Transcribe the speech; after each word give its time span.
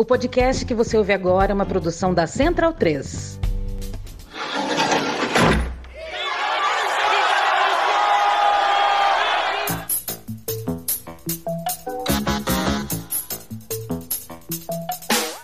O 0.00 0.04
podcast 0.04 0.64
que 0.64 0.74
você 0.74 0.96
ouve 0.96 1.12
agora 1.12 1.50
é 1.50 1.54
uma 1.54 1.66
produção 1.66 2.14
da 2.14 2.24
Central 2.24 2.72
3. 2.72 3.40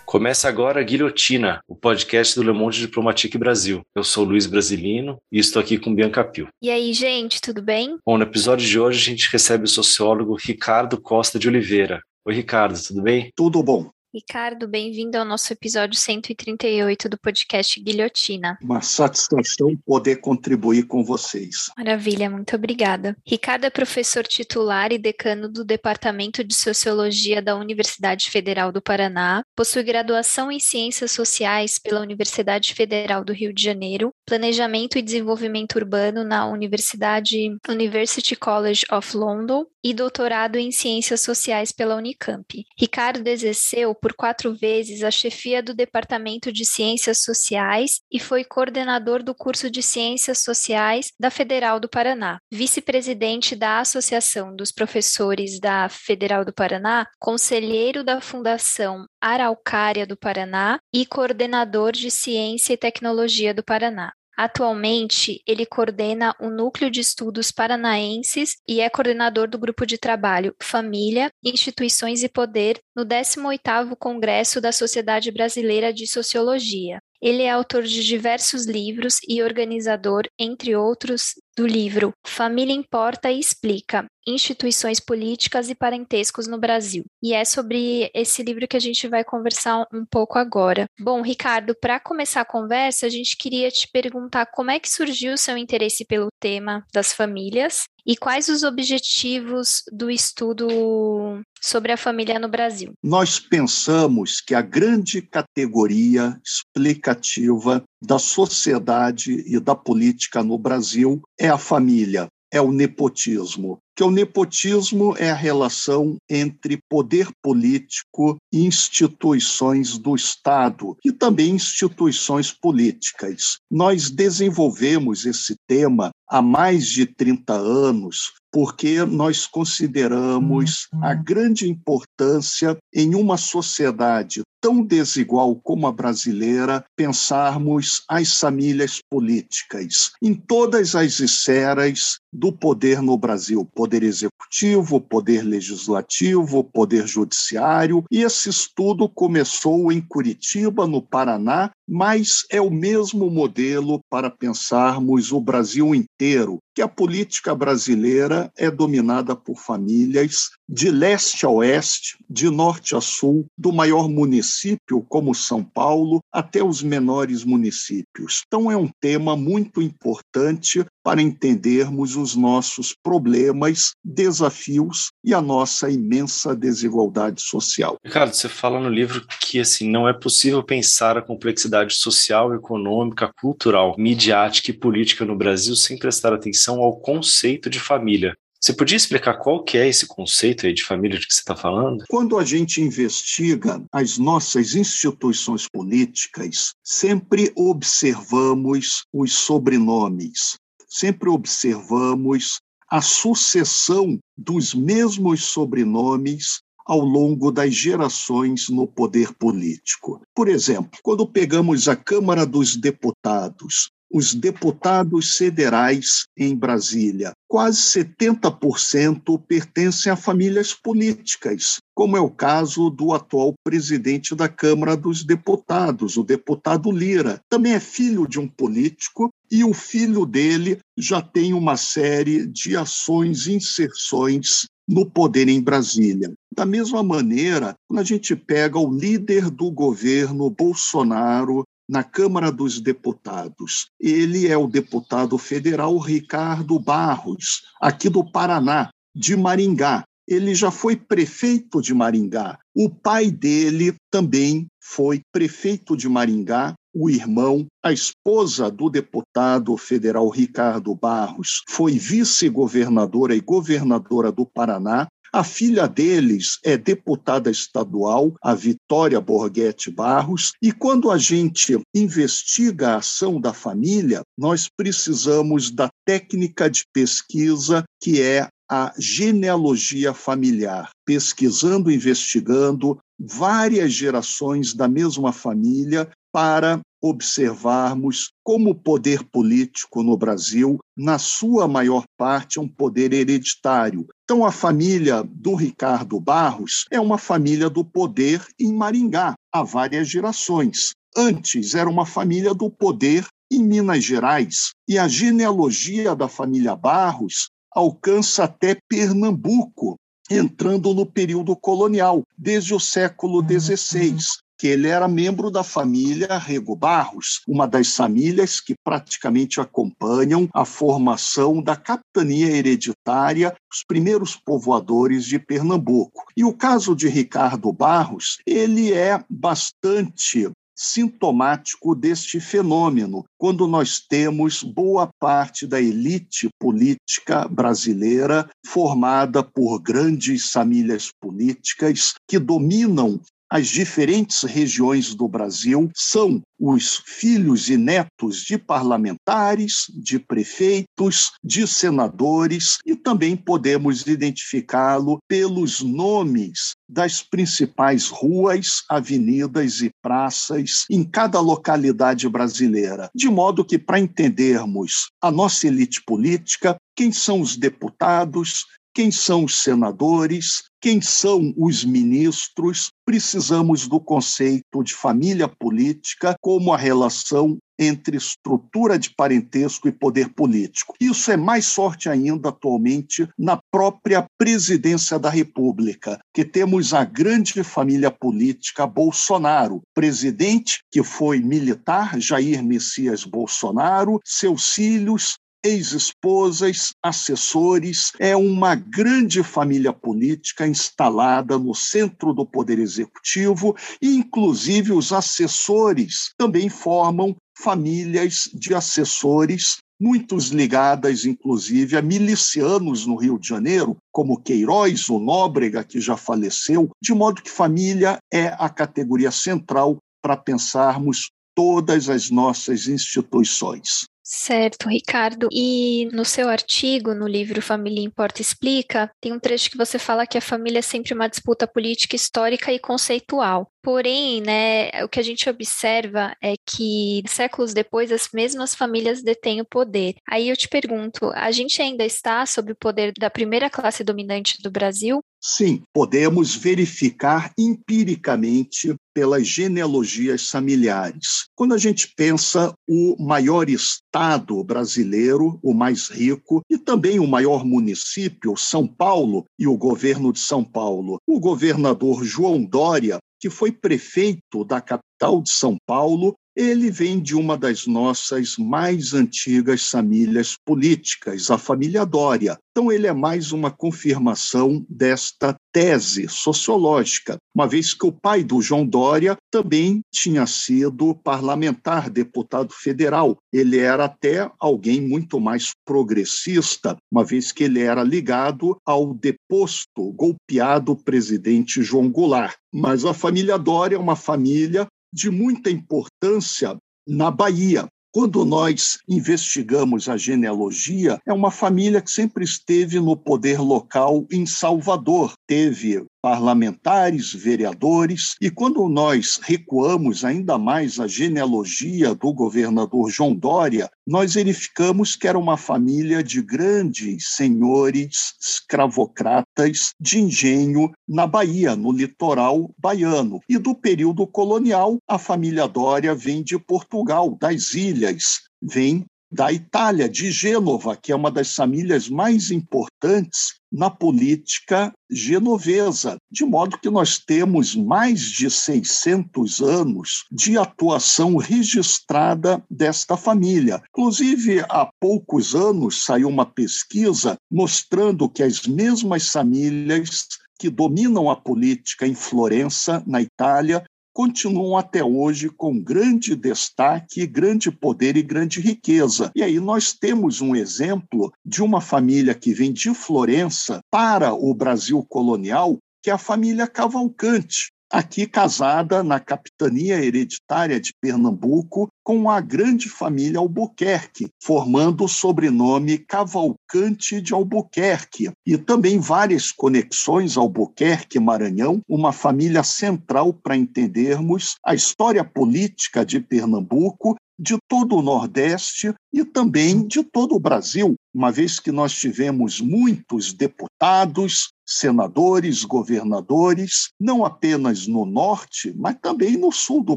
Começa 0.06 0.48
agora 0.48 0.80
a 0.80 0.84
Guilhotina, 0.84 1.58
o 1.66 1.74
podcast 1.74 2.36
do 2.36 2.44
Le 2.44 2.52
Monde 2.52 2.78
Diplomatique 2.78 3.36
Brasil. 3.36 3.82
Eu 3.92 4.04
sou 4.04 4.22
Luiz 4.22 4.46
Brasilino 4.46 5.18
e 5.32 5.40
estou 5.40 5.60
aqui 5.60 5.76
com 5.78 5.92
Bianca 5.92 6.22
Pio. 6.22 6.46
E 6.62 6.70
aí, 6.70 6.92
gente, 6.92 7.40
tudo 7.40 7.60
bem? 7.60 7.98
Bom, 8.06 8.16
no 8.16 8.22
episódio 8.22 8.64
de 8.64 8.78
hoje 8.78 9.00
a 9.00 9.10
gente 9.10 9.32
recebe 9.32 9.64
o 9.64 9.68
sociólogo 9.68 10.36
Ricardo 10.40 11.00
Costa 11.00 11.40
de 11.40 11.48
Oliveira. 11.48 12.00
Oi, 12.24 12.34
Ricardo, 12.36 12.80
tudo 12.80 13.02
bem? 13.02 13.32
Tudo 13.34 13.60
bom. 13.60 13.90
Ricardo, 14.14 14.68
bem-vindo 14.68 15.18
ao 15.18 15.24
nosso 15.24 15.52
episódio 15.52 15.98
138 15.98 17.08
do 17.08 17.18
podcast 17.18 17.80
Guilhotina. 17.80 18.56
Uma 18.62 18.80
satisfação 18.80 19.76
poder 19.84 20.20
contribuir 20.20 20.84
com 20.84 21.02
vocês. 21.02 21.68
Maravilha, 21.76 22.30
muito 22.30 22.54
obrigada. 22.54 23.16
Ricardo 23.26 23.64
é 23.64 23.70
professor 23.70 24.24
titular 24.24 24.92
e 24.92 24.98
decano 24.98 25.48
do 25.48 25.64
Departamento 25.64 26.44
de 26.44 26.54
Sociologia 26.54 27.42
da 27.42 27.56
Universidade 27.56 28.30
Federal 28.30 28.70
do 28.70 28.80
Paraná, 28.80 29.42
possui 29.56 29.82
graduação 29.82 30.52
em 30.52 30.60
Ciências 30.60 31.10
Sociais 31.10 31.80
pela 31.80 32.00
Universidade 32.00 32.72
Federal 32.72 33.24
do 33.24 33.32
Rio 33.32 33.52
de 33.52 33.64
Janeiro, 33.64 34.14
Planejamento 34.24 34.96
e 34.96 35.02
Desenvolvimento 35.02 35.74
Urbano 35.74 36.22
na 36.22 36.46
Universidade 36.46 37.58
University 37.68 38.36
College 38.36 38.86
of 38.92 39.16
London 39.16 39.66
e 39.84 39.92
doutorado 39.92 40.56
em 40.56 40.72
Ciências 40.72 41.20
Sociais 41.20 41.70
pela 41.70 41.96
Unicamp. 41.96 42.64
Ricardo 42.78 43.26
exerceu 43.26 43.94
por 44.04 44.12
quatro 44.12 44.52
vezes 44.54 45.02
a 45.02 45.10
chefia 45.10 45.62
do 45.62 45.72
Departamento 45.72 46.52
de 46.52 46.62
Ciências 46.62 47.22
Sociais 47.22 48.02
e 48.12 48.20
foi 48.20 48.44
coordenador 48.44 49.22
do 49.22 49.34
curso 49.34 49.70
de 49.70 49.82
Ciências 49.82 50.40
Sociais 50.40 51.10
da 51.18 51.30
Federal 51.30 51.80
do 51.80 51.88
Paraná, 51.88 52.38
vice-presidente 52.52 53.56
da 53.56 53.80
Associação 53.80 54.54
dos 54.54 54.70
Professores 54.70 55.58
da 55.58 55.88
Federal 55.88 56.44
do 56.44 56.52
Paraná, 56.52 57.06
conselheiro 57.18 58.04
da 58.04 58.20
Fundação 58.20 59.06
Araucária 59.18 60.06
do 60.06 60.18
Paraná 60.18 60.78
e 60.92 61.06
coordenador 61.06 61.92
de 61.92 62.10
Ciência 62.10 62.74
e 62.74 62.76
Tecnologia 62.76 63.54
do 63.54 63.64
Paraná. 63.64 64.12
Atualmente, 64.36 65.40
ele 65.46 65.64
coordena 65.64 66.34
o 66.40 66.50
Núcleo 66.50 66.90
de 66.90 67.00
Estudos 67.00 67.52
Paranaenses 67.52 68.56
e 68.68 68.80
é 68.80 68.90
coordenador 68.90 69.48
do 69.48 69.58
grupo 69.58 69.86
de 69.86 69.96
trabalho 69.96 70.54
Família, 70.60 71.30
Instituições 71.42 72.22
e 72.22 72.28
Poder 72.28 72.80
no 72.96 73.04
18º 73.04 73.96
Congresso 73.96 74.60
da 74.60 74.72
Sociedade 74.72 75.30
Brasileira 75.30 75.92
de 75.92 76.06
Sociologia. 76.06 77.00
Ele 77.20 77.42
é 77.42 77.50
autor 77.50 77.82
de 77.82 78.04
diversos 78.04 78.66
livros 78.66 79.18
e 79.28 79.42
organizador, 79.42 80.24
entre 80.38 80.76
outros, 80.76 81.34
do 81.56 81.66
livro 81.66 82.12
Família 82.26 82.74
Importa 82.74 83.30
e 83.30 83.38
Explica: 83.38 84.06
Instituições 84.26 85.00
Políticas 85.00 85.70
e 85.70 85.74
Parentescos 85.74 86.46
no 86.46 86.58
Brasil. 86.58 87.04
E 87.22 87.32
é 87.32 87.44
sobre 87.44 88.10
esse 88.14 88.42
livro 88.42 88.66
que 88.66 88.76
a 88.76 88.80
gente 88.80 89.06
vai 89.08 89.24
conversar 89.24 89.86
um 89.92 90.04
pouco 90.04 90.38
agora. 90.38 90.86
Bom, 90.98 91.22
Ricardo, 91.22 91.74
para 91.80 92.00
começar 92.00 92.40
a 92.40 92.46
conversa, 92.46 93.06
a 93.06 93.10
gente 93.10 93.36
queria 93.36 93.70
te 93.70 93.88
perguntar 93.92 94.46
como 94.46 94.70
é 94.70 94.78
que 94.78 94.88
surgiu 94.88 95.34
o 95.34 95.38
seu 95.38 95.56
interesse 95.56 96.04
pelo 96.04 96.28
tema 96.40 96.84
das 96.92 97.12
famílias 97.12 97.84
e 98.06 98.16
quais 98.16 98.48
os 98.48 98.62
objetivos 98.62 99.82
do 99.90 100.10
estudo 100.10 101.42
sobre 101.60 101.92
a 101.92 101.96
família 101.96 102.38
no 102.38 102.48
Brasil? 102.48 102.92
Nós 103.02 103.38
pensamos 103.38 104.40
que 104.40 104.54
a 104.54 104.60
grande 104.60 105.22
categoria 105.22 106.38
explicativa 106.44 107.82
da 108.02 108.18
sociedade 108.18 109.44
e 109.46 109.58
da 109.58 109.74
política 109.74 110.42
no 110.42 110.58
Brasil 110.58 111.22
é 111.38 111.48
a 111.48 111.58
família, 111.58 112.28
é 112.52 112.60
o 112.60 112.70
nepotismo 112.70 113.78
que 113.94 114.02
o 114.02 114.10
nepotismo 114.10 115.14
é 115.18 115.30
a 115.30 115.34
relação 115.34 116.16
entre 116.28 116.78
poder 116.88 117.28
político 117.42 118.36
e 118.52 118.64
instituições 118.64 119.98
do 119.98 120.14
Estado 120.14 120.96
e 121.04 121.12
também 121.12 121.50
instituições 121.50 122.50
políticas. 122.50 123.58
Nós 123.70 124.10
desenvolvemos 124.10 125.24
esse 125.24 125.54
tema 125.66 126.10
há 126.28 126.42
mais 126.42 126.88
de 126.88 127.06
30 127.06 127.52
anos 127.52 128.32
porque 128.54 129.04
nós 129.04 129.46
consideramos 129.46 130.86
a 131.02 131.12
grande 131.12 131.68
importância 131.68 132.78
em 132.94 133.16
uma 133.16 133.36
sociedade 133.36 134.42
tão 134.60 134.80
desigual 134.80 135.56
como 135.56 135.86
a 135.86 135.92
brasileira 135.92 136.84
pensarmos 136.96 138.02
as 138.08 138.38
famílias 138.38 139.00
políticas 139.10 140.12
em 140.22 140.32
todas 140.32 140.94
as 140.94 141.18
esferas 141.18 142.18
do 142.32 142.50
poder 142.50 143.02
no 143.02 143.18
Brasil, 143.18 143.68
poder 143.84 144.02
executivo, 144.02 144.98
poder 144.98 145.42
legislativo, 145.42 146.64
poder 146.64 147.06
judiciário. 147.06 148.02
E 148.10 148.22
esse 148.22 148.48
estudo 148.48 149.06
começou 149.10 149.92
em 149.92 150.00
Curitiba, 150.00 150.86
no 150.86 151.02
Paraná, 151.02 151.70
mas 151.88 152.44
é 152.50 152.60
o 152.60 152.70
mesmo 152.70 153.30
modelo 153.30 154.00
para 154.10 154.30
pensarmos 154.30 155.32
o 155.32 155.40
Brasil 155.40 155.94
inteiro, 155.94 156.58
que 156.74 156.82
a 156.82 156.88
política 156.88 157.54
brasileira 157.54 158.50
é 158.56 158.70
dominada 158.70 159.36
por 159.36 159.58
famílias 159.58 160.50
de 160.68 160.90
leste 160.90 161.44
a 161.44 161.48
oeste, 161.48 162.16
de 162.28 162.50
norte 162.50 162.96
a 162.96 163.00
sul, 163.00 163.46
do 163.56 163.72
maior 163.72 164.08
município 164.08 165.04
como 165.08 165.34
São 165.34 165.62
Paulo 165.62 166.20
até 166.32 166.64
os 166.64 166.82
menores 166.82 167.44
municípios. 167.44 168.42
Então 168.46 168.70
é 168.70 168.76
um 168.76 168.90
tema 169.00 169.36
muito 169.36 169.80
importante 169.80 170.84
para 171.02 171.22
entendermos 171.22 172.16
os 172.16 172.34
nossos 172.34 172.94
problemas, 173.02 173.92
desafios 174.02 175.10
e 175.24 175.32
a 175.32 175.40
nossa 175.40 175.90
imensa 175.90 176.54
desigualdade 176.54 177.40
social. 177.40 177.96
Ricardo, 178.04 178.34
você 178.34 178.48
fala 178.48 178.78
no 178.78 178.90
livro 178.90 179.26
que 179.40 179.58
assim 179.58 179.90
não 179.90 180.06
é 180.08 180.12
possível 180.12 180.62
pensar 180.62 181.16
a 181.16 181.22
complexidade 181.22 181.94
social, 181.94 182.54
econômica, 182.54 183.32
cultural, 183.40 183.94
midiática 183.98 184.70
e 184.70 184.74
política 184.74 185.24
no 185.24 185.36
Brasil 185.36 185.74
sem 185.74 185.98
prestar 185.98 186.32
atenção 186.32 186.80
ao 186.80 187.00
conceito 187.00 187.70
de 187.70 187.80
família. 187.80 188.36
Você 188.64 188.72
podia 188.72 188.96
explicar 188.96 189.34
qual 189.34 189.62
que 189.62 189.76
é 189.76 189.86
esse 189.86 190.06
conceito 190.06 190.66
aí 190.66 190.72
de 190.72 190.82
família 190.82 191.18
de 191.18 191.26
que 191.26 191.34
você 191.34 191.40
está 191.40 191.54
falando? 191.54 192.02
Quando 192.08 192.38
a 192.38 192.44
gente 192.46 192.80
investiga 192.80 193.84
as 193.92 194.16
nossas 194.16 194.74
instituições 194.74 195.68
políticas, 195.68 196.72
sempre 196.82 197.52
observamos 197.54 199.04
os 199.12 199.34
sobrenomes, 199.34 200.56
sempre 200.88 201.28
observamos 201.28 202.58
a 202.94 203.02
sucessão 203.02 204.20
dos 204.38 204.72
mesmos 204.72 205.46
sobrenomes 205.46 206.60
ao 206.86 207.00
longo 207.00 207.50
das 207.50 207.74
gerações 207.74 208.68
no 208.68 208.86
poder 208.86 209.34
político. 209.34 210.22
Por 210.32 210.46
exemplo, 210.46 211.00
quando 211.02 211.26
pegamos 211.26 211.88
a 211.88 211.96
Câmara 211.96 212.46
dos 212.46 212.76
Deputados, 212.76 213.90
os 214.14 214.32
deputados 214.32 215.36
federais 215.36 216.22
em 216.38 216.54
Brasília, 216.54 217.32
quase 217.48 217.80
70% 217.80 219.42
pertencem 219.44 220.12
a 220.12 220.14
famílias 220.14 220.72
políticas, 220.72 221.78
como 221.92 222.16
é 222.16 222.20
o 222.20 222.30
caso 222.30 222.90
do 222.90 223.12
atual 223.12 223.54
presidente 223.64 224.32
da 224.36 224.48
Câmara 224.48 224.96
dos 224.96 225.24
Deputados, 225.24 226.16
o 226.16 226.22
deputado 226.22 226.92
Lira. 226.92 227.40
Também 227.50 227.72
é 227.72 227.80
filho 227.80 228.28
de 228.28 228.38
um 228.38 228.46
político 228.46 229.30
e 229.50 229.64
o 229.64 229.74
filho 229.74 230.24
dele 230.24 230.78
já 230.96 231.20
tem 231.20 231.52
uma 231.52 231.76
série 231.76 232.46
de 232.46 232.76
ações 232.76 233.48
e 233.48 233.54
inserções 233.54 234.66
no 234.88 235.10
poder 235.10 235.48
em 235.48 235.60
Brasília. 235.60 236.32
Da 236.54 236.64
mesma 236.64 237.02
maneira, 237.02 237.74
quando 237.88 237.98
a 237.98 238.04
gente 238.04 238.36
pega 238.36 238.78
o 238.78 238.96
líder 238.96 239.50
do 239.50 239.72
governo 239.72 240.48
Bolsonaro 240.50 241.64
na 241.88 242.02
Câmara 242.02 242.50
dos 242.50 242.80
Deputados. 242.80 243.88
Ele 244.00 244.46
é 244.46 244.56
o 244.56 244.66
deputado 244.66 245.36
federal 245.38 245.96
Ricardo 245.98 246.78
Barros, 246.78 247.62
aqui 247.80 248.08
do 248.08 248.24
Paraná, 248.24 248.90
de 249.14 249.36
Maringá. 249.36 250.04
Ele 250.26 250.54
já 250.54 250.70
foi 250.70 250.96
prefeito 250.96 251.82
de 251.82 251.92
Maringá. 251.92 252.58
O 252.74 252.88
pai 252.88 253.30
dele 253.30 253.94
também 254.10 254.66
foi 254.80 255.20
prefeito 255.30 255.96
de 255.96 256.08
Maringá. 256.08 256.74
O 256.94 257.10
irmão, 257.10 257.66
a 257.82 257.92
esposa 257.92 258.70
do 258.70 258.88
deputado 258.88 259.76
federal 259.76 260.28
Ricardo 260.28 260.94
Barros, 260.94 261.62
foi 261.68 261.98
vice-governadora 261.98 263.34
e 263.34 263.40
governadora 263.40 264.32
do 264.32 264.46
Paraná. 264.46 265.08
A 265.34 265.42
filha 265.42 265.88
deles 265.88 266.60
é 266.62 266.76
deputada 266.76 267.50
estadual, 267.50 268.36
a 268.40 268.54
Vitória 268.54 269.20
Borghetti 269.20 269.90
Barros, 269.90 270.52
e 270.62 270.70
quando 270.70 271.10
a 271.10 271.18
gente 271.18 271.76
investiga 271.92 272.90
a 272.90 272.96
ação 272.98 273.40
da 273.40 273.52
família, 273.52 274.22
nós 274.38 274.68
precisamos 274.68 275.72
da 275.72 275.90
técnica 276.06 276.70
de 276.70 276.84
pesquisa 276.92 277.82
que 278.00 278.22
é 278.22 278.46
a 278.70 278.94
genealogia 278.96 280.14
familiar, 280.14 280.90
pesquisando, 281.04 281.90
investigando 281.90 282.96
várias 283.18 283.92
gerações 283.92 284.72
da 284.72 284.86
mesma 284.86 285.32
família 285.32 286.08
para 286.32 286.80
observarmos 287.02 288.30
como 288.42 288.70
o 288.70 288.74
poder 288.74 289.24
político 289.24 290.02
no 290.02 290.16
Brasil, 290.16 290.78
na 290.96 291.18
sua 291.18 291.66
maior 291.66 292.04
parte, 292.16 292.58
é 292.58 292.62
um 292.62 292.68
poder 292.68 293.12
hereditário. 293.12 294.06
Então, 294.24 294.44
a 294.44 294.52
família 294.52 295.22
do 295.22 295.54
Ricardo 295.54 296.20
Barros 296.20 296.84
é 296.90 297.00
uma 297.00 297.18
família 297.18 297.68
do 297.68 297.84
poder 297.84 298.44
em 298.58 298.72
Maringá, 298.72 299.34
há 299.52 299.62
várias 299.62 300.08
gerações. 300.08 300.92
Antes, 301.16 301.74
era 301.74 301.88
uma 301.88 302.06
família 302.06 302.54
do 302.54 302.70
poder 302.70 303.26
em 303.50 303.62
Minas 303.62 304.04
Gerais, 304.04 304.72
e 304.88 304.98
a 304.98 305.06
genealogia 305.06 306.14
da 306.14 306.28
família 306.28 306.74
Barros 306.74 307.48
alcança 307.72 308.44
até 308.44 308.76
Pernambuco, 308.88 309.96
entrando 310.30 310.94
no 310.94 311.04
período 311.04 311.54
colonial, 311.56 312.22
desde 312.36 312.74
o 312.74 312.80
século 312.80 313.42
XVI. 313.42 314.16
Ele 314.66 314.88
era 314.88 315.06
membro 315.06 315.50
da 315.50 315.62
família 315.62 316.38
Rego 316.38 316.74
Barros, 316.74 317.42
uma 317.46 317.66
das 317.66 317.94
famílias 317.94 318.60
que 318.60 318.74
praticamente 318.82 319.60
acompanham 319.60 320.48
a 320.54 320.64
formação 320.64 321.62
da 321.62 321.76
capitania 321.76 322.50
hereditária, 322.50 323.54
os 323.70 323.84
primeiros 323.86 324.36
povoadores 324.36 325.26
de 325.26 325.38
Pernambuco. 325.38 326.24
E 326.34 326.44
o 326.44 326.52
caso 326.54 326.96
de 326.96 327.08
Ricardo 327.08 327.70
Barros, 327.72 328.38
ele 328.46 328.92
é 328.92 329.22
bastante 329.28 330.50
sintomático 330.76 331.94
deste 331.94 332.40
fenômeno, 332.40 333.24
quando 333.38 333.66
nós 333.66 334.00
temos 334.00 334.62
boa 334.62 335.08
parte 335.20 335.66
da 335.66 335.80
elite 335.80 336.48
política 336.58 337.46
brasileira 337.48 338.48
formada 338.66 339.42
por 339.42 339.78
grandes 339.80 340.50
famílias 340.50 341.10
políticas 341.20 342.14
que 342.26 342.38
dominam 342.38 343.20
as 343.50 343.68
diferentes 343.68 344.42
regiões 344.42 345.14
do 345.14 345.28
Brasil 345.28 345.90
são 345.94 346.42
os 346.58 347.02
filhos 347.06 347.68
e 347.68 347.76
netos 347.76 348.38
de 348.38 348.56
parlamentares, 348.56 349.84
de 349.88 350.18
prefeitos, 350.18 351.32
de 351.42 351.66
senadores 351.66 352.78
e 352.86 352.96
também 352.96 353.36
podemos 353.36 354.06
identificá-lo 354.06 355.18
pelos 355.28 355.80
nomes 355.80 356.72
das 356.88 357.22
principais 357.22 358.08
ruas, 358.08 358.82
avenidas 358.88 359.80
e 359.80 359.90
praças 360.02 360.84
em 360.90 361.04
cada 361.04 361.40
localidade 361.40 362.28
brasileira. 362.28 363.10
De 363.14 363.28
modo 363.28 363.64
que, 363.64 363.78
para 363.78 364.00
entendermos 364.00 365.10
a 365.20 365.30
nossa 365.30 365.66
elite 365.66 366.02
política, 366.04 366.76
quem 366.96 367.12
são 367.12 367.40
os 367.40 367.56
deputados, 367.56 368.64
quem 368.94 369.10
são 369.10 369.44
os 369.44 369.60
senadores, 369.60 370.62
quem 370.84 371.00
são 371.00 371.54
os 371.56 371.82
ministros. 371.82 372.90
Precisamos 373.06 373.88
do 373.88 373.98
conceito 373.98 374.84
de 374.84 374.92
família 374.92 375.48
política 375.48 376.36
como 376.42 376.74
a 376.74 376.76
relação 376.76 377.56
entre 377.78 378.18
estrutura 378.18 378.98
de 378.98 379.10
parentesco 379.10 379.88
e 379.88 379.92
poder 379.92 380.28
político. 380.34 380.94
Isso 381.00 381.30
é 381.30 381.36
mais 381.36 381.72
forte 381.72 382.08
ainda 382.08 382.50
atualmente 382.50 383.26
na 383.38 383.58
própria 383.70 384.26
presidência 384.38 385.18
da 385.18 385.30
República, 385.30 386.18
que 386.32 386.44
temos 386.44 386.92
a 386.92 387.02
grande 387.02 387.64
família 387.64 388.10
política 388.10 388.86
Bolsonaro, 388.86 389.80
presidente 389.94 390.80
que 390.90 391.02
foi 391.02 391.40
militar, 391.40 392.20
Jair 392.20 392.62
Messias 392.62 393.24
Bolsonaro, 393.24 394.20
seus 394.24 394.74
filhos, 394.74 395.36
ex-esposas, 395.64 396.92
assessores, 397.02 398.12
é 398.18 398.36
uma 398.36 398.74
grande 398.74 399.42
família 399.42 399.92
política 399.92 400.66
instalada 400.66 401.58
no 401.58 401.74
centro 401.74 402.34
do 402.34 402.44
Poder 402.44 402.78
Executivo 402.78 403.74
e, 404.00 404.14
inclusive, 404.14 404.92
os 404.92 405.12
assessores 405.12 406.30
também 406.36 406.68
formam 406.68 407.34
famílias 407.56 408.50
de 408.52 408.74
assessores 408.74 409.78
muitos 410.00 410.48
ligadas, 410.48 411.24
inclusive, 411.24 411.96
a 411.96 412.02
milicianos 412.02 413.06
no 413.06 413.16
Rio 413.16 413.38
de 413.38 413.48
Janeiro, 413.48 413.96
como 414.12 414.40
Queiroz, 414.40 415.08
o 415.08 415.18
Nóbrega, 415.18 415.84
que 415.84 416.00
já 416.00 416.16
faleceu, 416.16 416.90
de 417.02 417.14
modo 417.14 417.40
que 417.40 417.50
família 417.50 418.18
é 418.32 418.48
a 418.58 418.68
categoria 418.68 419.30
central 419.30 419.96
para 420.20 420.36
pensarmos 420.36 421.30
todas 421.54 422.08
as 422.08 422.30
nossas 422.30 422.88
instituições. 422.88 424.06
Certo, 424.26 424.88
Ricardo. 424.88 425.48
E 425.52 426.06
no 426.12 426.24
seu 426.24 426.48
artigo, 426.48 427.14
no 427.14 427.28
livro 427.28 427.60
Família 427.60 428.02
Importa 428.02 428.40
Explica, 428.40 429.10
tem 429.20 429.32
um 429.32 429.38
trecho 429.38 429.70
que 429.70 429.76
você 429.76 429.98
fala 429.98 430.26
que 430.26 430.38
a 430.38 430.40
família 430.40 430.78
é 430.78 430.82
sempre 430.82 431.12
uma 431.14 431.28
disputa 431.28 431.66
política 431.66 432.16
histórica 432.16 432.72
e 432.72 432.78
conceitual. 432.78 433.70
Porém, 433.84 434.40
né, 434.40 435.04
o 435.04 435.08
que 435.10 435.20
a 435.20 435.22
gente 435.22 435.46
observa 435.46 436.34
é 436.40 436.54
que 436.64 437.22
séculos 437.28 437.74
depois 437.74 438.10
as 438.10 438.30
mesmas 438.32 438.74
famílias 438.74 439.22
detêm 439.22 439.60
o 439.60 439.64
poder. 439.66 440.14
Aí 440.26 440.48
eu 440.48 440.56
te 440.56 440.66
pergunto, 440.66 441.30
a 441.34 441.50
gente 441.50 441.82
ainda 441.82 442.02
está 442.02 442.46
sob 442.46 442.72
o 442.72 442.76
poder 442.76 443.12
da 443.12 443.28
primeira 443.28 443.68
classe 443.68 444.02
dominante 444.02 444.56
do 444.62 444.70
Brasil? 444.70 445.20
Sim, 445.38 445.82
podemos 445.92 446.54
verificar 446.54 447.52
empiricamente 447.58 448.94
pelas 449.12 449.46
genealogias 449.46 450.48
familiares. 450.48 451.44
Quando 451.54 451.74
a 451.74 451.78
gente 451.78 452.10
pensa 452.16 452.72
o 452.88 453.22
maior 453.22 453.68
estado 453.68 454.64
brasileiro, 454.64 455.60
o 455.62 455.74
mais 455.74 456.08
rico, 456.08 456.62
e 456.70 456.78
também 456.78 457.20
o 457.20 457.26
maior 457.26 457.66
município, 457.66 458.56
São 458.56 458.86
Paulo, 458.86 459.44
e 459.58 459.66
o 459.66 459.76
governo 459.76 460.32
de 460.32 460.38
São 460.38 460.64
Paulo, 460.64 461.18
o 461.26 461.38
governador 461.38 462.24
João 462.24 462.64
Dória 462.64 463.18
que 463.44 463.50
foi 463.50 463.70
prefeito 463.70 464.64
da 464.64 464.80
capital 464.80 465.42
de 465.42 465.50
São 465.50 465.76
Paulo, 465.86 466.34
ele 466.56 466.90
vem 466.90 467.20
de 467.20 467.34
uma 467.34 467.56
das 467.56 467.86
nossas 467.86 468.56
mais 468.56 469.12
antigas 469.12 469.88
famílias 469.90 470.56
políticas, 470.64 471.50
a 471.50 471.58
família 471.58 472.06
Dória. 472.06 472.58
Então, 472.70 472.90
ele 472.90 473.06
é 473.06 473.12
mais 473.12 473.52
uma 473.52 473.70
confirmação 473.70 474.84
desta 474.88 475.54
tese 475.72 476.28
sociológica, 476.28 477.36
uma 477.54 477.66
vez 477.66 477.94
que 477.94 478.06
o 478.06 478.12
pai 478.12 478.42
do 478.42 478.60
João 478.60 478.84
Dória 478.84 479.36
também 479.50 480.00
tinha 480.12 480.46
sido 480.46 481.14
parlamentar, 481.14 482.10
deputado 482.10 482.72
federal. 482.72 483.36
Ele 483.52 483.78
era 483.78 484.04
até 484.04 484.50
alguém 484.58 485.00
muito 485.00 485.40
mais 485.40 485.70
progressista, 485.84 486.96
uma 487.10 487.24
vez 487.24 487.52
que 487.52 487.64
ele 487.64 487.80
era 487.80 488.02
ligado 488.02 488.76
ao 488.84 489.14
deposto, 489.14 490.12
golpeado 490.12 490.96
presidente 490.96 491.82
João 491.82 492.10
Goulart. 492.10 492.56
Mas 492.72 493.04
a 493.04 493.14
família 493.14 493.56
Dória 493.56 493.94
é 493.94 493.98
uma 493.98 494.16
família 494.16 494.86
de 495.14 495.30
muita 495.30 495.70
importância 495.70 496.76
na 497.06 497.30
Bahia. 497.30 497.86
Quando 498.12 498.44
nós 498.44 498.98
investigamos 499.08 500.08
a 500.08 500.16
genealogia, 500.16 501.18
é 501.26 501.32
uma 501.32 501.50
família 501.50 502.02
que 502.02 502.10
sempre 502.10 502.44
esteve 502.44 502.98
no 502.98 503.16
poder 503.16 503.60
local 503.60 504.26
em 504.30 504.44
Salvador. 504.44 505.32
Teve 505.46 506.04
parlamentares, 506.24 507.34
vereadores, 507.34 508.34
e 508.40 508.48
quando 508.48 508.88
nós 508.88 509.38
recuamos 509.42 510.24
ainda 510.24 510.56
mais 510.56 510.98
a 510.98 511.06
genealogia 511.06 512.14
do 512.14 512.32
governador 512.32 513.10
João 513.10 513.34
Dória, 513.34 513.90
nós 514.06 514.32
verificamos 514.32 515.16
que 515.16 515.28
era 515.28 515.38
uma 515.38 515.58
família 515.58 516.24
de 516.24 516.40
grandes 516.40 517.34
senhores 517.36 518.32
escravocratas 518.40 519.90
de 520.00 520.18
engenho 520.18 520.90
na 521.06 521.26
Bahia, 521.26 521.76
no 521.76 521.92
litoral 521.92 522.74
baiano. 522.78 523.40
E 523.46 523.58
do 523.58 523.74
período 523.74 524.26
colonial, 524.26 524.96
a 525.06 525.18
família 525.18 525.68
Dória 525.68 526.14
vem 526.14 526.42
de 526.42 526.58
Portugal, 526.58 527.36
das 527.38 527.74
ilhas, 527.74 528.40
vem 528.62 529.04
da 529.34 529.52
Itália, 529.52 530.08
de 530.08 530.30
Gênova, 530.30 530.96
que 530.96 531.10
é 531.10 531.16
uma 531.16 531.28
das 531.28 531.56
famílias 531.56 532.08
mais 532.08 532.52
importantes 532.52 533.54
na 533.70 533.90
política 533.90 534.92
genovesa, 535.10 536.16
de 536.30 536.44
modo 536.44 536.78
que 536.78 536.88
nós 536.88 537.18
temos 537.18 537.74
mais 537.74 538.20
de 538.20 538.48
600 538.48 539.60
anos 539.60 540.24
de 540.30 540.56
atuação 540.56 541.36
registrada 541.36 542.64
desta 542.70 543.16
família. 543.16 543.82
Inclusive, 543.88 544.60
há 544.68 544.88
poucos 545.00 545.52
anos 545.52 546.04
saiu 546.04 546.28
uma 546.28 546.46
pesquisa 546.46 547.36
mostrando 547.50 548.28
que 548.28 548.42
as 548.44 548.64
mesmas 548.68 549.28
famílias 549.28 550.28
que 550.60 550.70
dominam 550.70 551.28
a 551.28 551.34
política 551.34 552.06
em 552.06 552.14
Florença, 552.14 553.02
na 553.04 553.20
Itália, 553.20 553.84
continuam 554.14 554.78
até 554.78 555.02
hoje 555.04 555.50
com 555.50 555.78
grande 555.78 556.36
destaque, 556.36 557.26
grande 557.26 557.70
poder 557.70 558.16
e 558.16 558.22
grande 558.22 558.60
riqueza. 558.60 559.32
E 559.34 559.42
aí 559.42 559.58
nós 559.58 559.92
temos 559.92 560.40
um 560.40 560.54
exemplo 560.54 561.32
de 561.44 561.60
uma 561.62 561.80
família 561.80 562.34
que 562.34 562.54
vem 562.54 562.72
de 562.72 562.94
Florença 562.94 563.80
para 563.90 564.32
o 564.32 564.54
Brasil 564.54 565.04
colonial, 565.08 565.78
que 566.00 566.10
é 566.10 566.12
a 566.12 566.18
família 566.18 566.68
Cavalcante 566.68 567.74
aqui 567.90 568.26
casada 568.26 569.04
na 569.04 569.20
capitania 569.20 570.02
hereditária 570.04 570.80
de 570.80 570.92
Pernambuco 571.00 571.88
com 572.04 572.28
a 572.28 572.38
grande 572.38 572.88
família 572.90 573.38
Albuquerque, 573.38 574.28
formando 574.40 575.04
o 575.04 575.08
sobrenome 575.08 575.96
Cavalcante 575.96 577.18
de 577.20 577.32
Albuquerque, 577.32 578.30
e 578.46 578.58
também 578.58 579.00
várias 579.00 579.50
conexões 579.50 580.36
Albuquerque-Maranhão, 580.36 581.80
uma 581.88 582.12
família 582.12 582.62
central 582.62 583.32
para 583.32 583.56
entendermos 583.56 584.56
a 584.64 584.74
história 584.74 585.24
política 585.24 586.04
de 586.04 586.20
Pernambuco 586.20 587.16
de 587.38 587.56
todo 587.68 587.96
o 587.96 588.02
Nordeste 588.02 588.94
e 589.12 589.24
também 589.24 589.86
de 589.86 590.04
todo 590.04 590.34
o 590.34 590.40
Brasil, 590.40 590.94
uma 591.14 591.30
vez 591.30 591.60
que 591.60 591.70
nós 591.70 591.92
tivemos 591.92 592.60
muitos 592.60 593.32
deputados, 593.32 594.48
senadores, 594.66 595.62
governadores, 595.62 596.88
não 597.00 597.24
apenas 597.24 597.86
no 597.86 598.04
norte, 598.04 598.74
mas 598.76 598.96
também 599.00 599.36
no 599.36 599.52
sul 599.52 599.82
do 599.82 599.96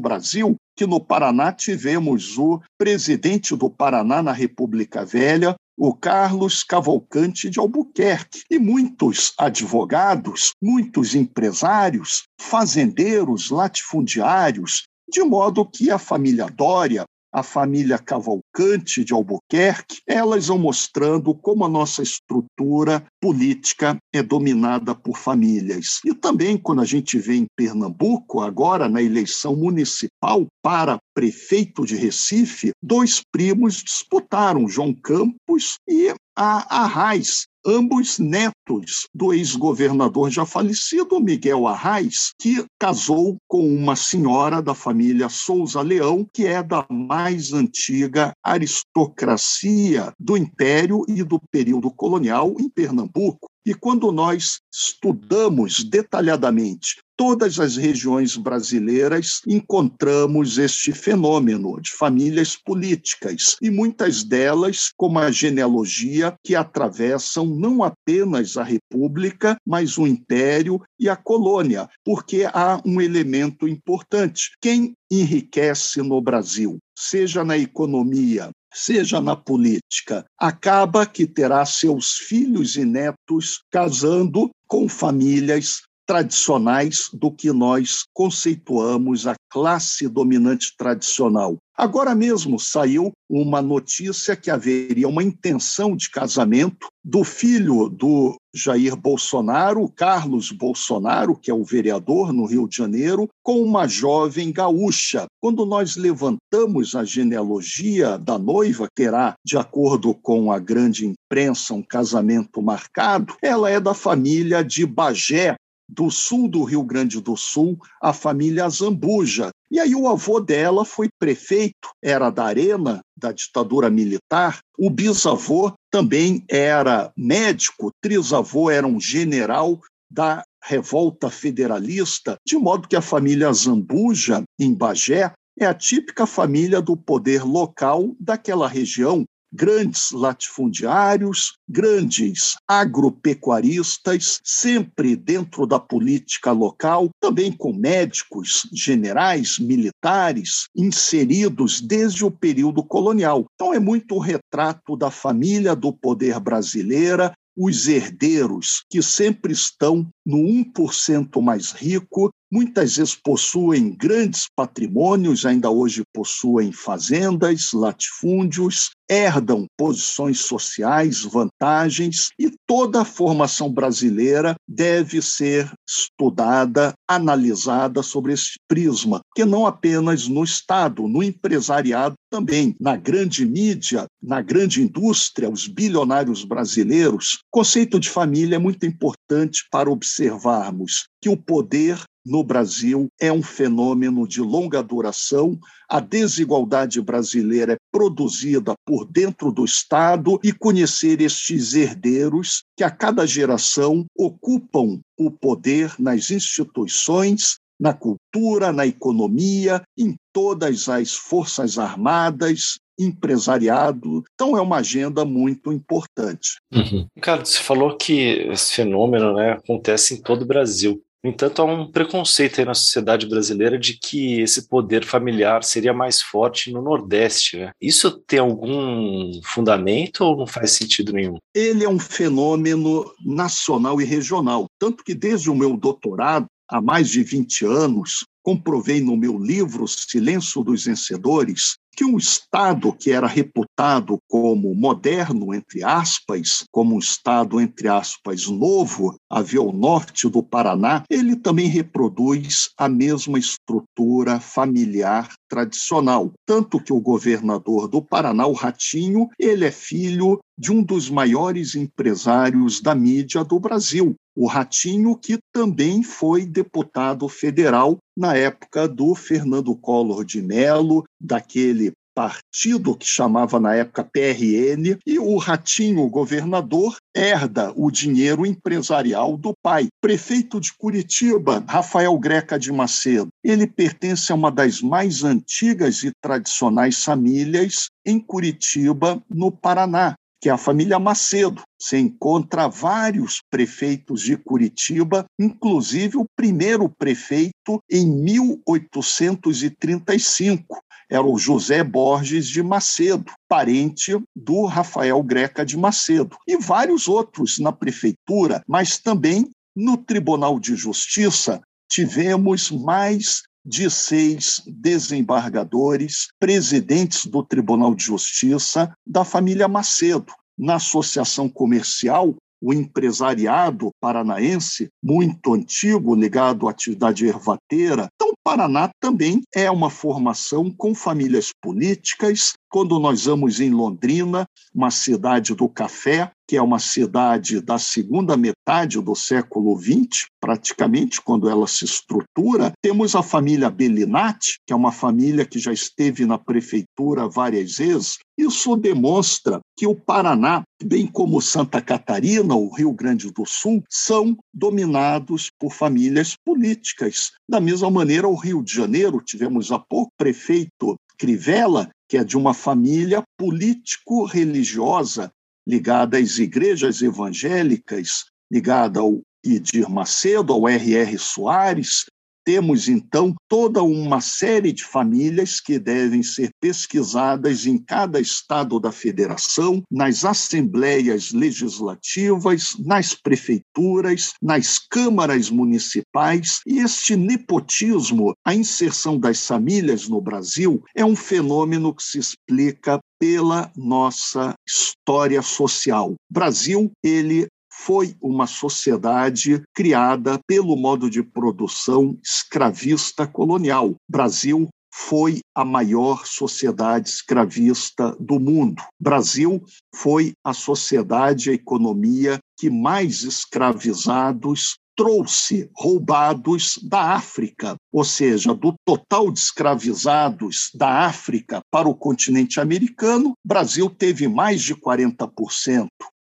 Brasil, 0.00 0.54
que 0.76 0.86
no 0.86 1.00
Paraná 1.00 1.52
tivemos 1.52 2.38
o 2.38 2.60
presidente 2.78 3.56
do 3.56 3.68
Paraná 3.68 4.22
na 4.22 4.32
República 4.32 5.04
Velha, 5.04 5.56
o 5.76 5.92
Carlos 5.92 6.62
Cavalcante 6.62 7.50
de 7.50 7.58
Albuquerque, 7.58 8.42
e 8.48 8.58
muitos 8.58 9.32
advogados, 9.38 10.52
muitos 10.62 11.14
empresários, 11.16 12.24
fazendeiros, 12.40 13.50
latifundiários, 13.50 14.84
de 15.10 15.22
modo 15.22 15.64
que 15.64 15.90
a 15.90 15.98
família 15.98 16.46
Dória, 16.46 17.04
a 17.32 17.42
família 17.42 17.98
Cavalcante 17.98 19.04
de 19.04 19.12
Albuquerque, 19.12 20.00
elas 20.06 20.46
vão 20.46 20.58
mostrando 20.58 21.34
como 21.34 21.64
a 21.64 21.68
nossa 21.68 22.02
estrutura 22.02 23.04
política 23.20 23.96
é 24.12 24.22
dominada 24.22 24.94
por 24.94 25.16
famílias. 25.16 26.00
E 26.04 26.14
também 26.14 26.56
quando 26.56 26.80
a 26.80 26.84
gente 26.84 27.18
vê 27.18 27.36
em 27.36 27.46
Pernambuco, 27.56 28.40
agora 28.40 28.88
na 28.88 29.02
eleição 29.02 29.56
municipal 29.56 30.46
para 30.62 30.98
prefeito 31.14 31.84
de 31.84 31.96
Recife, 31.96 32.72
dois 32.82 33.22
primos 33.32 33.82
disputaram, 33.82 34.68
João 34.68 34.94
Campos 34.94 35.78
e 35.88 36.14
a 36.36 36.82
Arraes, 36.84 37.46
ambos 37.68 38.18
netos 38.18 39.06
do 39.14 39.32
ex-governador 39.32 40.30
já 40.30 40.46
falecido 40.46 41.20
Miguel 41.20 41.66
Arraes, 41.66 42.32
que 42.40 42.64
casou 42.80 43.36
com 43.46 43.68
uma 43.68 43.94
senhora 43.94 44.62
da 44.62 44.74
família 44.74 45.28
Souza 45.28 45.82
Leão, 45.82 46.26
que 46.32 46.46
é 46.46 46.62
da 46.62 46.86
mais 46.90 47.52
antiga 47.52 48.32
aristocracia 48.42 50.12
do 50.18 50.36
Império 50.36 51.04
e 51.06 51.22
do 51.22 51.38
período 51.50 51.90
colonial 51.90 52.54
em 52.58 52.70
Pernambuco. 52.70 53.48
E 53.68 53.74
quando 53.74 54.10
nós 54.10 54.62
estudamos 54.72 55.84
detalhadamente 55.84 57.02
todas 57.18 57.60
as 57.60 57.76
regiões 57.76 58.34
brasileiras, 58.34 59.42
encontramos 59.46 60.56
este 60.56 60.90
fenômeno 60.90 61.78
de 61.78 61.90
famílias 61.90 62.56
políticas, 62.56 63.56
e 63.60 63.68
muitas 63.70 64.24
delas, 64.24 64.90
como 64.96 65.18
a 65.18 65.30
genealogia, 65.30 66.34
que 66.42 66.54
atravessam 66.54 67.44
não 67.44 67.82
apenas 67.82 68.56
a 68.56 68.62
República, 68.62 69.58
mas 69.66 69.98
o 69.98 70.06
Império 70.06 70.80
e 70.98 71.06
a 71.06 71.16
colônia, 71.16 71.90
porque 72.02 72.48
há 72.50 72.80
um 72.86 73.02
elemento 73.02 73.68
importante. 73.68 74.52
Quem 74.62 74.94
enriquece 75.10 76.00
no 76.00 76.22
Brasil, 76.22 76.78
seja 76.96 77.44
na 77.44 77.58
economia, 77.58 78.50
seja 78.78 79.20
na 79.20 79.34
política, 79.34 80.24
acaba 80.38 81.04
que 81.04 81.26
terá 81.26 81.64
seus 81.66 82.16
filhos 82.16 82.76
e 82.76 82.84
netos 82.84 83.62
casando 83.70 84.50
com 84.66 84.88
famílias 84.88 85.82
tradicionais 86.06 87.10
do 87.12 87.30
que 87.30 87.52
nós 87.52 88.04
conceituamos 88.14 89.26
a 89.26 89.34
classe 89.50 90.08
dominante 90.08 90.74
tradicional. 90.76 91.56
Agora 91.76 92.12
mesmo 92.12 92.58
saiu 92.58 93.12
uma 93.30 93.62
notícia 93.62 94.34
que 94.34 94.50
haveria 94.50 95.06
uma 95.06 95.22
intenção 95.22 95.94
de 95.94 96.10
casamento 96.10 96.88
do 97.04 97.22
filho 97.22 97.88
do 97.88 98.36
Jair 98.52 98.96
Bolsonaro, 98.96 99.88
Carlos 99.88 100.50
Bolsonaro, 100.50 101.36
que 101.36 101.50
é 101.50 101.54
o 101.54 101.62
vereador 101.62 102.32
no 102.32 102.46
Rio 102.46 102.66
de 102.66 102.76
Janeiro, 102.76 103.28
com 103.44 103.62
uma 103.62 103.86
jovem 103.86 104.50
gaúcha. 104.50 105.26
Quando 105.40 105.64
nós 105.64 105.94
levantamos 105.94 106.96
a 106.96 107.04
genealogia 107.04 108.18
da 108.18 108.36
noiva, 108.38 108.88
terá, 108.92 109.34
de 109.46 109.56
acordo 109.56 110.12
com 110.14 110.50
a 110.50 110.58
grande 110.58 111.06
imprensa, 111.06 111.74
um 111.74 111.82
casamento 111.82 112.60
marcado, 112.60 113.36
ela 113.40 113.70
é 113.70 113.78
da 113.78 113.94
família 113.94 114.64
de 114.64 114.84
Bagé, 114.84 115.54
do 115.88 116.10
sul 116.10 116.48
do 116.48 116.64
Rio 116.64 116.82
Grande 116.82 117.20
do 117.20 117.36
Sul, 117.36 117.78
a 118.00 118.12
família 118.12 118.68
Zambuja. 118.68 119.50
E 119.70 119.80
aí 119.80 119.94
o 119.94 120.08
avô 120.08 120.40
dela 120.40 120.84
foi 120.84 121.08
prefeito, 121.18 121.90
era 122.02 122.30
da 122.30 122.44
Arena, 122.44 123.00
da 123.16 123.32
ditadura 123.32 123.88
militar. 123.88 124.58
O 124.78 124.90
bisavô 124.90 125.72
também 125.90 126.44
era 126.48 127.12
médico, 127.16 127.90
trisavô 128.00 128.70
era 128.70 128.86
um 128.86 129.00
general 129.00 129.80
da 130.10 130.44
revolta 130.62 131.30
federalista, 131.30 132.36
de 132.46 132.56
modo 132.56 132.88
que 132.88 132.96
a 132.96 133.02
família 133.02 133.52
Zambuja, 133.52 134.42
em 134.58 134.74
Bagé, 134.74 135.32
é 135.58 135.66
a 135.66 135.74
típica 135.74 136.26
família 136.26 136.80
do 136.80 136.96
poder 136.96 137.42
local 137.42 138.14
daquela 138.18 138.68
região, 138.68 139.24
grandes 139.52 140.10
latifundiários, 140.10 141.54
grandes 141.68 142.56
agropecuaristas, 142.66 144.40
sempre 144.44 145.16
dentro 145.16 145.66
da 145.66 145.78
política 145.78 146.52
local, 146.52 147.10
também 147.20 147.52
com 147.52 147.72
médicos, 147.72 148.68
generais, 148.72 149.58
militares, 149.58 150.68
inseridos 150.76 151.80
desde 151.80 152.24
o 152.24 152.30
período 152.30 152.82
colonial. 152.82 153.46
Então, 153.54 153.72
é 153.72 153.78
muito 153.78 154.14
o 154.14 154.20
retrato 154.20 154.96
da 154.96 155.10
família 155.10 155.74
do 155.74 155.92
poder 155.92 156.38
brasileira, 156.40 157.32
os 157.56 157.88
herdeiros, 157.88 158.84
que 158.88 159.02
sempre 159.02 159.52
estão 159.52 160.08
no 160.24 160.38
1% 160.38 161.42
mais 161.42 161.72
rico, 161.72 162.30
muitas 162.50 162.96
vezes 162.96 163.14
possuem 163.14 163.90
grandes 163.90 164.46
patrimônios, 164.54 165.44
ainda 165.44 165.70
hoje 165.70 166.02
possuem 166.12 166.72
fazendas, 166.72 167.72
latifúndios, 167.72 168.90
herdam 169.08 169.66
posições 169.76 170.40
sociais, 170.40 171.22
vantagens, 171.22 172.28
e 172.38 172.52
toda 172.66 173.00
a 173.00 173.04
formação 173.04 173.72
brasileira 173.72 174.54
deve 174.68 175.22
ser 175.22 175.70
estudada, 175.88 176.92
analisada 177.08 178.02
sobre 178.02 178.34
esse 178.34 178.58
prisma, 178.68 179.20
que 179.34 179.44
não 179.44 179.66
apenas 179.66 180.28
no 180.28 180.44
Estado, 180.44 181.08
no 181.08 181.22
empresariado 181.22 182.14
também, 182.30 182.76
na 182.78 182.96
grande 182.96 183.46
mídia, 183.46 184.06
na 184.22 184.42
grande 184.42 184.82
indústria, 184.82 185.50
os 185.50 185.66
bilionários 185.66 186.44
brasileiros. 186.44 187.38
O 187.46 187.58
conceito 187.58 187.98
de 187.98 188.10
família 188.10 188.56
é 188.56 188.58
muito 188.58 188.84
importante 188.84 189.66
para 189.70 189.90
observarmos 189.90 191.08
que 191.22 191.30
o 191.30 191.36
poder 191.36 191.98
no 192.28 192.44
Brasil 192.44 193.08
é 193.18 193.32
um 193.32 193.42
fenômeno 193.42 194.28
de 194.28 194.40
longa 194.40 194.82
duração. 194.82 195.58
A 195.88 195.98
desigualdade 195.98 197.00
brasileira 197.00 197.72
é 197.72 197.78
produzida 197.90 198.74
por 198.84 199.06
dentro 199.06 199.50
do 199.50 199.64
Estado 199.64 200.38
e 200.44 200.52
conhecer 200.52 201.20
estes 201.20 201.74
herdeiros 201.74 202.62
que 202.76 202.84
a 202.84 202.90
cada 202.90 203.26
geração 203.26 204.04
ocupam 204.16 205.00
o 205.18 205.30
poder 205.30 205.94
nas 205.98 206.30
instituições, 206.30 207.56
na 207.80 207.94
cultura, 207.94 208.72
na 208.72 208.86
economia, 208.86 209.82
em 209.96 210.14
todas 210.32 210.88
as 210.88 211.14
forças 211.14 211.78
armadas, 211.78 212.78
empresariado. 212.98 214.24
Então, 214.34 214.56
é 214.56 214.60
uma 214.60 214.78
agenda 214.78 215.24
muito 215.24 215.72
importante. 215.72 216.58
Uhum. 216.72 217.06
Ricardo, 217.16 217.46
você 217.46 217.58
falou 217.58 217.96
que 217.96 218.48
esse 218.50 218.74
fenômeno 218.74 219.34
né, 219.34 219.52
acontece 219.52 220.14
em 220.14 220.20
todo 220.20 220.42
o 220.42 220.46
Brasil. 220.46 221.00
No 221.22 221.30
entanto, 221.30 221.60
há 221.60 221.64
um 221.64 221.90
preconceito 221.90 222.60
aí 222.60 222.64
na 222.64 222.74
sociedade 222.74 223.26
brasileira 223.26 223.76
de 223.76 223.94
que 223.94 224.40
esse 224.40 224.68
poder 224.68 225.04
familiar 225.04 225.64
seria 225.64 225.92
mais 225.92 226.22
forte 226.22 226.72
no 226.72 226.80
Nordeste. 226.80 227.56
Né? 227.56 227.72
Isso 227.80 228.10
tem 228.26 228.38
algum 228.38 229.40
fundamento 229.42 230.22
ou 230.22 230.36
não 230.36 230.46
faz 230.46 230.72
sentido 230.72 231.12
nenhum? 231.12 231.38
Ele 231.54 231.84
é 231.84 231.88
um 231.88 231.98
fenômeno 231.98 233.04
nacional 233.24 234.00
e 234.00 234.04
regional. 234.04 234.66
Tanto 234.78 235.02
que, 235.02 235.14
desde 235.14 235.50
o 235.50 235.54
meu 235.54 235.76
doutorado, 235.76 236.46
há 236.68 236.80
mais 236.80 237.08
de 237.08 237.24
20 237.24 237.64
anos, 237.64 238.24
comprovei 238.42 239.00
no 239.00 239.16
meu 239.16 239.38
livro 239.38 239.86
Silêncio 239.88 240.62
dos 240.62 240.84
Vencedores 240.84 241.76
que 241.98 242.04
um 242.04 242.16
Estado 242.16 242.92
que 242.92 243.10
era 243.10 243.26
reputado 243.26 244.20
como 244.28 244.72
moderno, 244.72 245.52
entre 245.52 245.82
aspas, 245.82 246.64
como 246.70 246.94
um 246.94 247.00
Estado, 247.00 247.60
entre 247.60 247.88
aspas, 247.88 248.46
novo, 248.46 249.16
havia 249.28 249.60
o 249.60 249.72
norte 249.72 250.28
do 250.28 250.40
Paraná, 250.40 251.02
ele 251.10 251.34
também 251.34 251.66
reproduz 251.66 252.70
a 252.78 252.88
mesma 252.88 253.36
estrutura 253.36 254.38
familiar 254.38 255.28
tradicional. 255.48 256.32
Tanto 256.46 256.78
que 256.78 256.92
o 256.92 257.00
governador 257.00 257.88
do 257.88 258.00
Paraná, 258.00 258.46
o 258.46 258.52
Ratinho, 258.52 259.28
ele 259.36 259.64
é 259.64 259.72
filho 259.72 260.38
de 260.56 260.70
um 260.70 260.82
dos 260.82 261.10
maiores 261.10 261.74
empresários 261.74 262.80
da 262.80 262.94
mídia 262.94 263.42
do 263.42 263.58
Brasil, 263.58 264.14
o 264.36 264.46
Ratinho, 264.46 265.16
que 265.16 265.38
também 265.52 266.04
foi 266.04 266.46
deputado 266.46 267.28
federal 267.28 267.98
na 268.16 268.36
época 268.36 268.86
do 268.86 269.12
Fernando 269.14 269.74
Collor 269.74 270.24
de 270.24 270.40
Mello, 270.40 271.04
daquele 271.20 271.92
partido 272.18 272.96
que 272.96 273.06
chamava 273.06 273.60
na 273.60 273.76
época 273.76 274.02
PRN, 274.02 274.98
e 275.06 275.20
o 275.20 275.36
Ratinho, 275.36 276.00
o 276.00 276.10
governador, 276.10 276.96
herda 277.14 277.72
o 277.76 277.92
dinheiro 277.92 278.44
empresarial 278.44 279.36
do 279.36 279.52
pai. 279.62 279.86
Prefeito 280.00 280.58
de 280.58 280.72
Curitiba, 280.76 281.64
Rafael 281.68 282.18
Greca 282.18 282.58
de 282.58 282.72
Macedo. 282.72 283.28
Ele 283.44 283.68
pertence 283.68 284.32
a 284.32 284.34
uma 284.34 284.50
das 284.50 284.82
mais 284.82 285.22
antigas 285.22 286.02
e 286.02 286.10
tradicionais 286.20 287.04
famílias 287.04 287.86
em 288.04 288.18
Curitiba, 288.18 289.22
no 289.30 289.52
Paraná 289.52 290.16
que 290.40 290.48
é 290.48 290.52
a 290.52 290.58
família 290.58 291.00
Macedo. 291.00 291.64
Você 291.80 291.98
encontra 291.98 292.68
vários 292.68 293.42
prefeitos 293.50 294.20
de 294.20 294.36
Curitiba, 294.36 295.26
inclusive 295.36 296.16
o 296.16 296.24
primeiro 296.36 296.88
prefeito 296.88 297.82
em 297.90 298.06
1835 298.06 300.80
era 301.10 301.24
o 301.24 301.38
José 301.38 301.82
Borges 301.82 302.48
de 302.48 302.62
Macedo, 302.62 303.32
parente 303.48 304.12
do 304.34 304.66
Rafael 304.66 305.22
Greca 305.22 305.64
de 305.64 305.76
Macedo, 305.76 306.36
e 306.46 306.56
vários 306.56 307.08
outros 307.08 307.58
na 307.58 307.72
prefeitura, 307.72 308.62
mas 308.66 308.98
também 308.98 309.50
no 309.74 309.96
Tribunal 309.96 310.58
de 310.58 310.74
Justiça 310.74 311.60
tivemos 311.88 312.70
mais 312.70 313.42
de 313.64 313.90
seis 313.90 314.62
desembargadores, 314.66 316.28
presidentes 316.40 317.26
do 317.26 317.42
Tribunal 317.42 317.94
de 317.94 318.04
Justiça 318.04 318.92
da 319.06 319.24
família 319.24 319.68
Macedo. 319.68 320.32
Na 320.58 320.76
associação 320.76 321.48
comercial, 321.48 322.34
o 322.60 322.72
empresariado 322.72 323.90
paranaense, 324.00 324.88
muito 325.02 325.54
antigo, 325.54 326.14
ligado 326.14 326.66
à 326.66 326.70
atividade 326.70 327.26
ervateira. 327.26 328.08
Paraná 328.48 328.88
também 328.98 329.42
é 329.54 329.70
uma 329.70 329.90
formação 329.90 330.70
com 330.70 330.94
famílias 330.94 331.52
políticas. 331.60 332.54
Quando 332.70 332.98
nós 332.98 333.26
vamos 333.26 333.60
em 333.60 333.68
Londrina, 333.68 334.46
uma 334.74 334.90
cidade 334.90 335.54
do 335.54 335.68
café, 335.68 336.32
que 336.48 336.56
é 336.56 336.62
uma 336.62 336.78
cidade 336.78 337.60
da 337.60 337.78
segunda 337.78 338.34
metade 338.34 338.98
do 339.02 339.14
século 339.14 339.78
XX, 339.78 340.28
praticamente, 340.40 341.20
quando 341.20 341.46
ela 341.46 341.66
se 341.66 341.84
estrutura, 341.84 342.72
temos 342.80 343.14
a 343.14 343.22
família 343.22 343.68
Bellinati, 343.68 344.58
que 344.66 344.72
é 344.72 344.76
uma 344.76 344.90
família 344.90 345.44
que 345.44 345.58
já 345.58 345.74
esteve 345.74 346.24
na 346.24 346.38
prefeitura 346.38 347.28
várias 347.28 347.76
vezes. 347.76 348.16
Isso 348.38 348.74
demonstra 348.76 349.60
que 349.76 349.86
o 349.86 349.94
Paraná, 349.94 350.62
bem 350.82 351.06
como 351.06 351.42
Santa 351.42 351.82
Catarina, 351.82 352.54
o 352.54 352.74
Rio 352.74 352.94
Grande 352.94 353.30
do 353.30 353.44
Sul, 353.44 353.82
são 353.90 354.34
dominados 354.54 355.50
por 355.58 355.74
famílias 355.74 356.34
políticas. 356.46 357.32
Da 357.46 357.60
mesma 357.60 357.90
maneira, 357.90 358.26
o 358.26 358.36
Rio 358.36 358.62
de 358.62 358.72
Janeiro, 358.72 359.20
tivemos 359.22 359.70
há 359.70 359.78
pouco 359.78 360.12
prefeito 360.16 360.96
Crivella, 361.18 361.90
que 362.08 362.16
é 362.16 362.24
de 362.24 362.38
uma 362.38 362.54
família 362.54 363.22
político-religiosa 363.36 365.30
ligada 365.68 366.18
às 366.18 366.38
igrejas 366.38 367.02
evangélicas, 367.02 368.24
ligada 368.50 369.00
ao 369.00 369.20
Idir 369.44 369.90
Macedo, 369.90 370.54
ao 370.54 370.66
R.R. 370.66 371.18
Soares. 371.18 372.06
Temos, 372.48 372.88
então, 372.88 373.34
toda 373.46 373.82
uma 373.82 374.22
série 374.22 374.72
de 374.72 374.82
famílias 374.82 375.60
que 375.60 375.78
devem 375.78 376.22
ser 376.22 376.48
pesquisadas 376.58 377.66
em 377.66 377.76
cada 377.76 378.18
estado 378.18 378.80
da 378.80 378.90
federação, 378.90 379.82
nas 379.90 380.24
assembleias 380.24 381.30
legislativas, 381.30 382.74
nas 382.78 383.12
prefeituras, 383.12 384.32
nas 384.40 384.78
câmaras 384.78 385.50
municipais. 385.50 386.60
E 386.66 386.78
este 386.78 387.16
nepotismo, 387.16 388.32
a 388.42 388.54
inserção 388.54 389.20
das 389.20 389.46
famílias 389.46 390.08
no 390.08 390.18
Brasil, 390.18 390.82
é 390.96 391.04
um 391.04 391.14
fenômeno 391.14 391.94
que 391.94 392.02
se 392.02 392.18
explica 392.18 392.98
pela 393.20 393.70
nossa 393.76 394.54
história 394.66 395.42
social. 395.42 396.14
Brasil, 396.30 396.90
ele 397.02 397.46
foi 397.78 398.16
uma 398.20 398.46
sociedade 398.46 399.62
criada 399.72 400.38
pelo 400.46 400.76
modo 400.76 401.08
de 401.08 401.22
produção 401.22 402.18
escravista 402.22 403.26
colonial. 403.26 403.94
Brasil 404.10 404.68
foi 404.92 405.38
a 405.54 405.64
maior 405.64 406.26
sociedade 406.26 407.08
escravista 407.08 408.16
do 408.18 408.40
mundo. 408.40 408.82
Brasil 409.00 409.62
foi 409.94 410.32
a 410.44 410.52
sociedade, 410.52 411.50
a 411.50 411.54
economia 411.54 412.38
que 412.58 412.68
mais 412.68 413.22
escravizados 413.22 414.76
trouxe 414.96 415.70
roubados 415.76 416.76
da 416.82 417.14
África, 417.14 417.76
ou 417.92 418.04
seja, 418.04 418.52
do 418.52 418.74
total 418.84 419.30
de 419.30 419.38
escravizados 419.38 420.70
da 420.74 421.06
África 421.06 421.60
para 421.70 421.88
o 421.88 421.94
continente 421.94 422.58
americano, 422.58 423.34
Brasil 423.46 423.88
teve 423.88 424.26
mais 424.26 424.60
de 424.60 424.74
40%. 424.74 425.86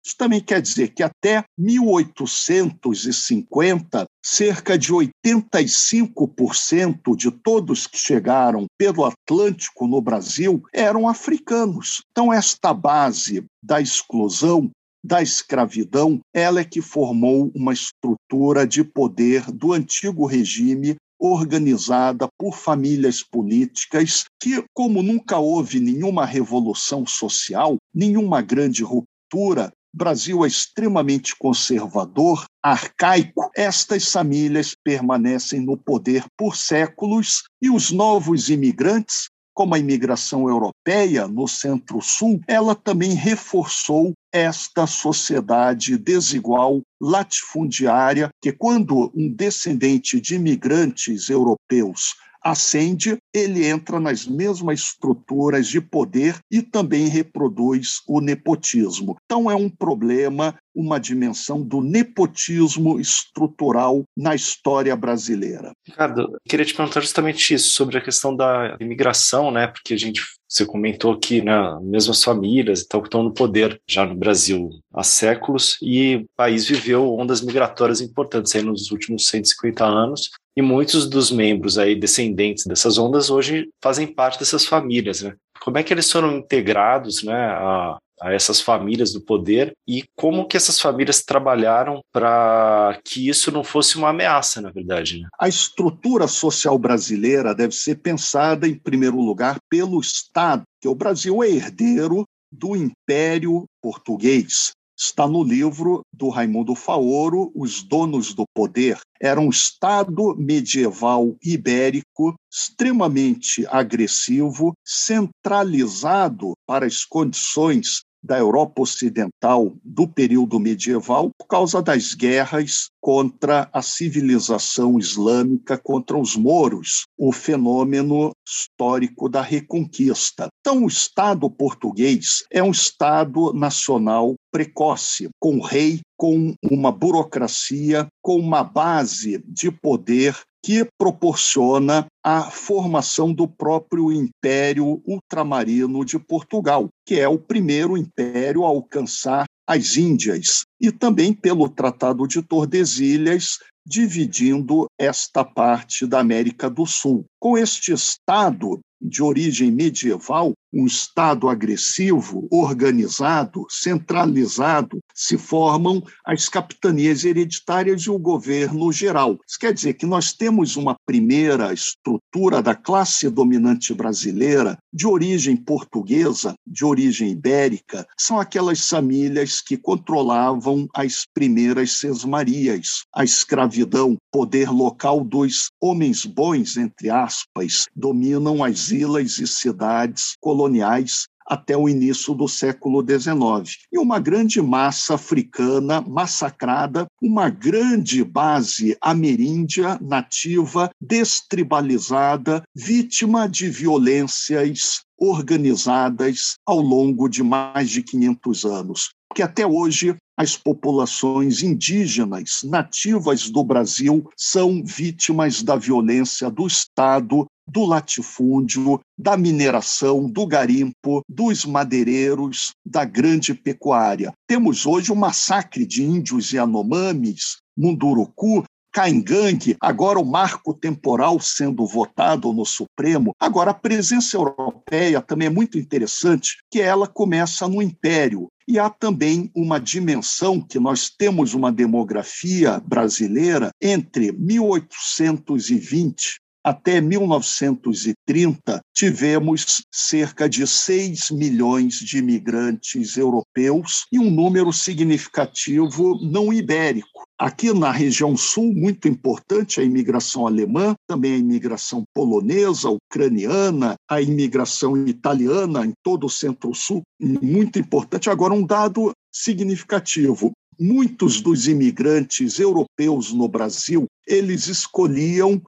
Isso 0.10 0.18
também 0.18 0.42
quer 0.42 0.60
dizer 0.60 0.88
que 0.88 1.04
até 1.04 1.44
1850, 1.56 4.08
cerca 4.26 4.76
de 4.76 4.92
85% 4.92 7.16
de 7.16 7.30
todos 7.30 7.86
que 7.86 8.00
chegaram 8.00 8.66
pelo 8.76 9.06
Atlântico 9.06 9.86
no 9.86 10.02
Brasil 10.02 10.64
eram 10.74 11.08
africanos. 11.08 12.02
Então, 12.10 12.34
esta 12.34 12.74
base 12.74 13.46
da 13.62 13.80
exclusão 13.80 14.72
da 15.06 15.22
escravidão, 15.22 16.20
ela 16.34 16.62
é 16.62 16.66
que 16.66 16.82
formou 16.82 17.52
uma 17.54 17.72
estrutura 17.72 18.66
de 18.66 18.84
poder 18.84 19.52
do 19.52 19.74
antigo 19.74 20.26
regime 20.26 20.96
organizada 21.20 22.28
por 22.36 22.58
famílias 22.58 23.22
políticas 23.22 24.24
que, 24.42 24.66
como 24.74 25.04
nunca 25.04 25.38
houve 25.38 25.80
nenhuma 25.80 26.26
revolução 26.26 27.06
social, 27.06 27.78
nenhuma 27.94 28.42
grande 28.42 28.82
ruptura, 28.82 29.72
o 29.94 29.98
Brasil 29.98 30.46
é 30.46 30.48
extremamente 30.48 31.36
conservador, 31.36 32.46
arcaico, 32.62 33.50
estas 33.56 34.12
famílias 34.12 34.76
permanecem 34.84 35.60
no 35.60 35.76
poder 35.76 36.26
por 36.38 36.56
séculos 36.56 37.44
e 37.62 37.70
os 37.70 37.92
novos 37.92 38.50
imigrantes 38.50 39.30
como 39.60 39.76
a 39.76 39.80
imigração 39.80 40.48
europeia 40.48 41.28
no 41.28 41.46
Centro-Sul, 41.46 42.40
ela 42.48 42.74
também 42.74 43.14
reforçou 43.14 44.14
esta 44.32 44.88
sociedade 44.88 45.98
desigual, 45.98 46.82
latifundiária, 47.02 48.30
que 48.42 48.54
quando 48.54 49.12
um 49.14 49.28
descendente 49.28 50.22
de 50.22 50.36
imigrantes 50.36 51.30
europeus 51.30 52.16
ascende, 52.42 53.18
ele 53.34 53.66
entra 53.66 54.00
nas 54.00 54.26
mesmas 54.26 54.80
estruturas 54.82 55.68
de 55.68 55.82
poder 55.82 56.40
e 56.52 56.62
também 56.62 57.08
reproduz 57.08 58.02
o 58.08 58.22
nepotismo. 58.22 59.18
Então, 59.26 59.50
é 59.50 59.56
um 59.56 59.70
problema, 59.70 60.58
uma 60.74 61.00
dimensão 61.00 61.62
do 61.62 61.82
nepotismo 61.82 63.00
estrutural 63.00 64.04
na 64.16 64.36
história 64.36 64.96
brasileira. 64.96 65.72
Ricardo, 65.86 66.38
queria 66.48 66.66
te 66.66 66.74
perguntar 66.74 67.02
justamente 67.02 67.54
isso, 67.54 67.70
sobre 67.70 67.98
a 67.98 68.02
questão 68.02 68.36
da 68.36 68.78
imigração, 68.80 69.52
né? 69.52 69.68
Porque 69.68 69.94
a 69.94 69.98
gente 69.98 70.22
você 70.50 70.66
comentou 70.66 71.14
aqui, 71.14 71.44
né, 71.44 71.54
mesmo 71.84 72.12
as 72.12 72.24
famílias 72.24 72.82
que 72.82 72.98
estão 72.98 73.22
no 73.22 73.32
poder 73.32 73.80
já 73.88 74.04
no 74.04 74.16
Brasil 74.16 74.72
há 74.92 75.04
séculos 75.04 75.78
e 75.80 76.16
o 76.16 76.26
país 76.36 76.68
viveu 76.68 77.14
ondas 77.14 77.42
migratórias 77.42 78.02
importantes 78.02 78.56
aí 78.56 78.64
nos 78.64 78.90
últimos 78.90 79.28
150 79.28 79.86
anos 79.86 80.32
e 80.58 80.62
muitos 80.62 81.08
dos 81.08 81.32
membros 81.32 81.78
aí 81.78 81.96
descendentes 81.96 82.66
dessas 82.66 82.98
ondas 82.98 83.30
hoje 83.30 83.70
fazem 83.80 84.08
parte 84.08 84.40
dessas 84.40 84.66
famílias, 84.66 85.22
né? 85.22 85.36
Como 85.62 85.78
é 85.78 85.84
que 85.84 85.94
eles 85.94 86.12
foram 86.12 86.38
integrados, 86.38 87.22
né, 87.22 87.50
a, 87.52 87.98
a 88.22 88.34
essas 88.34 88.60
famílias 88.62 89.14
do 89.14 89.22
poder 89.22 89.74
e 89.88 90.04
como 90.16 90.48
que 90.48 90.58
essas 90.58 90.80
famílias 90.80 91.24
trabalharam 91.24 92.02
para 92.12 93.00
que 93.04 93.28
isso 93.28 93.52
não 93.52 93.64
fosse 93.64 93.98
uma 93.98 94.10
ameaça, 94.10 94.62
na 94.62 94.70
verdade. 94.70 95.22
Né? 95.22 95.28
A 95.40 95.48
estrutura 95.48 96.28
social 96.28 96.78
brasileira 96.78 97.56
deve 97.56 97.74
ser 97.74 97.96
pensada, 97.96 98.68
em 98.68 98.76
primeiro 98.76 99.20
lugar, 99.20 99.58
pelo 99.70 100.00
Estado, 100.00 100.64
que 100.82 100.88
o 100.88 100.96
Brasil 100.96 101.44
é 101.44 101.50
herdeiro 101.50 102.26
do 102.52 102.76
Império 102.76 103.66
Português 103.82 104.72
está 105.00 105.26
no 105.26 105.42
livro 105.42 106.02
do 106.14 106.28
Raimundo 106.28 106.76
Faoro, 106.76 107.52
Os 107.56 107.82
Donos 107.82 108.34
do 108.34 108.44
Poder. 108.54 109.00
Era 109.22 109.40
um 109.40 109.50
Estado 109.50 110.36
medieval 110.36 111.38
ibérico 111.42 112.36
extremamente 112.52 113.66
agressivo, 113.68 114.74
centralizado 114.86 116.54
para 116.68 116.86
as 116.86 117.06
condições 117.06 118.02
da 118.22 118.38
Europa 118.38 118.82
Ocidental 118.82 119.74
do 119.84 120.08
período 120.08 120.60
medieval 120.60 121.30
por 121.38 121.48
causa 121.48 121.82
das 121.82 122.14
guerras 122.14 122.90
contra 123.02 123.70
a 123.72 123.82
civilização 123.82 125.00
islâmica, 125.00 125.78
contra 125.78 126.18
os 126.18 126.36
moros, 126.36 127.06
o 127.18 127.32
fenômeno 127.32 128.32
histórico 128.48 129.30
da 129.30 129.42
reconquista. 129.42 130.48
Então, 130.60 130.84
o 130.84 130.88
Estado 130.88 131.50
português 131.50 132.44
é 132.52 132.62
um 132.62 132.72
Estado 132.72 133.54
nacional 133.54 134.36
precoce, 134.52 135.30
com 135.40 135.60
rei, 135.60 136.02
com 136.18 136.54
uma 136.70 136.92
burocracia, 136.92 138.08
com 138.22 138.36
uma 138.36 138.64
base 138.64 139.42
de 139.48 139.72
poder 139.72 140.36
que 140.64 140.88
proporciona 140.98 142.06
a 142.24 142.52
formação 142.52 143.34
do 143.34 143.48
próprio 143.48 144.12
Império 144.12 145.02
Ultramarino 145.06 146.04
de 146.04 146.20
Portugal, 146.20 146.90
que 147.06 147.20
é 147.20 147.28
o 147.28 147.40
primeiro 147.40 147.98
império 147.98 148.66
a 148.66 148.68
alcançar 148.70 149.46
as 149.66 149.98
Índias, 149.98 150.64
e 150.82 150.92
também 150.92 151.32
pelo 151.32 151.70
Tratado 151.70 152.28
de 152.28 152.42
Tordesilhas, 152.42 153.60
dividindo 153.86 154.88
esta 155.00 155.44
parte 155.44 156.06
da 156.06 156.20
América 156.20 156.70
do 156.70 156.86
Sul. 156.86 157.26
Com 157.40 157.58
este 157.58 157.92
Estado 157.92 158.80
de 159.02 159.24
origem 159.24 159.72
medieval, 159.72 160.54
um 160.72 160.86
Estado 160.86 161.50
agressivo, 161.50 162.48
organizado, 162.52 163.66
centralizado, 163.70 165.00
se 165.14 165.38
formam 165.38 166.04
as 166.24 166.48
capitanias 166.48 167.24
hereditárias 167.24 168.02
e 168.04 168.10
o 168.10 168.20
governo 168.20 168.92
geral. 168.92 169.40
Isso 169.48 169.60
quer 169.60 169.74
dizer 169.74 169.94
que 169.94 170.06
nós 170.06 170.32
temos 170.32 170.76
uma 170.76 170.96
primeira 171.06 171.74
estrutura 171.74 172.62
da 172.62 172.76
classe 172.76 173.30
dominante 173.30 173.94
brasileira 173.94 174.78
de 174.94 175.08
origem 175.08 175.56
portuguesa, 175.56 176.54
de 176.66 176.86
origem 176.86 177.32
ibérica, 177.32 178.08
são 178.18 178.40
aquelas 178.40 178.88
famílias 178.88 179.62
que 179.62 179.78
controlavam 179.78 180.88
as 180.96 181.26
primeiras 181.34 181.94
sesmarias, 181.94 183.04
a 183.14 183.24
escravidão, 183.24 184.18
poder 184.32 184.70
local 184.70 185.24
dos 185.24 185.70
homens 185.82 186.26
bons, 186.26 186.78
entre 186.78 187.10
aspas, 187.10 187.86
dominam 187.96 188.64
as 188.64 188.89
ilhas 188.92 189.38
e 189.38 189.48
cidades 189.48 190.36
coloniais 190.40 191.28
até 191.50 191.76
o 191.76 191.90
início 191.90 192.36
do 192.36 192.48
século 192.48 193.04
XIX. 193.04 193.76
E 193.92 193.98
uma 193.98 194.20
grande 194.20 194.62
massa 194.62 195.16
africana 195.16 196.00
massacrada, 196.00 197.08
uma 197.20 197.50
grande 197.50 198.24
base 198.24 198.96
ameríndia 199.02 199.98
nativa, 200.00 200.92
destribalizada, 201.02 202.62
vítima 202.76 203.50
de 203.50 203.68
violências 203.68 205.02
organizadas 205.18 206.56
ao 206.66 206.80
longo 206.80 207.28
de 207.28 207.42
mais 207.42 207.90
de 207.90 208.04
500 208.04 208.66
anos. 208.66 209.10
Que 209.34 209.42
até 209.42 209.66
hoje 209.66 210.16
as 210.40 210.56
populações 210.56 211.62
indígenas 211.62 212.62
nativas 212.64 213.50
do 213.50 213.62
Brasil 213.62 214.26
são 214.38 214.82
vítimas 214.82 215.62
da 215.62 215.76
violência 215.76 216.50
do 216.50 216.66
Estado 216.66 217.46
do 217.68 217.86
latifúndio, 217.86 219.00
da 219.18 219.36
mineração, 219.38 220.28
do 220.28 220.48
garimpo, 220.48 221.22
dos 221.28 221.66
madeireiros, 221.66 222.72
da 222.86 223.04
grande 223.04 223.54
pecuária. 223.54 224.34
Temos 224.48 224.86
hoje 224.86 225.12
o 225.12 225.14
um 225.14 225.18
massacre 225.18 225.86
de 225.86 226.04
índios 226.04 226.54
e 226.54 226.58
anomames, 226.58 227.58
Munduruku, 227.78 228.64
Caingangue, 228.92 229.78
agora 229.80 230.20
o 230.20 230.26
marco 230.26 230.74
temporal 230.74 231.40
sendo 231.40 231.86
votado 231.86 232.52
no 232.52 232.66
Supremo. 232.66 233.36
Agora, 233.40 233.72
a 233.72 233.74
presença 233.74 234.36
europeia 234.36 235.22
também 235.22 235.48
é 235.48 235.52
muito 235.52 235.78
interessante, 235.78 236.58
que 236.72 236.82
ela 236.82 237.08
começa 237.08 237.68
no 237.68 237.82
Império. 237.82 238.48
E 238.68 238.78
há 238.78 238.90
também 238.90 239.50
uma 239.56 239.80
dimensão 239.80 240.62
que 240.62 240.80
nós 240.80 241.10
temos 241.10 241.54
uma 241.54 241.72
demografia 241.72 242.82
brasileira 242.86 243.72
entre 243.82 244.32
1820 244.32 246.40
até 246.70 247.02
1930, 247.02 248.80
tivemos 248.94 249.84
cerca 249.92 250.48
de 250.48 250.68
6 250.68 251.32
milhões 251.32 251.96
de 251.96 252.20
imigrantes 252.20 253.18
europeus 253.18 254.06
e 254.12 254.20
um 254.20 254.30
número 254.30 254.72
significativo 254.72 256.20
não 256.22 256.54
ibérico. 256.54 257.28
Aqui 257.40 257.74
na 257.74 257.92
região 257.92 258.38
sul, 258.38 258.72
muito 258.72 259.08
importante 259.08 259.80
a 259.80 259.84
imigração 259.84 260.46
alemã, 260.46 260.94
também 261.08 261.34
a 261.34 261.38
imigração 261.38 262.04
polonesa, 262.14 262.90
ucraniana, 262.90 263.96
a 264.08 264.22
imigração 264.22 265.08
italiana 265.08 265.84
em 265.84 265.94
todo 266.04 266.28
o 266.28 266.30
centro-sul, 266.30 267.02
muito 267.20 267.80
importante. 267.80 268.30
Agora, 268.30 268.54
um 268.54 268.64
dado 268.64 269.12
significativo: 269.34 270.52
muitos 270.80 271.42
dos 271.42 271.68
imigrantes 271.68 272.60
europeus 272.60 273.34
no 273.34 273.48
Brasil, 273.48 274.06
eles 274.28 274.68
escolhiam 274.68 275.60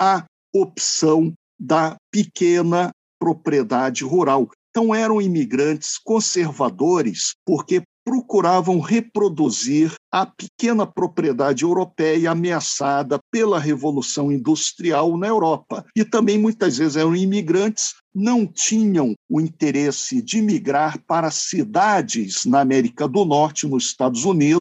a 0.00 0.24
opção 0.52 1.32
da 1.58 1.96
pequena 2.10 2.90
propriedade 3.18 4.04
rural. 4.04 4.48
Então, 4.70 4.94
eram 4.94 5.20
imigrantes 5.20 5.98
conservadores, 5.98 7.34
porque 7.44 7.82
procuravam 8.04 8.80
reproduzir 8.80 9.92
a 10.12 10.26
pequena 10.26 10.86
propriedade 10.86 11.64
europeia 11.64 12.30
ameaçada 12.30 13.18
pela 13.30 13.58
Revolução 13.58 14.32
Industrial 14.32 15.16
na 15.16 15.28
Europa. 15.28 15.84
E 15.94 16.04
também 16.04 16.38
muitas 16.38 16.78
vezes 16.78 16.96
eram 16.96 17.14
imigrantes, 17.14 17.94
não 18.14 18.46
tinham 18.46 19.14
o 19.28 19.40
interesse 19.40 20.20
de 20.22 20.40
migrar 20.42 20.98
para 21.06 21.30
cidades 21.30 22.44
na 22.44 22.60
América 22.60 23.06
do 23.06 23.24
Norte, 23.24 23.66
nos 23.66 23.84
Estados 23.84 24.24
Unidos, 24.24 24.59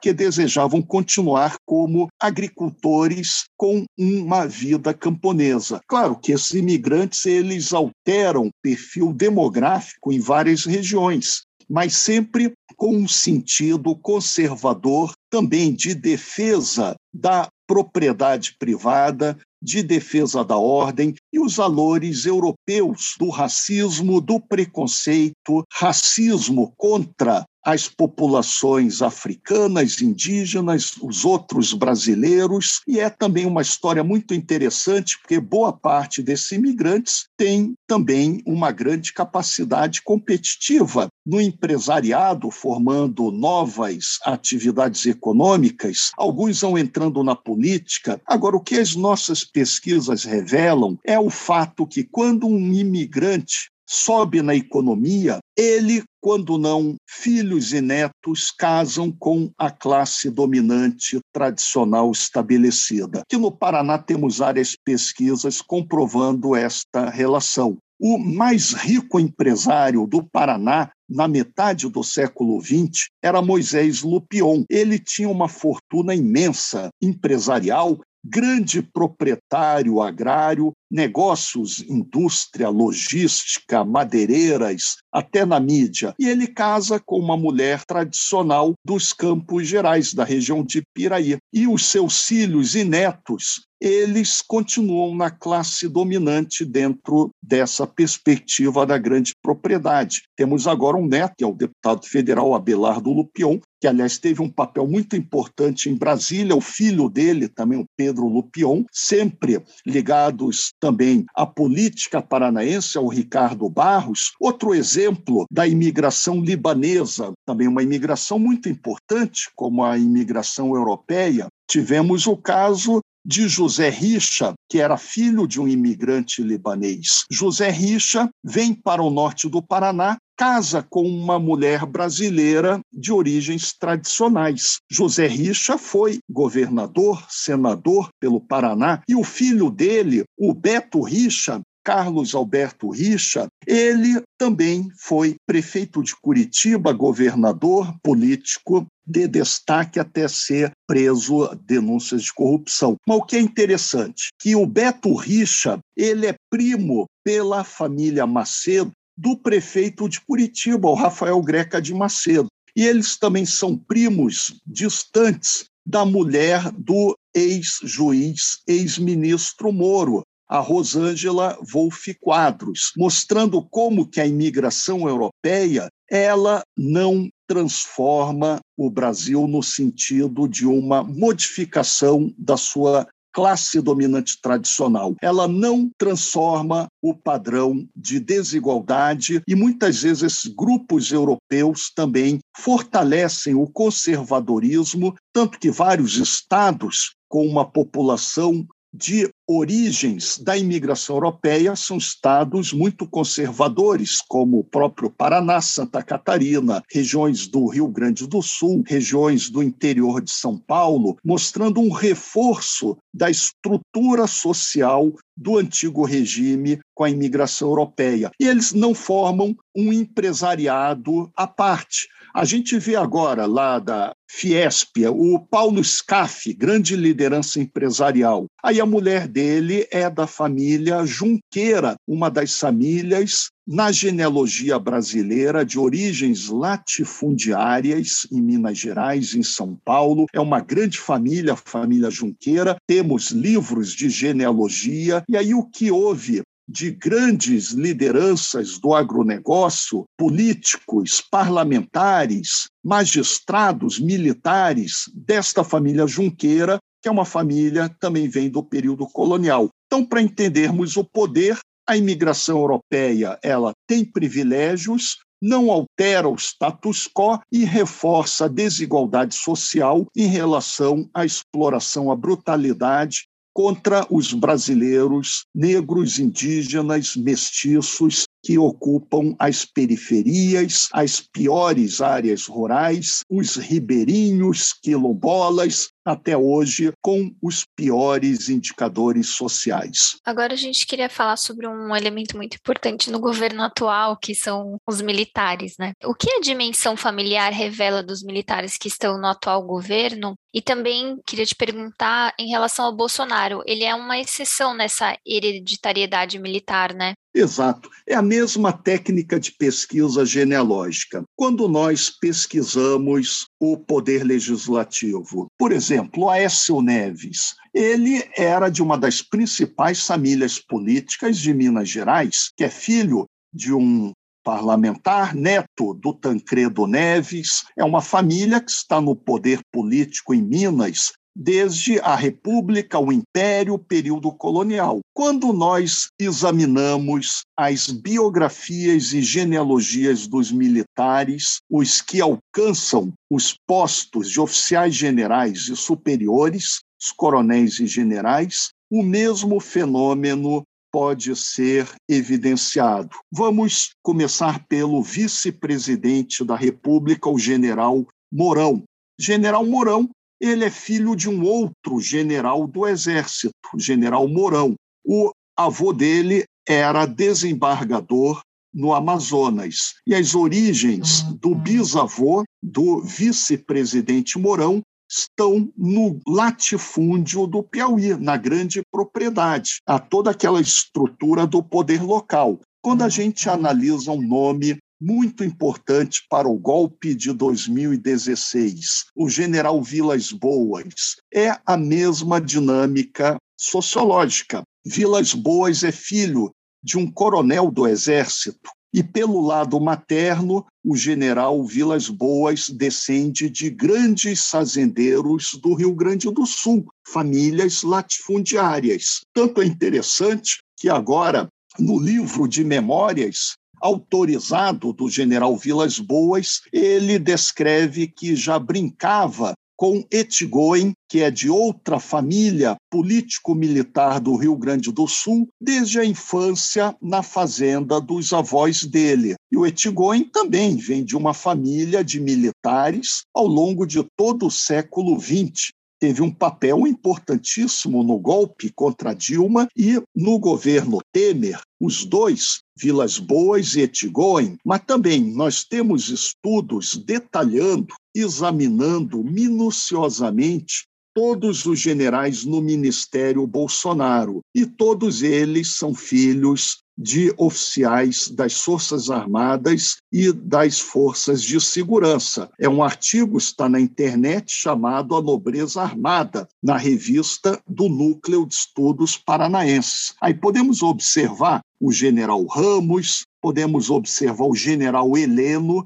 que 0.00 0.12
desejavam 0.12 0.82
continuar 0.82 1.56
como 1.66 2.08
agricultores 2.20 3.44
com 3.56 3.84
uma 3.98 4.46
vida 4.46 4.92
camponesa. 4.94 5.80
Claro 5.86 6.16
que 6.16 6.32
esses 6.32 6.52
imigrantes 6.52 7.24
eles 7.26 7.72
alteram 7.72 8.46
o 8.46 8.50
perfil 8.62 9.12
demográfico 9.12 10.12
em 10.12 10.20
várias 10.20 10.64
regiões 10.64 11.42
mas 11.68 11.96
sempre 11.96 12.52
com 12.76 12.94
um 12.96 13.08
sentido 13.08 13.96
conservador, 13.96 15.12
também 15.30 15.72
de 15.74 15.94
defesa 15.94 16.94
da 17.12 17.48
propriedade 17.66 18.56
privada, 18.58 19.38
de 19.62 19.82
defesa 19.82 20.44
da 20.44 20.56
ordem 20.56 21.14
e 21.32 21.40
os 21.40 21.56
valores 21.56 22.26
europeus 22.26 23.14
do 23.18 23.30
racismo, 23.30 24.20
do 24.20 24.38
preconceito, 24.38 25.64
racismo 25.72 26.74
contra 26.76 27.44
as 27.64 27.88
populações 27.88 29.00
africanas, 29.00 30.02
indígenas, 30.02 30.94
os 31.00 31.24
outros 31.24 31.72
brasileiros, 31.72 32.82
e 32.86 33.00
é 33.00 33.08
também 33.08 33.46
uma 33.46 33.62
história 33.62 34.04
muito 34.04 34.34
interessante, 34.34 35.18
porque 35.18 35.40
boa 35.40 35.72
parte 35.72 36.22
desses 36.22 36.52
imigrantes 36.52 37.26
tem 37.36 37.74
também 37.86 38.42
uma 38.46 38.70
grande 38.70 39.12
capacidade 39.12 40.02
competitiva 40.02 41.08
no 41.24 41.40
empresariado, 41.40 42.50
formando 42.50 43.30
novas 43.30 44.18
atividades 44.24 45.06
econômicas, 45.06 46.10
alguns 46.16 46.60
vão 46.60 46.76
entrando 46.76 47.22
na 47.24 47.34
política. 47.34 48.20
Agora, 48.26 48.56
o 48.56 48.60
que 48.60 48.76
as 48.76 48.94
nossas 48.94 49.42
pesquisas 49.44 50.24
revelam 50.24 50.98
é 51.04 51.18
o 51.18 51.30
fato 51.30 51.86
que 51.86 52.04
quando 52.04 52.46
um 52.46 52.72
imigrante 52.72 53.70
sobe 53.86 54.42
na 54.42 54.54
economia, 54.54 55.38
ele, 55.56 56.02
quando 56.20 56.58
não 56.58 56.96
filhos 57.08 57.72
e 57.72 57.80
netos, 57.80 58.50
casam 58.50 59.12
com 59.12 59.50
a 59.58 59.70
classe 59.70 60.30
dominante 60.30 61.18
tradicional 61.32 62.10
estabelecida. 62.10 63.22
Que 63.28 63.36
no 63.36 63.52
Paraná 63.52 63.98
temos 63.98 64.38
várias 64.38 64.74
pesquisas 64.84 65.60
comprovando 65.60 66.56
esta 66.56 67.08
relação. 67.08 67.76
O 68.00 68.18
mais 68.18 68.72
rico 68.72 69.20
empresário 69.20 70.06
do 70.06 70.22
Paraná 70.22 70.90
na 71.08 71.28
metade 71.28 71.88
do 71.88 72.02
século 72.02 72.60
XX 72.60 73.08
era 73.22 73.40
Moisés 73.40 74.02
Lupion. 74.02 74.64
Ele 74.68 74.98
tinha 74.98 75.28
uma 75.28 75.48
fortuna 75.48 76.14
imensa 76.14 76.88
empresarial 77.00 78.00
grande 78.24 78.82
proprietário 78.82 80.00
agrário, 80.00 80.72
negócios, 80.90 81.80
indústria, 81.80 82.68
logística, 82.68 83.84
madeireiras, 83.84 84.96
até 85.12 85.44
na 85.44 85.60
mídia. 85.60 86.14
E 86.18 86.28
ele 86.28 86.46
casa 86.46 86.98
com 86.98 87.18
uma 87.18 87.36
mulher 87.36 87.84
tradicional 87.84 88.72
dos 88.84 89.12
Campos 89.12 89.66
Gerais, 89.66 90.14
da 90.14 90.24
região 90.24 90.64
de 90.64 90.82
Piraí. 90.94 91.36
E 91.52 91.66
os 91.66 91.86
seus 91.86 92.26
filhos 92.26 92.74
e 92.74 92.84
netos 92.84 93.66
eles 93.80 94.40
continuam 94.40 95.14
na 95.14 95.30
classe 95.30 95.88
dominante 95.88 96.64
dentro 96.64 97.30
dessa 97.42 97.86
perspectiva 97.86 98.86
da 98.86 98.96
grande 98.98 99.32
propriedade. 99.42 100.22
Temos 100.36 100.66
agora 100.66 100.96
um 100.96 101.06
neto, 101.06 101.34
que 101.36 101.44
é 101.44 101.46
o 101.46 101.54
deputado 101.54 102.06
federal 102.06 102.54
Abelardo 102.54 103.12
Lupion, 103.12 103.58
que, 103.80 103.86
aliás, 103.86 104.16
teve 104.16 104.40
um 104.40 104.48
papel 104.48 104.86
muito 104.86 105.14
importante 105.14 105.90
em 105.90 105.94
Brasília, 105.94 106.56
o 106.56 106.60
filho 106.60 107.10
dele, 107.10 107.48
também 107.48 107.78
o 107.78 107.84
Pedro 107.96 108.26
Lupion, 108.26 108.84
sempre 108.90 109.62
ligados 109.86 110.72
também 110.80 111.26
à 111.36 111.44
política 111.44 112.22
paranaense, 112.22 112.96
ao 112.96 113.08
Ricardo 113.08 113.68
Barros. 113.68 114.32
Outro 114.40 114.74
exemplo 114.74 115.44
da 115.50 115.66
imigração 115.66 116.40
libanesa, 116.40 117.34
também 117.44 117.68
uma 117.68 117.82
imigração 117.82 118.38
muito 118.38 118.70
importante, 118.70 119.50
como 119.54 119.84
a 119.84 119.98
imigração 119.98 120.74
europeia, 120.74 121.48
tivemos 121.68 122.26
o 122.26 122.36
caso 122.36 123.00
de 123.24 123.48
José 123.48 123.88
Richa, 123.88 124.54
que 124.68 124.80
era 124.80 124.96
filho 124.96 125.46
de 125.46 125.60
um 125.60 125.66
imigrante 125.66 126.42
libanês. 126.42 127.24
José 127.30 127.70
Richa 127.70 128.28
vem 128.42 128.74
para 128.74 129.02
o 129.02 129.10
norte 129.10 129.48
do 129.48 129.62
Paraná 129.62 130.16
casa 130.36 130.82
com 130.82 131.02
uma 131.02 131.38
mulher 131.38 131.86
brasileira 131.86 132.80
de 132.92 133.12
origens 133.12 133.72
tradicionais. 133.72 134.78
José 134.90 135.26
Richa 135.26 135.78
foi 135.78 136.18
governador, 136.28 137.24
senador 137.28 138.08
pelo 138.20 138.40
Paraná, 138.40 139.02
e 139.08 139.14
o 139.14 139.22
filho 139.22 139.70
dele, 139.70 140.24
o 140.36 140.52
Beto 140.52 141.02
Richa, 141.02 141.60
Carlos 141.84 142.34
Alberto 142.34 142.88
Richa, 142.88 143.46
ele 143.66 144.22
também 144.38 144.88
foi 144.98 145.36
prefeito 145.46 146.02
de 146.02 146.16
Curitiba, 146.16 146.92
governador 146.92 147.94
político 148.02 148.86
de 149.06 149.28
destaque 149.28 150.00
até 150.00 150.26
ser 150.26 150.72
preso 150.86 151.54
denúncias 151.66 152.22
de 152.22 152.32
corrupção. 152.32 152.96
Mas 153.06 153.18
o 153.18 153.22
que 153.22 153.36
é 153.36 153.40
interessante, 153.40 154.28
que 154.40 154.56
o 154.56 154.66
Beto 154.66 155.14
Richa, 155.14 155.78
ele 155.94 156.26
é 156.26 156.34
primo 156.50 157.04
pela 157.22 157.62
família 157.62 158.26
Macedo 158.26 158.90
do 159.16 159.36
prefeito 159.36 160.08
de 160.08 160.20
Curitiba, 160.22 160.88
o 160.88 160.94
Rafael 160.94 161.40
Greca 161.42 161.80
de 161.80 161.94
Macedo. 161.94 162.48
E 162.74 162.84
eles 162.84 163.16
também 163.16 163.46
são 163.46 163.76
primos 163.76 164.60
distantes 164.66 165.66
da 165.86 166.04
mulher 166.04 166.72
do 166.72 167.16
ex-juiz, 167.34 168.62
ex-ministro 168.66 169.70
Moro, 169.70 170.22
a 170.48 170.58
Rosângela 170.58 171.58
Wolff 171.72 172.14
Quadros, 172.20 172.92
mostrando 172.96 173.62
como 173.62 174.06
que 174.06 174.20
a 174.20 174.26
imigração 174.26 175.08
europeia 175.08 175.88
ela 176.10 176.62
não 176.76 177.28
transforma 177.46 178.60
o 178.76 178.90
Brasil 178.90 179.46
no 179.46 179.62
sentido 179.62 180.48
de 180.48 180.66
uma 180.66 181.02
modificação 181.02 182.32
da 182.38 182.56
sua 182.56 183.06
classe 183.34 183.80
dominante 183.80 184.40
tradicional. 184.40 185.16
Ela 185.20 185.48
não 185.48 185.90
transforma 185.98 186.86
o 187.02 187.12
padrão 187.12 187.84
de 187.94 188.20
desigualdade 188.20 189.42
e 189.46 189.54
muitas 189.56 190.02
vezes 190.02 190.22
esses 190.22 190.46
grupos 190.46 191.10
europeus 191.10 191.90
também 191.94 192.38
fortalecem 192.56 193.54
o 193.56 193.66
conservadorismo, 193.66 195.16
tanto 195.32 195.58
que 195.58 195.70
vários 195.70 196.16
estados 196.16 197.16
com 197.28 197.44
uma 197.44 197.68
população 197.68 198.64
de 198.96 199.28
origens 199.44 200.38
da 200.38 200.56
imigração 200.56 201.16
europeia 201.16 201.74
são 201.74 201.96
estados 201.96 202.72
muito 202.72 203.08
conservadores, 203.08 204.18
como 204.20 204.60
o 204.60 204.64
próprio 204.64 205.10
Paraná, 205.10 205.60
Santa 205.60 206.00
Catarina, 206.00 206.80
regiões 206.88 207.48
do 207.48 207.66
Rio 207.66 207.88
Grande 207.88 208.24
do 208.28 208.40
Sul, 208.40 208.84
regiões 208.86 209.50
do 209.50 209.64
interior 209.64 210.22
de 210.22 210.30
São 210.30 210.56
Paulo, 210.56 211.16
mostrando 211.24 211.80
um 211.80 211.90
reforço 211.90 212.96
da 213.12 213.28
estrutura 213.28 214.28
social 214.28 215.12
do 215.36 215.58
antigo 215.58 216.04
regime 216.04 216.78
com 216.94 217.02
a 217.02 217.10
imigração 217.10 217.68
europeia. 217.68 218.30
E 218.38 218.46
eles 218.46 218.72
não 218.72 218.94
formam 218.94 219.56
um 219.76 219.92
empresariado 219.92 221.30
à 221.36 221.48
parte. 221.48 222.06
A 222.34 222.44
gente 222.44 222.76
vê 222.80 222.96
agora 222.96 223.46
lá 223.46 223.78
da 223.78 224.12
Fiesp, 224.28 225.06
o 225.06 225.38
Paulo 225.38 225.84
Scaff, 225.84 226.52
grande 226.52 226.96
liderança 226.96 227.60
empresarial. 227.60 228.46
Aí 228.60 228.80
a 228.80 228.86
mulher 228.86 229.28
dele 229.28 229.86
é 229.88 230.10
da 230.10 230.26
família 230.26 231.06
Junqueira, 231.06 231.94
uma 232.04 232.28
das 232.28 232.58
famílias 232.58 233.50
na 233.64 233.92
genealogia 233.92 234.80
brasileira 234.80 235.64
de 235.64 235.78
origens 235.78 236.48
latifundiárias 236.48 238.26
em 238.32 238.42
Minas 238.42 238.78
Gerais, 238.78 239.36
em 239.36 239.44
São 239.44 239.78
Paulo. 239.84 240.26
É 240.34 240.40
uma 240.40 240.58
grande 240.58 240.98
família, 240.98 241.52
a 241.52 241.56
família 241.56 242.10
Junqueira. 242.10 242.76
Temos 242.84 243.30
livros 243.30 243.92
de 243.94 244.10
genealogia. 244.10 245.22
E 245.28 245.36
aí 245.36 245.54
o 245.54 245.64
que 245.64 245.88
houve 245.88 246.42
de 246.68 246.90
grandes 246.90 247.72
lideranças 247.72 248.78
do 248.78 248.94
agronegócio, 248.94 250.04
políticos, 250.16 251.20
parlamentares, 251.20 252.68
magistrados, 252.82 253.98
militares 253.98 255.04
desta 255.14 255.62
família 255.62 256.06
Junqueira, 256.06 256.78
que 257.02 257.08
é 257.08 257.12
uma 257.12 257.24
família 257.24 257.94
também 258.00 258.28
vem 258.28 258.48
do 258.48 258.62
período 258.62 259.06
colonial. 259.06 259.68
Então, 259.86 260.04
para 260.04 260.22
entendermos 260.22 260.96
o 260.96 261.04
poder, 261.04 261.58
a 261.86 261.96
imigração 261.96 262.58
europeia, 262.58 263.38
ela 263.42 263.72
tem 263.86 264.04
privilégios, 264.04 265.18
não 265.40 265.70
altera 265.70 266.26
o 266.26 266.34
status 266.36 267.06
quo 267.06 267.38
e 267.52 267.64
reforça 267.64 268.46
a 268.46 268.48
desigualdade 268.48 269.34
social 269.34 270.06
em 270.16 270.26
relação 270.26 271.08
à 271.12 271.26
exploração, 271.26 272.10
à 272.10 272.16
brutalidade 272.16 273.24
contra 273.54 274.04
os 274.10 274.32
brasileiros 274.32 275.46
negros, 275.54 276.18
indígenas, 276.18 277.16
mestiços 277.16 278.26
que 278.44 278.58
ocupam 278.58 279.34
as 279.38 279.64
periferias, 279.64 280.88
as 280.92 281.20
piores 281.20 282.02
áreas 282.02 282.46
rurais, 282.46 283.20
os 283.30 283.56
ribeirinhos, 283.56 284.74
quilombolas, 284.74 285.88
até 286.04 286.36
hoje 286.36 286.92
com 287.00 287.34
os 287.42 287.64
piores 287.74 288.50
indicadores 288.50 289.30
sociais. 289.30 290.18
Agora 290.24 290.52
a 290.52 290.56
gente 290.56 290.86
queria 290.86 291.08
falar 291.08 291.38
sobre 291.38 291.66
um 291.66 291.96
elemento 291.96 292.36
muito 292.36 292.56
importante 292.56 293.10
no 293.10 293.18
governo 293.18 293.62
atual, 293.62 294.18
que 294.18 294.34
são 294.34 294.76
os 294.86 295.00
militares, 295.00 295.76
né? 295.78 295.92
O 296.04 296.14
que 296.14 296.30
a 296.30 296.40
dimensão 296.40 296.96
familiar 296.96 297.50
revela 297.52 298.02
dos 298.02 298.22
militares 298.22 298.76
que 298.76 298.88
estão 298.88 299.18
no 299.18 299.26
atual 299.26 299.62
governo? 299.62 300.34
E 300.52 300.60
também 300.60 301.18
queria 301.26 301.46
te 301.46 301.54
perguntar 301.54 302.34
em 302.38 302.48
relação 302.48 302.84
ao 302.84 302.94
Bolsonaro, 302.94 303.62
ele 303.66 303.84
é 303.84 303.94
uma 303.94 304.18
exceção 304.18 304.74
nessa 304.74 305.16
hereditariedade 305.26 306.38
militar, 306.38 306.94
né? 306.94 307.14
Exato. 307.34 307.90
É 308.06 308.14
a 308.14 308.22
mesma 308.22 308.72
técnica 308.72 309.40
de 309.40 309.50
pesquisa 309.50 310.24
genealógica. 310.24 311.24
Quando 311.34 311.68
nós 311.68 312.08
pesquisamos 312.08 313.48
o 313.58 313.76
poder 313.76 314.22
legislativo, 314.22 315.48
por 315.58 315.72
exemplo, 315.72 316.30
Aécio 316.30 316.80
Neves, 316.80 317.56
ele 317.74 318.22
era 318.36 318.68
de 318.68 318.80
uma 318.80 318.96
das 318.96 319.20
principais 319.20 320.06
famílias 320.06 320.60
políticas 320.60 321.36
de 321.38 321.52
Minas 321.52 321.88
Gerais, 321.88 322.50
que 322.56 322.62
é 322.62 322.70
filho 322.70 323.26
de 323.52 323.72
um 323.72 324.12
parlamentar, 324.44 325.34
neto 325.34 325.94
do 325.94 326.12
Tancredo 326.12 326.86
Neves, 326.86 327.64
é 327.76 327.82
uma 327.82 328.02
família 328.02 328.60
que 328.60 328.70
está 328.70 329.00
no 329.00 329.16
poder 329.16 329.58
político 329.72 330.34
em 330.34 330.42
Minas 330.42 331.12
desde 331.34 331.98
a 332.00 332.14
República, 332.14 332.98
o 332.98 333.12
Império, 333.12 333.74
o 333.74 333.78
período 333.78 334.30
colonial. 334.30 335.00
Quando 335.12 335.52
nós 335.52 336.08
examinamos 336.18 337.42
as 337.56 337.88
biografias 337.88 339.12
e 339.12 339.20
genealogias 339.20 340.26
dos 340.26 340.52
militares, 340.52 341.58
os 341.68 342.00
que 342.00 342.20
alcançam 342.20 343.12
os 343.30 343.56
postos 343.66 344.30
de 344.30 344.40
oficiais 344.40 344.94
generais 344.94 345.68
e 345.68 345.76
superiores, 345.76 346.80
os 347.02 347.10
coronéis 347.10 347.80
e 347.80 347.86
generais, 347.86 348.70
o 348.90 349.02
mesmo 349.02 349.58
fenômeno 349.58 350.62
pode 350.92 351.34
ser 351.34 351.88
evidenciado. 352.08 353.16
Vamos 353.32 353.90
começar 354.00 354.64
pelo 354.68 355.02
vice-presidente 355.02 356.44
da 356.44 356.54
República, 356.54 357.28
o 357.28 357.36
general 357.36 358.06
Mourão. 358.32 358.84
General 359.18 359.66
Mourão 359.66 360.08
ele 360.44 360.66
é 360.66 360.70
filho 360.70 361.16
de 361.16 361.28
um 361.28 361.42
outro 361.42 361.98
general 362.00 362.66
do 362.66 362.86
Exército, 362.86 363.54
general 363.78 364.28
Mourão. 364.28 364.74
O 365.02 365.32
avô 365.56 365.92
dele 365.92 366.44
era 366.68 367.06
desembargador 367.06 368.42
no 368.72 368.92
Amazonas. 368.92 369.94
E 370.06 370.14
as 370.14 370.34
origens 370.34 371.22
do 371.40 371.54
bisavô 371.54 372.44
do 372.62 373.00
vice-presidente 373.00 374.38
Mourão 374.38 374.82
estão 375.08 375.72
no 375.76 376.20
latifúndio 376.26 377.46
do 377.46 377.62
Piauí, 377.62 378.14
na 378.16 378.36
grande 378.36 378.82
propriedade, 378.90 379.80
a 379.86 379.98
toda 379.98 380.30
aquela 380.30 380.60
estrutura 380.60 381.46
do 381.46 381.62
poder 381.62 382.02
local. 382.02 382.60
Quando 382.82 383.02
a 383.02 383.08
gente 383.08 383.48
analisa 383.48 384.10
um 384.10 384.20
nome 384.20 384.76
muito 385.00 385.44
importante 385.44 386.24
para 386.28 386.48
o 386.48 386.58
golpe 386.58 387.14
de 387.14 387.32
2016, 387.32 389.06
o 389.14 389.28
general 389.28 389.82
Vilas 389.82 390.30
Boas. 390.32 391.16
É 391.32 391.56
a 391.66 391.76
mesma 391.76 392.40
dinâmica 392.40 393.36
sociológica. 393.56 394.62
Vilas 394.84 395.34
Boas 395.34 395.82
é 395.82 395.92
filho 395.92 396.52
de 396.82 396.98
um 396.98 397.10
coronel 397.10 397.70
do 397.70 397.86
Exército. 397.86 398.70
E 398.92 399.02
pelo 399.02 399.40
lado 399.40 399.80
materno, 399.80 400.64
o 400.84 400.94
general 400.94 401.66
Vilas 401.66 402.08
Boas 402.08 402.68
descende 402.68 403.50
de 403.50 403.68
grandes 403.68 404.46
fazendeiros 404.46 405.58
do 405.60 405.74
Rio 405.74 405.92
Grande 405.92 406.30
do 406.30 406.46
Sul, 406.46 406.86
famílias 407.04 407.82
latifundiárias. 407.82 409.22
Tanto 409.32 409.60
é 409.60 409.66
interessante 409.66 410.58
que 410.76 410.88
agora, 410.88 411.48
no 411.76 411.98
livro 411.98 412.46
de 412.46 412.62
memórias, 412.62 413.56
autorizado 413.84 414.94
do 414.94 415.10
general 415.10 415.54
Vilas 415.58 415.98
Boas, 415.98 416.62
ele 416.72 417.18
descreve 417.18 418.08
que 418.08 418.34
já 418.34 418.58
brincava 418.58 419.52
com 419.76 420.02
Etigoen, 420.10 420.92
que 421.06 421.20
é 421.20 421.30
de 421.30 421.50
outra 421.50 422.00
família 422.00 422.76
político-militar 422.90 424.20
do 424.20 424.36
Rio 424.36 424.56
Grande 424.56 424.90
do 424.90 425.06
Sul, 425.06 425.46
desde 425.60 425.98
a 426.00 426.04
infância 426.04 426.96
na 427.02 427.22
fazenda 427.22 428.00
dos 428.00 428.32
avós 428.32 428.84
dele. 428.84 429.34
E 429.52 429.56
o 429.58 429.66
Etigoen 429.66 430.24
também 430.24 430.76
vem 430.76 431.04
de 431.04 431.14
uma 431.14 431.34
família 431.34 432.02
de 432.02 432.18
militares 432.20 433.24
ao 433.34 433.46
longo 433.46 433.84
de 433.84 434.02
todo 434.16 434.46
o 434.46 434.50
século 434.50 435.20
XX 435.20 435.74
teve 436.04 436.20
um 436.20 436.30
papel 436.30 436.86
importantíssimo 436.86 438.02
no 438.02 438.18
golpe 438.18 438.70
contra 438.74 439.14
Dilma 439.14 439.66
e 439.74 440.02
no 440.14 440.38
governo 440.38 440.98
Temer, 441.10 441.58
os 441.80 442.04
dois, 442.04 442.60
Vilas 442.76 443.18
Boas 443.18 443.74
e 443.74 443.82
Etigoen, 443.82 444.56
mas 444.64 444.82
também 444.86 445.32
nós 445.32 445.64
temos 445.64 446.08
estudos 446.08 446.96
detalhando, 446.96 447.94
examinando 448.14 449.22
minuciosamente 449.22 450.86
todos 451.14 451.64
os 451.64 451.78
generais 451.78 452.44
no 452.44 452.60
Ministério 452.60 453.46
Bolsonaro, 453.46 454.40
e 454.52 454.66
todos 454.66 455.22
eles 455.22 455.76
são 455.76 455.94
filhos 455.94 456.82
de 456.96 457.32
oficiais 457.36 458.28
das 458.28 458.60
Forças 458.60 459.10
Armadas 459.10 459.96
e 460.12 460.32
das 460.32 460.78
Forças 460.78 461.42
de 461.42 461.60
Segurança. 461.60 462.50
É 462.58 462.68
um 462.68 462.82
artigo, 462.82 463.36
está 463.36 463.68
na 463.68 463.80
internet, 463.80 464.52
chamado 464.52 465.16
A 465.16 465.22
Nobreza 465.22 465.82
Armada, 465.82 466.48
na 466.62 466.76
revista 466.76 467.60
do 467.66 467.88
Núcleo 467.88 468.46
de 468.46 468.54
Estudos 468.54 469.16
Paranaenses. 469.16 470.14
Aí 470.20 470.34
podemos 470.34 470.82
observar 470.82 471.62
o 471.84 471.92
general 471.92 472.46
Ramos, 472.46 473.26
podemos 473.42 473.90
observar 473.90 474.46
o 474.46 474.54
general 474.54 475.18
Heleno, 475.18 475.84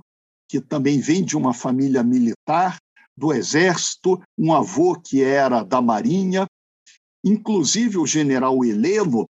que 0.48 0.60
também 0.60 1.00
vem 1.00 1.24
de 1.24 1.36
uma 1.36 1.52
família 1.52 2.04
militar, 2.04 2.78
do 3.16 3.32
Exército, 3.32 4.22
um 4.38 4.54
avô 4.54 4.94
que 4.94 5.24
era 5.24 5.64
da 5.64 5.82
Marinha. 5.82 6.46
Inclusive, 7.24 7.98
o 7.98 8.06
general 8.06 8.64
Heleno 8.64 9.26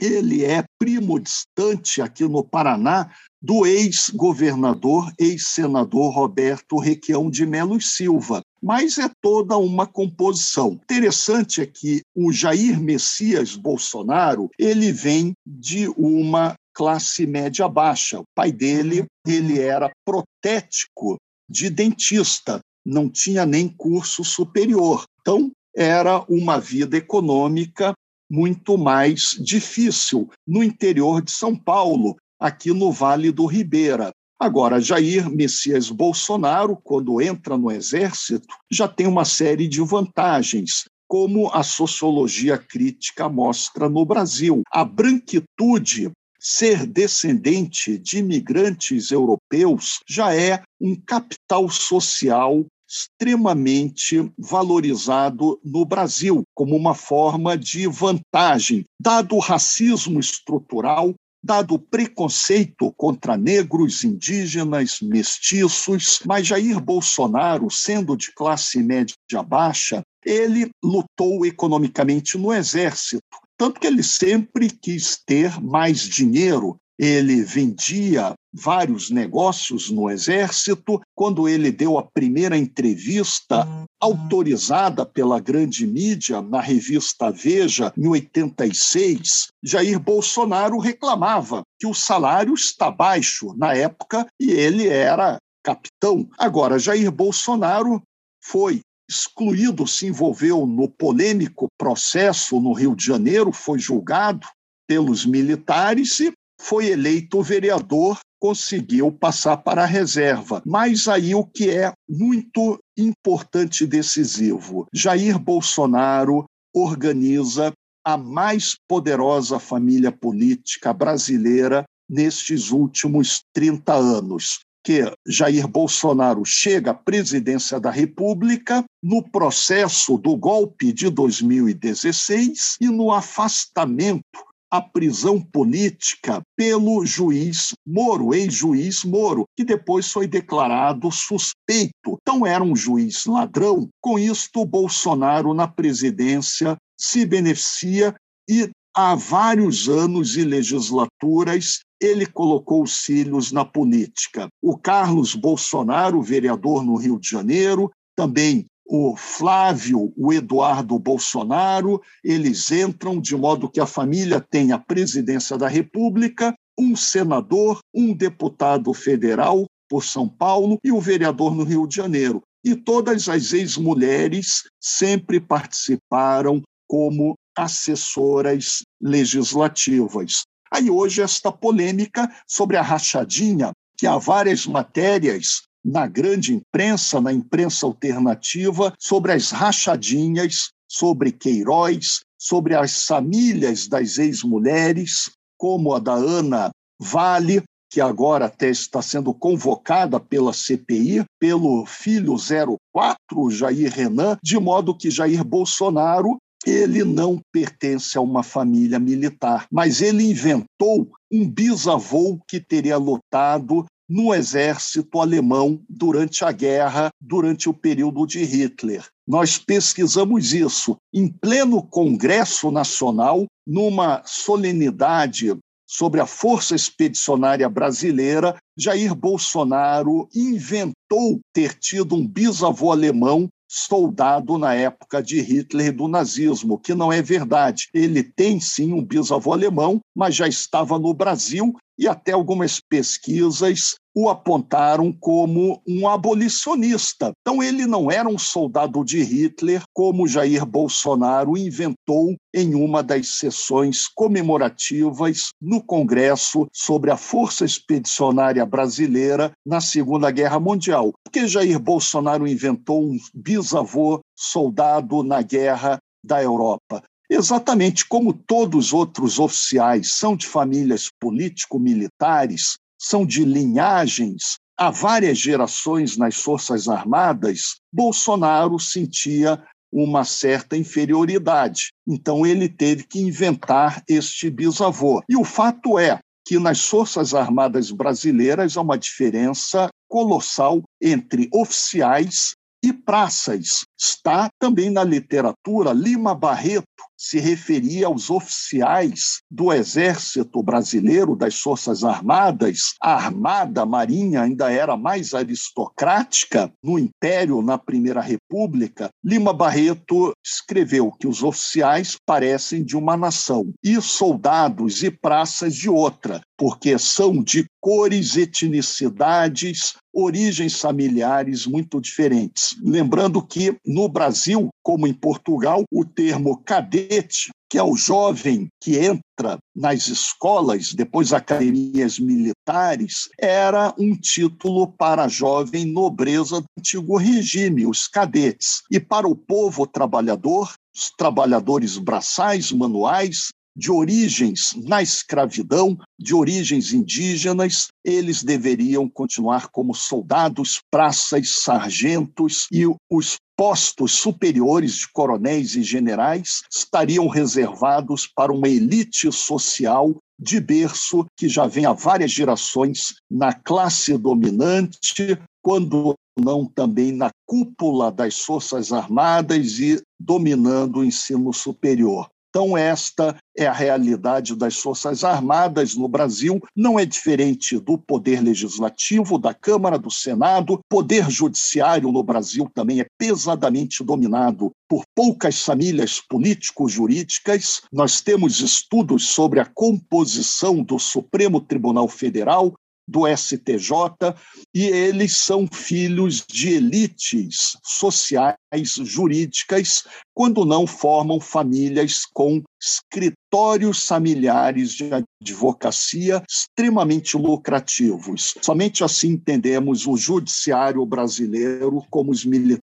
ele 0.00 0.44
é 0.44 0.64
primo 0.80 1.20
distante 1.20 2.02
aqui 2.02 2.24
no 2.24 2.42
Paraná 2.42 3.14
do 3.40 3.64
ex-governador, 3.64 5.12
ex-senador 5.16 6.12
Roberto 6.12 6.76
Requião 6.76 7.30
de 7.30 7.46
Melo 7.46 7.80
Silva. 7.80 8.42
Mas 8.64 8.96
é 8.96 9.10
toda 9.20 9.58
uma 9.58 9.86
composição. 9.86 10.80
Interessante 10.84 11.60
é 11.60 11.66
que 11.66 12.00
o 12.14 12.32
Jair 12.32 12.80
Messias 12.80 13.54
Bolsonaro, 13.54 14.48
ele 14.58 14.90
vem 14.90 15.34
de 15.46 15.86
uma 15.98 16.54
classe 16.72 17.26
média 17.26 17.68
baixa. 17.68 18.20
O 18.20 18.24
pai 18.34 18.50
dele, 18.50 19.04
ele 19.26 19.60
era 19.60 19.92
protético 20.02 21.18
de 21.46 21.68
dentista, 21.68 22.58
não 22.86 23.10
tinha 23.10 23.44
nem 23.44 23.68
curso 23.68 24.24
superior. 24.24 25.04
Então, 25.20 25.52
era 25.76 26.24
uma 26.26 26.58
vida 26.58 26.96
econômica 26.96 27.92
muito 28.30 28.78
mais 28.78 29.36
difícil 29.38 30.30
no 30.46 30.64
interior 30.64 31.20
de 31.20 31.32
São 31.32 31.54
Paulo, 31.54 32.16
aqui 32.40 32.72
no 32.72 32.90
Vale 32.90 33.30
do 33.30 33.44
Ribeira. 33.44 34.10
Agora, 34.38 34.80
Jair 34.80 35.30
Messias 35.30 35.88
Bolsonaro, 35.88 36.76
quando 36.76 37.20
entra 37.20 37.56
no 37.56 37.70
exército, 37.70 38.54
já 38.70 38.88
tem 38.88 39.06
uma 39.06 39.24
série 39.24 39.68
de 39.68 39.80
vantagens, 39.80 40.84
como 41.06 41.50
a 41.52 41.62
sociologia 41.62 42.58
crítica 42.58 43.28
mostra 43.28 43.88
no 43.88 44.04
Brasil. 44.04 44.62
A 44.70 44.84
branquitude 44.84 46.10
ser 46.38 46.86
descendente 46.86 47.96
de 47.96 48.18
imigrantes 48.18 49.10
europeus 49.10 50.00
já 50.06 50.34
é 50.34 50.62
um 50.78 50.94
capital 50.94 51.70
social 51.70 52.66
extremamente 52.86 54.30
valorizado 54.38 55.58
no 55.64 55.84
Brasil, 55.84 56.42
como 56.54 56.76
uma 56.76 56.94
forma 56.94 57.56
de 57.56 57.86
vantagem, 57.86 58.84
dado 59.00 59.36
o 59.36 59.40
racismo 59.40 60.20
estrutural, 60.20 61.14
dado 61.44 61.78
preconceito 61.78 62.90
contra 62.96 63.36
negros, 63.36 64.02
indígenas, 64.02 65.00
mestiços. 65.02 66.20
Mas 66.24 66.46
Jair 66.46 66.80
Bolsonaro, 66.80 67.70
sendo 67.70 68.16
de 68.16 68.32
classe 68.32 68.82
média 68.82 69.14
baixa, 69.46 70.02
ele 70.24 70.70
lutou 70.82 71.44
economicamente 71.44 72.38
no 72.38 72.50
exército. 72.50 73.22
Tanto 73.58 73.78
que 73.78 73.86
ele 73.86 74.02
sempre 74.02 74.70
quis 74.70 75.20
ter 75.24 75.60
mais 75.60 76.00
dinheiro, 76.00 76.76
ele 76.98 77.42
vendia 77.42 78.34
vários 78.52 79.10
negócios 79.10 79.90
no 79.90 80.08
Exército. 80.08 81.00
Quando 81.14 81.48
ele 81.48 81.72
deu 81.72 81.98
a 81.98 82.04
primeira 82.04 82.56
entrevista 82.56 83.66
autorizada 84.04 85.06
pela 85.06 85.40
grande 85.40 85.86
mídia 85.86 86.42
na 86.42 86.60
revista 86.60 87.30
Veja, 87.30 87.90
em 87.96 88.06
86, 88.06 89.48
Jair 89.62 89.98
Bolsonaro 89.98 90.78
reclamava 90.78 91.62
que 91.80 91.86
o 91.86 91.94
salário 91.94 92.52
está 92.52 92.90
baixo 92.90 93.54
na 93.56 93.74
época 93.74 94.26
e 94.38 94.50
ele 94.50 94.88
era 94.88 95.38
capitão. 95.62 96.28
Agora, 96.36 96.78
Jair 96.78 97.10
Bolsonaro 97.10 98.02
foi 98.42 98.82
excluído, 99.08 99.86
se 99.86 100.06
envolveu 100.06 100.66
no 100.66 100.86
polêmico 100.86 101.68
processo 101.78 102.60
no 102.60 102.74
Rio 102.74 102.94
de 102.94 103.06
Janeiro, 103.06 103.52
foi 103.52 103.78
julgado 103.78 104.46
pelos 104.86 105.24
militares 105.24 106.20
e 106.20 106.30
foi 106.60 106.88
eleito 106.88 107.42
vereador, 107.42 108.18
conseguiu 108.38 109.10
passar 109.10 109.56
para 109.58 109.84
a 109.84 109.86
reserva. 109.86 110.62
Mas 110.66 111.08
aí 111.08 111.34
o 111.34 111.44
que 111.44 111.70
é 111.70 111.90
muito 112.06 112.78
importante 112.96 113.84
e 113.84 113.86
decisivo: 113.86 114.86
Jair 114.92 115.38
Bolsonaro 115.38 116.44
organiza 116.74 117.72
a 118.04 118.16
mais 118.16 118.76
poderosa 118.86 119.58
família 119.58 120.12
política 120.12 120.92
brasileira 120.92 121.84
nestes 122.08 122.70
últimos 122.70 123.42
30 123.52 123.94
anos. 123.94 124.60
Que 124.84 125.10
Jair 125.26 125.66
Bolsonaro 125.66 126.44
chega 126.44 126.90
à 126.90 126.94
presidência 126.94 127.80
da 127.80 127.90
República 127.90 128.84
no 129.02 129.22
processo 129.22 130.18
do 130.18 130.36
golpe 130.36 130.92
de 130.92 131.08
2016 131.08 132.76
e 132.82 132.88
no 132.88 133.10
afastamento 133.10 134.44
a 134.74 134.82
prisão 134.82 135.40
política 135.40 136.42
pelo 136.56 137.06
juiz 137.06 137.74
Moro, 137.86 138.34
ex-juiz 138.34 139.04
Moro, 139.04 139.44
que 139.56 139.62
depois 139.62 140.10
foi 140.10 140.26
declarado 140.26 141.12
suspeito. 141.12 142.18
Então 142.20 142.44
era 142.44 142.64
um 142.64 142.74
juiz 142.74 143.24
ladrão. 143.24 143.88
Com 144.00 144.18
isto, 144.18 144.64
Bolsonaro 144.64 145.54
na 145.54 145.68
presidência 145.68 146.76
se 146.98 147.24
beneficia 147.24 148.16
e 148.50 148.68
há 148.92 149.14
vários 149.14 149.88
anos 149.88 150.36
e 150.36 150.42
legislaturas 150.42 151.78
ele 152.00 152.26
colocou 152.26 152.82
os 152.82 153.04
cílios 153.04 153.52
na 153.52 153.64
política. 153.64 154.48
O 154.60 154.76
Carlos 154.76 155.36
Bolsonaro, 155.36 156.20
vereador 156.20 156.84
no 156.84 156.96
Rio 156.96 157.20
de 157.20 157.30
Janeiro, 157.30 157.92
também 158.16 158.66
o 158.86 159.16
Flávio, 159.16 160.12
o 160.16 160.32
Eduardo 160.32 160.98
Bolsonaro, 160.98 162.00
eles 162.22 162.70
entram 162.70 163.20
de 163.20 163.36
modo 163.36 163.70
que 163.70 163.80
a 163.80 163.86
família 163.86 164.40
tem 164.40 164.72
a 164.72 164.78
presidência 164.78 165.56
da 165.56 165.68
República, 165.68 166.54
um 166.78 166.94
senador, 166.94 167.78
um 167.94 168.12
deputado 168.12 168.92
federal 168.92 169.64
por 169.88 170.04
São 170.04 170.28
Paulo 170.28 170.78
e 170.84 170.92
o 170.92 171.00
vereador 171.00 171.54
no 171.54 171.64
Rio 171.64 171.86
de 171.86 171.96
Janeiro. 171.96 172.42
E 172.64 172.74
todas 172.74 173.28
as 173.28 173.52
ex-mulheres 173.52 174.64
sempre 174.80 175.40
participaram 175.40 176.62
como 176.88 177.34
assessoras 177.56 178.82
legislativas. 179.00 180.42
Aí 180.70 180.90
hoje 180.90 181.22
esta 181.22 181.52
polêmica 181.52 182.28
sobre 182.48 182.76
a 182.76 182.82
rachadinha, 182.82 183.72
que 183.96 184.06
há 184.06 184.16
várias 184.16 184.66
matérias 184.66 185.62
na 185.84 186.06
grande 186.06 186.54
imprensa, 186.54 187.20
na 187.20 187.32
imprensa 187.32 187.86
alternativa, 187.86 188.94
sobre 188.98 189.32
as 189.32 189.50
rachadinhas, 189.50 190.70
sobre 190.88 191.30
Queiroz, 191.30 192.20
sobre 192.38 192.74
as 192.74 193.04
famílias 193.04 193.86
das 193.86 194.18
ex-mulheres, 194.18 195.30
como 195.58 195.92
a 195.92 195.98
da 195.98 196.14
Ana 196.14 196.70
Vale, 196.98 197.62
que 197.90 198.00
agora 198.00 198.46
até 198.46 198.70
está 198.70 199.00
sendo 199.00 199.32
convocada 199.32 200.18
pela 200.18 200.52
CPI, 200.52 201.24
pelo 201.38 201.86
filho 201.86 202.36
04, 202.36 203.50
Jair 203.50 203.92
Renan, 203.92 204.36
de 204.42 204.58
modo 204.58 204.96
que 204.96 205.10
Jair 205.10 205.44
Bolsonaro 205.44 206.38
ele 206.66 207.04
não 207.04 207.40
pertence 207.52 208.16
a 208.16 208.20
uma 208.20 208.42
família 208.42 208.98
militar, 208.98 209.66
mas 209.70 210.00
ele 210.00 210.24
inventou 210.24 211.10
um 211.30 211.48
bisavô 211.48 212.38
que 212.48 212.58
teria 212.58 212.96
lutado 212.96 213.84
no 214.08 214.34
exército 214.34 215.20
alemão 215.20 215.80
durante 215.88 216.44
a 216.44 216.52
guerra, 216.52 217.10
durante 217.20 217.68
o 217.68 217.74
período 217.74 218.26
de 218.26 218.44
Hitler. 218.44 219.06
Nós 219.26 219.58
pesquisamos 219.58 220.52
isso 220.52 220.96
em 221.12 221.28
pleno 221.28 221.82
Congresso 221.82 222.70
Nacional, 222.70 223.46
numa 223.66 224.22
solenidade 224.26 225.56
sobre 225.86 226.20
a 226.20 226.26
Força 226.26 226.74
Expedicionária 226.74 227.68
Brasileira, 227.68 228.56
Jair 228.76 229.14
Bolsonaro 229.14 230.28
inventou 230.34 231.40
ter 231.52 231.74
tido 231.74 232.16
um 232.16 232.26
bisavô 232.26 232.90
alemão 232.90 233.48
soldado 233.68 234.56
na 234.58 234.74
época 234.74 235.22
de 235.22 235.40
Hitler 235.40 235.88
e 235.88 235.92
do 235.92 236.08
nazismo, 236.08 236.78
que 236.78 236.94
não 236.94 237.12
é 237.12 237.20
verdade. 237.20 237.88
Ele 237.92 238.22
tem 238.22 238.60
sim 238.60 238.92
um 238.92 239.04
bisavô 239.04 239.52
alemão, 239.52 240.00
mas 240.14 240.34
já 240.34 240.46
estava 240.46 240.98
no 240.98 241.12
Brasil 241.12 241.74
e 241.98 242.08
até 242.08 242.32
algumas 242.32 242.80
pesquisas 242.80 243.96
o 244.14 244.28
apontaram 244.28 245.12
como 245.12 245.82
um 245.86 246.08
abolicionista. 246.08 247.32
Então, 247.40 247.62
ele 247.62 247.84
não 247.84 248.10
era 248.10 248.28
um 248.28 248.38
soldado 248.38 249.04
de 249.04 249.22
Hitler, 249.22 249.82
como 249.92 250.28
Jair 250.28 250.64
Bolsonaro 250.64 251.58
inventou 251.58 252.36
em 252.54 252.74
uma 252.76 253.02
das 253.02 253.38
sessões 253.38 254.06
comemorativas 254.06 255.48
no 255.60 255.82
Congresso 255.82 256.68
sobre 256.72 257.10
a 257.10 257.16
Força 257.16 257.64
Expedicionária 257.64 258.64
Brasileira 258.64 259.50
na 259.66 259.80
Segunda 259.80 260.30
Guerra 260.30 260.60
Mundial. 260.60 261.12
Porque 261.24 261.48
Jair 261.48 261.80
Bolsonaro 261.80 262.46
inventou 262.46 263.02
um 263.02 263.18
bisavô 263.34 264.20
soldado 264.36 265.24
na 265.24 265.42
Guerra 265.42 265.98
da 266.22 266.42
Europa. 266.42 267.02
Exatamente 267.34 268.06
como 268.06 268.32
todos 268.32 268.86
os 268.86 268.92
outros 268.92 269.40
oficiais 269.40 270.12
são 270.12 270.36
de 270.36 270.46
famílias 270.46 271.08
político-militares, 271.20 272.78
são 272.96 273.26
de 273.26 273.44
linhagens 273.44 274.56
há 274.76 274.90
várias 274.90 275.38
gerações 275.38 276.16
nas 276.16 276.36
Forças 276.36 276.88
Armadas, 276.88 277.76
Bolsonaro 277.92 278.78
sentia 278.78 279.62
uma 279.92 280.24
certa 280.24 280.76
inferioridade. 280.76 281.92
Então 282.06 282.46
ele 282.46 282.68
teve 282.68 283.04
que 283.04 283.20
inventar 283.20 284.02
este 284.08 284.50
bisavô. 284.50 285.22
E 285.28 285.36
o 285.36 285.44
fato 285.44 285.98
é 285.98 286.20
que 286.46 286.58
nas 286.58 286.84
Forças 286.84 287.34
Armadas 287.34 287.90
brasileiras 287.90 288.76
há 288.76 288.80
uma 288.80 288.98
diferença 288.98 289.88
colossal 290.08 290.82
entre 291.00 291.48
oficiais 291.52 292.54
e 292.84 292.92
praças. 292.92 293.84
Está 294.04 294.50
também 294.58 294.90
na 294.90 295.02
literatura 295.02 295.94
Lima 295.94 296.34
Barreto, 296.34 296.84
se 297.16 297.40
referia 297.40 298.06
aos 298.06 298.28
oficiais 298.28 299.40
do 299.50 299.72
Exército 299.72 300.62
Brasileiro, 300.62 301.34
das 301.34 301.58
Forças 301.58 302.04
Armadas. 302.04 302.94
A 303.00 303.14
Armada 303.14 303.86
Marinha 303.86 304.42
ainda 304.42 304.70
era 304.70 304.94
mais 304.94 305.32
aristocrática 305.32 306.70
no 306.82 306.98
Império, 306.98 307.62
na 307.62 307.78
Primeira 307.78 308.20
República. 308.20 309.08
Lima 309.24 309.54
Barreto 309.54 310.34
escreveu 310.44 311.10
que 311.10 311.26
os 311.26 311.42
oficiais 311.42 312.18
parecem 312.26 312.84
de 312.84 312.98
uma 312.98 313.16
nação 313.16 313.72
e 313.82 313.98
soldados 314.02 315.02
e 315.02 315.10
praças 315.10 315.74
de 315.74 315.88
outra, 315.88 316.42
porque 316.58 316.98
são 316.98 317.42
de 317.42 317.64
cores, 317.80 318.36
etnicidades, 318.36 319.94
origens 320.14 320.80
familiares 320.80 321.66
muito 321.66 322.00
diferentes. 322.00 322.76
Lembrando 322.82 323.42
que 323.42 323.76
no 323.94 324.08
Brasil, 324.08 324.70
como 324.82 325.06
em 325.06 325.14
Portugal, 325.14 325.84
o 325.92 326.04
termo 326.04 326.60
cadete, 326.64 327.50
que 327.70 327.78
é 327.78 327.82
o 327.82 327.96
jovem 327.96 328.66
que 328.82 328.98
entra 328.98 329.58
nas 329.74 330.08
escolas, 330.08 330.92
depois 330.92 331.32
academias 331.32 332.18
militares, 332.18 333.28
era 333.40 333.94
um 333.96 334.16
título 334.16 334.88
para 334.88 335.24
a 335.24 335.28
jovem 335.28 335.84
nobreza 335.84 336.60
do 336.60 336.66
antigo 336.76 337.16
regime, 337.16 337.86
os 337.86 338.08
cadetes. 338.08 338.82
E 338.90 338.98
para 338.98 339.28
o 339.28 339.36
povo 339.36 339.86
trabalhador, 339.86 340.74
os 340.92 341.12
trabalhadores 341.16 341.96
braçais, 341.96 342.72
manuais, 342.72 343.50
de 343.76 343.90
origens 343.90 344.72
na 344.84 345.02
escravidão, 345.02 345.98
de 346.18 346.34
origens 346.34 346.92
indígenas, 346.92 347.88
eles 348.04 348.42
deveriam 348.42 349.08
continuar 349.08 349.68
como 349.68 349.94
soldados, 349.94 350.80
praças, 350.90 351.62
sargentos 351.62 352.66
e 352.70 352.84
os 353.10 353.36
postos 353.56 354.12
superiores 354.12 354.94
de 354.94 355.08
coronéis 355.12 355.74
e 355.76 355.82
generais 355.82 356.62
estariam 356.70 357.28
reservados 357.28 358.26
para 358.26 358.52
uma 358.52 358.68
elite 358.68 359.30
social 359.32 360.16
de 360.38 360.60
berço 360.60 361.26
que 361.36 361.48
já 361.48 361.66
vem 361.66 361.86
há 361.86 361.92
várias 361.92 362.30
gerações 362.30 363.14
na 363.30 363.52
classe 363.52 364.18
dominante, 364.18 365.38
quando 365.62 366.14
não 366.38 366.66
também 366.66 367.12
na 367.12 367.30
cúpula 367.46 368.10
das 368.10 368.40
Forças 368.40 368.92
Armadas 368.92 369.78
e 369.78 370.02
dominando 370.18 370.98
o 370.98 371.04
ensino 371.04 371.52
superior. 371.52 372.28
Então, 372.56 372.78
esta 372.78 373.36
é 373.58 373.66
a 373.66 373.72
realidade 373.72 374.54
das 374.54 374.76
Forças 374.76 375.24
Armadas 375.24 375.96
no 375.96 376.06
Brasil, 376.06 376.60
não 376.74 376.96
é 376.96 377.04
diferente 377.04 377.80
do 377.80 377.98
Poder 377.98 378.40
Legislativo, 378.40 379.40
da 379.40 379.52
Câmara, 379.52 379.98
do 379.98 380.08
Senado. 380.08 380.78
Poder 380.88 381.28
Judiciário 381.28 382.12
no 382.12 382.22
Brasil 382.22 382.70
também 382.72 383.00
é 383.00 383.06
pesadamente 383.18 384.04
dominado 384.04 384.70
por 384.88 385.02
poucas 385.16 385.62
famílias 385.62 386.20
político-jurídicas. 386.20 387.82
Nós 387.92 388.20
temos 388.20 388.60
estudos 388.60 389.30
sobre 389.30 389.58
a 389.58 389.66
composição 389.66 390.80
do 390.80 390.96
Supremo 391.00 391.60
Tribunal 391.60 392.06
Federal, 392.06 392.72
do 393.06 393.26
STJ, 393.26 394.34
e 394.74 394.84
eles 394.84 395.36
são 395.36 395.66
filhos 395.70 396.44
de 396.46 396.74
elites 396.74 397.76
sociais 397.82 398.56
jurídicas, 399.02 400.04
quando 400.32 400.64
não 400.64 400.86
formam 400.86 401.38
famílias 401.40 402.24
com 402.24 402.62
escritórios 402.82 404.06
familiares 404.06 404.92
de 404.92 405.10
advocacia 405.40 406.42
extremamente 406.48 407.36
lucrativos. 407.36 408.54
Somente 408.60 409.04
assim 409.04 409.28
entendemos 409.28 410.06
o 410.06 410.16
judiciário 410.16 411.04
brasileiro 411.06 412.04
como 412.10 412.30
os 412.30 412.44
militares. 412.44 412.93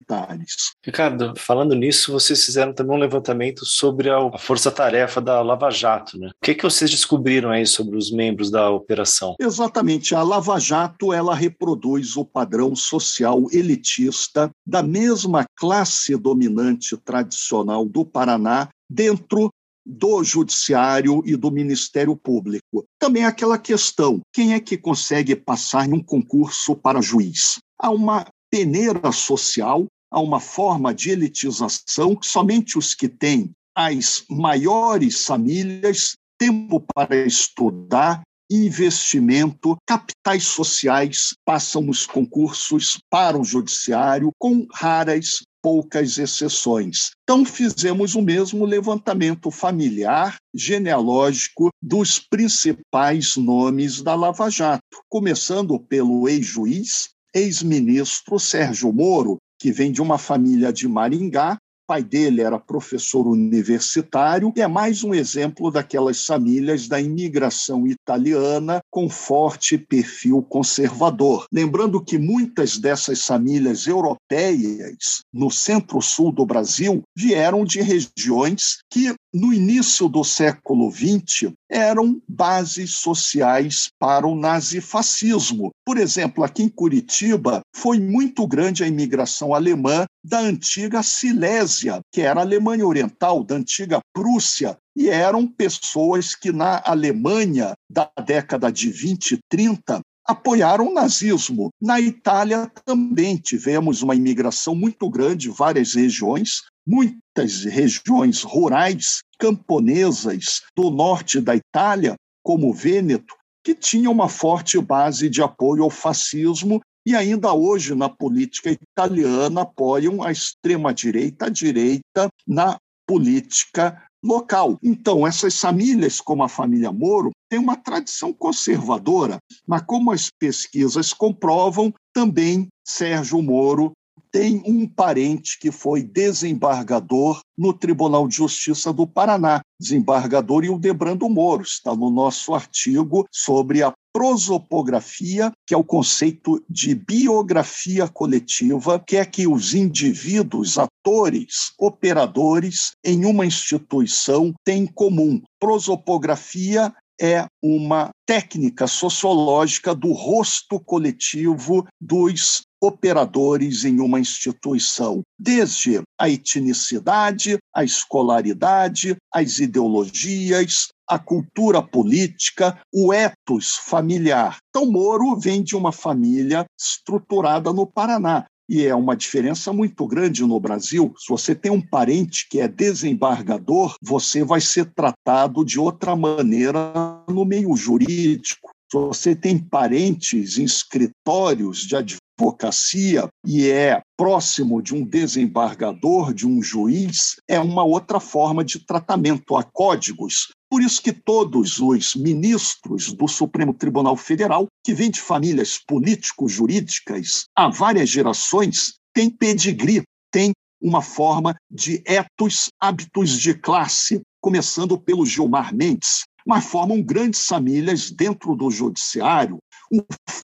Ricardo, 0.85 1.33
falando 1.37 1.75
nisso, 1.75 2.11
vocês 2.11 2.43
fizeram 2.43 2.73
também 2.73 2.95
um 2.95 2.99
levantamento 2.99 3.65
sobre 3.65 4.09
a 4.09 4.37
força-tarefa 4.37 5.21
da 5.21 5.41
Lava 5.41 5.69
Jato, 5.69 6.17
né? 6.17 6.29
O 6.29 6.45
que, 6.45 6.55
que 6.55 6.63
vocês 6.63 6.89
descobriram 6.89 7.51
aí 7.51 7.65
sobre 7.65 7.97
os 7.97 8.11
membros 8.11 8.49
da 8.49 8.69
operação? 8.69 9.35
Exatamente. 9.39 10.15
A 10.15 10.23
Lava 10.23 10.59
Jato 10.59 11.13
ela 11.13 11.35
reproduz 11.35 12.17
o 12.17 12.25
padrão 12.25 12.75
social 12.75 13.45
elitista 13.51 14.49
da 14.65 14.81
mesma 14.81 15.45
classe 15.55 16.15
dominante 16.15 16.97
tradicional 16.97 17.85
do 17.85 18.05
Paraná 18.05 18.69
dentro 18.89 19.49
do 19.85 20.23
Judiciário 20.23 21.23
e 21.25 21.35
do 21.35 21.51
Ministério 21.51 22.15
Público. 22.15 22.85
Também 22.99 23.25
aquela 23.25 23.57
questão: 23.57 24.19
quem 24.33 24.53
é 24.53 24.59
que 24.59 24.77
consegue 24.77 25.35
passar 25.35 25.87
em 25.87 25.93
um 25.93 26.03
concurso 26.03 26.75
para 26.75 27.01
juiz? 27.01 27.59
Há 27.79 27.89
uma 27.89 28.25
peneira 28.51 29.11
social, 29.11 29.85
há 30.11 30.19
uma 30.19 30.39
forma 30.39 30.93
de 30.93 31.11
elitização 31.11 32.15
que 32.15 32.27
somente 32.27 32.77
os 32.77 32.93
que 32.93 33.07
têm 33.07 33.51
as 33.75 34.23
maiores 34.29 35.25
famílias, 35.25 36.15
tempo 36.37 36.83
para 36.93 37.15
estudar, 37.15 38.21
investimento, 38.49 39.77
capitais 39.85 40.43
sociais 40.45 41.35
passam 41.45 41.81
nos 41.83 42.05
concursos 42.05 42.97
para 43.09 43.37
o 43.37 43.43
judiciário, 43.43 44.31
com 44.39 44.65
raras 44.73 45.43
poucas 45.61 46.17
exceções. 46.17 47.11
Então, 47.23 47.45
fizemos 47.45 48.15
o 48.15 48.21
mesmo 48.21 48.65
levantamento 48.65 49.51
familiar, 49.51 50.37
genealógico, 50.53 51.69
dos 51.81 52.19
principais 52.19 53.35
nomes 53.35 54.01
da 54.01 54.15
Lava 54.15 54.49
Jato, 54.49 55.03
começando 55.09 55.79
pelo 55.79 56.27
ex-juiz, 56.27 57.09
ex-ministro 57.33 58.39
Sérgio 58.39 58.91
Moro, 58.91 59.37
que 59.59 59.71
vem 59.71 59.91
de 59.91 60.01
uma 60.01 60.17
família 60.17 60.71
de 60.71 60.87
Maringá, 60.87 61.59
pai 61.89 62.03
dele 62.03 62.41
era 62.41 62.59
professor 62.59 63.25
universitário, 63.25 64.53
e 64.55 64.61
é 64.61 64.67
mais 64.67 65.03
um 65.03 65.11
exemplo 65.11 65.71
daquelas 65.71 66.23
famílias 66.23 66.87
da 66.87 67.01
imigração 67.01 67.87
italiana 67.87 68.79
com 68.91 69.09
forte 69.09 69.75
perfil 69.75 70.43
conservador. 70.43 71.47
Lembrando 71.51 71.99
que 71.99 72.19
muitas 72.19 72.77
dessas 72.77 73.25
famílias 73.25 73.87
europeias 73.87 75.23
no 75.33 75.49
centro-sul 75.49 76.31
do 76.31 76.45
Brasil 76.45 77.01
vieram 77.17 77.65
de 77.65 77.81
regiões 77.81 78.77
que 78.87 79.15
no 79.33 79.53
início 79.53 80.09
do 80.09 80.23
século 80.23 80.91
XX, 80.91 81.53
eram 81.69 82.19
bases 82.27 82.95
sociais 82.95 83.89
para 83.99 84.27
o 84.27 84.35
nazifascismo. 84.35 85.69
Por 85.85 85.97
exemplo, 85.97 86.43
aqui 86.43 86.63
em 86.63 86.69
Curitiba, 86.69 87.61
foi 87.75 87.99
muito 87.99 88.47
grande 88.47 88.83
a 88.83 88.87
imigração 88.87 89.53
alemã 89.53 90.05
da 90.23 90.39
antiga 90.39 91.03
Silésia, 91.03 91.78
que 92.11 92.21
era 92.21 92.39
a 92.39 92.43
Alemanha 92.43 92.85
Oriental, 92.85 93.43
da 93.43 93.55
antiga 93.55 93.99
Prússia, 94.13 94.77
e 94.95 95.09
eram 95.09 95.47
pessoas 95.47 96.35
que 96.35 96.51
na 96.51 96.81
Alemanha 96.85 97.73
da 97.89 98.09
década 98.25 98.71
de 98.71 98.89
20 98.91 99.31
e 99.31 99.39
30 99.49 100.01
apoiaram 100.25 100.89
o 100.89 100.93
nazismo. 100.93 101.69
Na 101.81 101.99
Itália 101.99 102.71
também 102.85 103.37
tivemos 103.37 104.03
uma 104.03 104.15
imigração 104.15 104.75
muito 104.75 105.09
grande, 105.09 105.49
várias 105.49 105.95
regiões, 105.95 106.61
muitas 106.85 107.63
regiões 107.63 108.43
rurais 108.43 109.19
camponesas 109.39 110.61
do 110.75 110.89
norte 110.89 111.39
da 111.39 111.55
Itália, 111.55 112.15
como 112.43 112.73
Vêneto, 112.73 113.33
que 113.63 113.73
tinham 113.73 114.11
uma 114.11 114.29
forte 114.29 114.79
base 114.79 115.29
de 115.29 115.41
apoio 115.41 115.83
ao 115.83 115.89
fascismo 115.89 116.79
e 117.09 117.15
ainda 117.15 117.51
hoje 117.51 117.95
na 117.95 118.07
política 118.07 118.69
italiana 118.69 119.61
apoiam 119.61 120.21
a 120.21 120.31
extrema-direita, 120.31 121.47
a 121.47 121.49
direita 121.49 122.29
na 122.45 122.77
política 123.07 123.99
local. 124.23 124.77
Então, 124.83 125.25
essas 125.25 125.59
famílias, 125.59 126.21
como 126.21 126.43
a 126.43 126.47
família 126.47 126.91
Moro, 126.91 127.31
têm 127.49 127.57
uma 127.57 127.75
tradição 127.75 128.31
conservadora, 128.31 129.39
mas 129.67 129.81
como 129.87 130.11
as 130.11 130.29
pesquisas 130.29 131.11
comprovam, 131.11 131.91
também 132.13 132.67
Sérgio 132.85 133.41
Moro 133.41 133.91
tem 134.31 134.61
um 134.63 134.87
parente 134.87 135.57
que 135.59 135.71
foi 135.71 136.03
desembargador 136.03 137.41
no 137.57 137.73
Tribunal 137.73 138.27
de 138.27 138.35
Justiça 138.35 138.93
do 138.93 139.07
Paraná, 139.07 139.61
desembargador 139.81 140.63
Hildebrando 140.63 141.27
Moro. 141.27 141.63
Está 141.63 141.95
no 141.95 142.11
nosso 142.11 142.53
artigo 142.53 143.27
sobre 143.31 143.81
a 143.81 143.91
prosopografia, 144.19 145.49
que 145.65 145.73
é 145.73 145.77
o 145.77 145.83
conceito 145.83 146.61
de 146.69 146.93
biografia 146.93 148.05
coletiva, 148.05 148.99
que 148.99 149.15
é 149.15 149.23
que 149.23 149.47
os 149.47 149.73
indivíduos, 149.73 150.77
atores, 150.77 151.71
operadores 151.79 152.91
em 153.01 153.23
uma 153.23 153.45
instituição 153.45 154.53
têm 154.65 154.83
em 154.83 154.85
comum. 154.85 155.41
Prosopografia 155.57 156.93
é 157.21 157.45
uma 157.63 158.09
técnica 158.25 158.87
sociológica 158.87 159.95
do 159.95 160.11
rosto 160.11 160.81
coletivo 160.81 161.87
dos 161.99 162.63
operadores 162.81 163.85
em 163.85 163.99
uma 163.99 164.19
instituição, 164.19 165.21
desde 165.37 166.01
a 166.17 166.29
etnicidade, 166.29 167.57
a 167.73 167.83
escolaridade, 167.83 169.15
as 169.33 169.59
ideologias, 169.59 170.89
a 171.09 171.17
cultura 171.17 171.81
política, 171.81 172.79
o 172.93 173.11
ethos 173.11 173.75
familiar. 173.75 174.57
Então, 174.69 174.89
Moro 174.89 175.35
vem 175.35 175.63
de 175.63 175.75
uma 175.75 175.91
família 175.91 176.65
estruturada 176.79 177.73
no 177.73 177.87
Paraná. 177.87 178.45
E 178.69 178.85
é 178.85 178.93
uma 178.93 179.17
diferença 179.17 179.73
muito 179.73 180.05
grande 180.05 180.45
no 180.45 180.59
Brasil. 180.59 181.11
Se 181.17 181.27
você 181.27 181.55
tem 181.55 181.71
um 181.71 181.81
parente 181.81 182.47
que 182.47 182.59
é 182.59 182.67
desembargador, 182.67 183.95
você 183.99 184.43
vai 184.43 184.61
ser 184.61 184.85
tratado 184.93 185.65
de 185.65 185.79
outra 185.79 186.15
maneira 186.15 186.93
no 187.27 187.43
meio 187.43 187.75
jurídico. 187.75 188.69
Se 188.91 188.95
você 188.95 189.35
tem 189.35 189.57
parentes 189.57 190.59
em 190.59 190.63
escritórios 190.63 191.79
de 191.79 191.95
advocacia 191.95 193.27
e 193.43 193.67
é 193.67 194.01
próximo 194.15 194.83
de 194.83 194.93
um 194.93 195.03
desembargador, 195.03 196.31
de 196.31 196.47
um 196.47 196.61
juiz, 196.61 197.37
é 197.47 197.59
uma 197.59 197.83
outra 197.83 198.19
forma 198.19 198.63
de 198.63 198.85
tratamento. 198.85 199.57
Há 199.57 199.63
códigos 199.63 200.49
por 200.69 200.81
isso 200.83 201.01
que 201.01 201.11
todos 201.11 201.79
os 201.79 202.15
ministros 202.15 203.11
do 203.11 203.27
Supremo 203.27 203.73
Tribunal 203.73 204.15
Federal, 204.15 204.67
que 204.83 204.93
vêm 204.93 205.09
de 205.09 205.19
famílias 205.19 205.79
político-jurídicas 205.79 207.45
há 207.55 207.69
várias 207.69 208.09
gerações, 208.09 208.93
têm 209.13 209.29
pedigree, 209.29 210.03
têm 210.31 210.51
uma 210.81 211.01
forma 211.01 211.55
de 211.69 212.01
etos, 212.05 212.69
hábitos 212.79 213.31
de 213.39 213.53
classe, 213.53 214.21
começando 214.39 214.97
pelo 214.97 215.25
Gilmar 215.25 215.75
Mendes, 215.75 216.23
mas 216.45 216.65
formam 216.65 217.01
grandes 217.01 217.45
famílias 217.45 218.11
dentro 218.11 218.55
do 218.55 218.71
judiciário, 218.71 219.57
o 219.91 220.03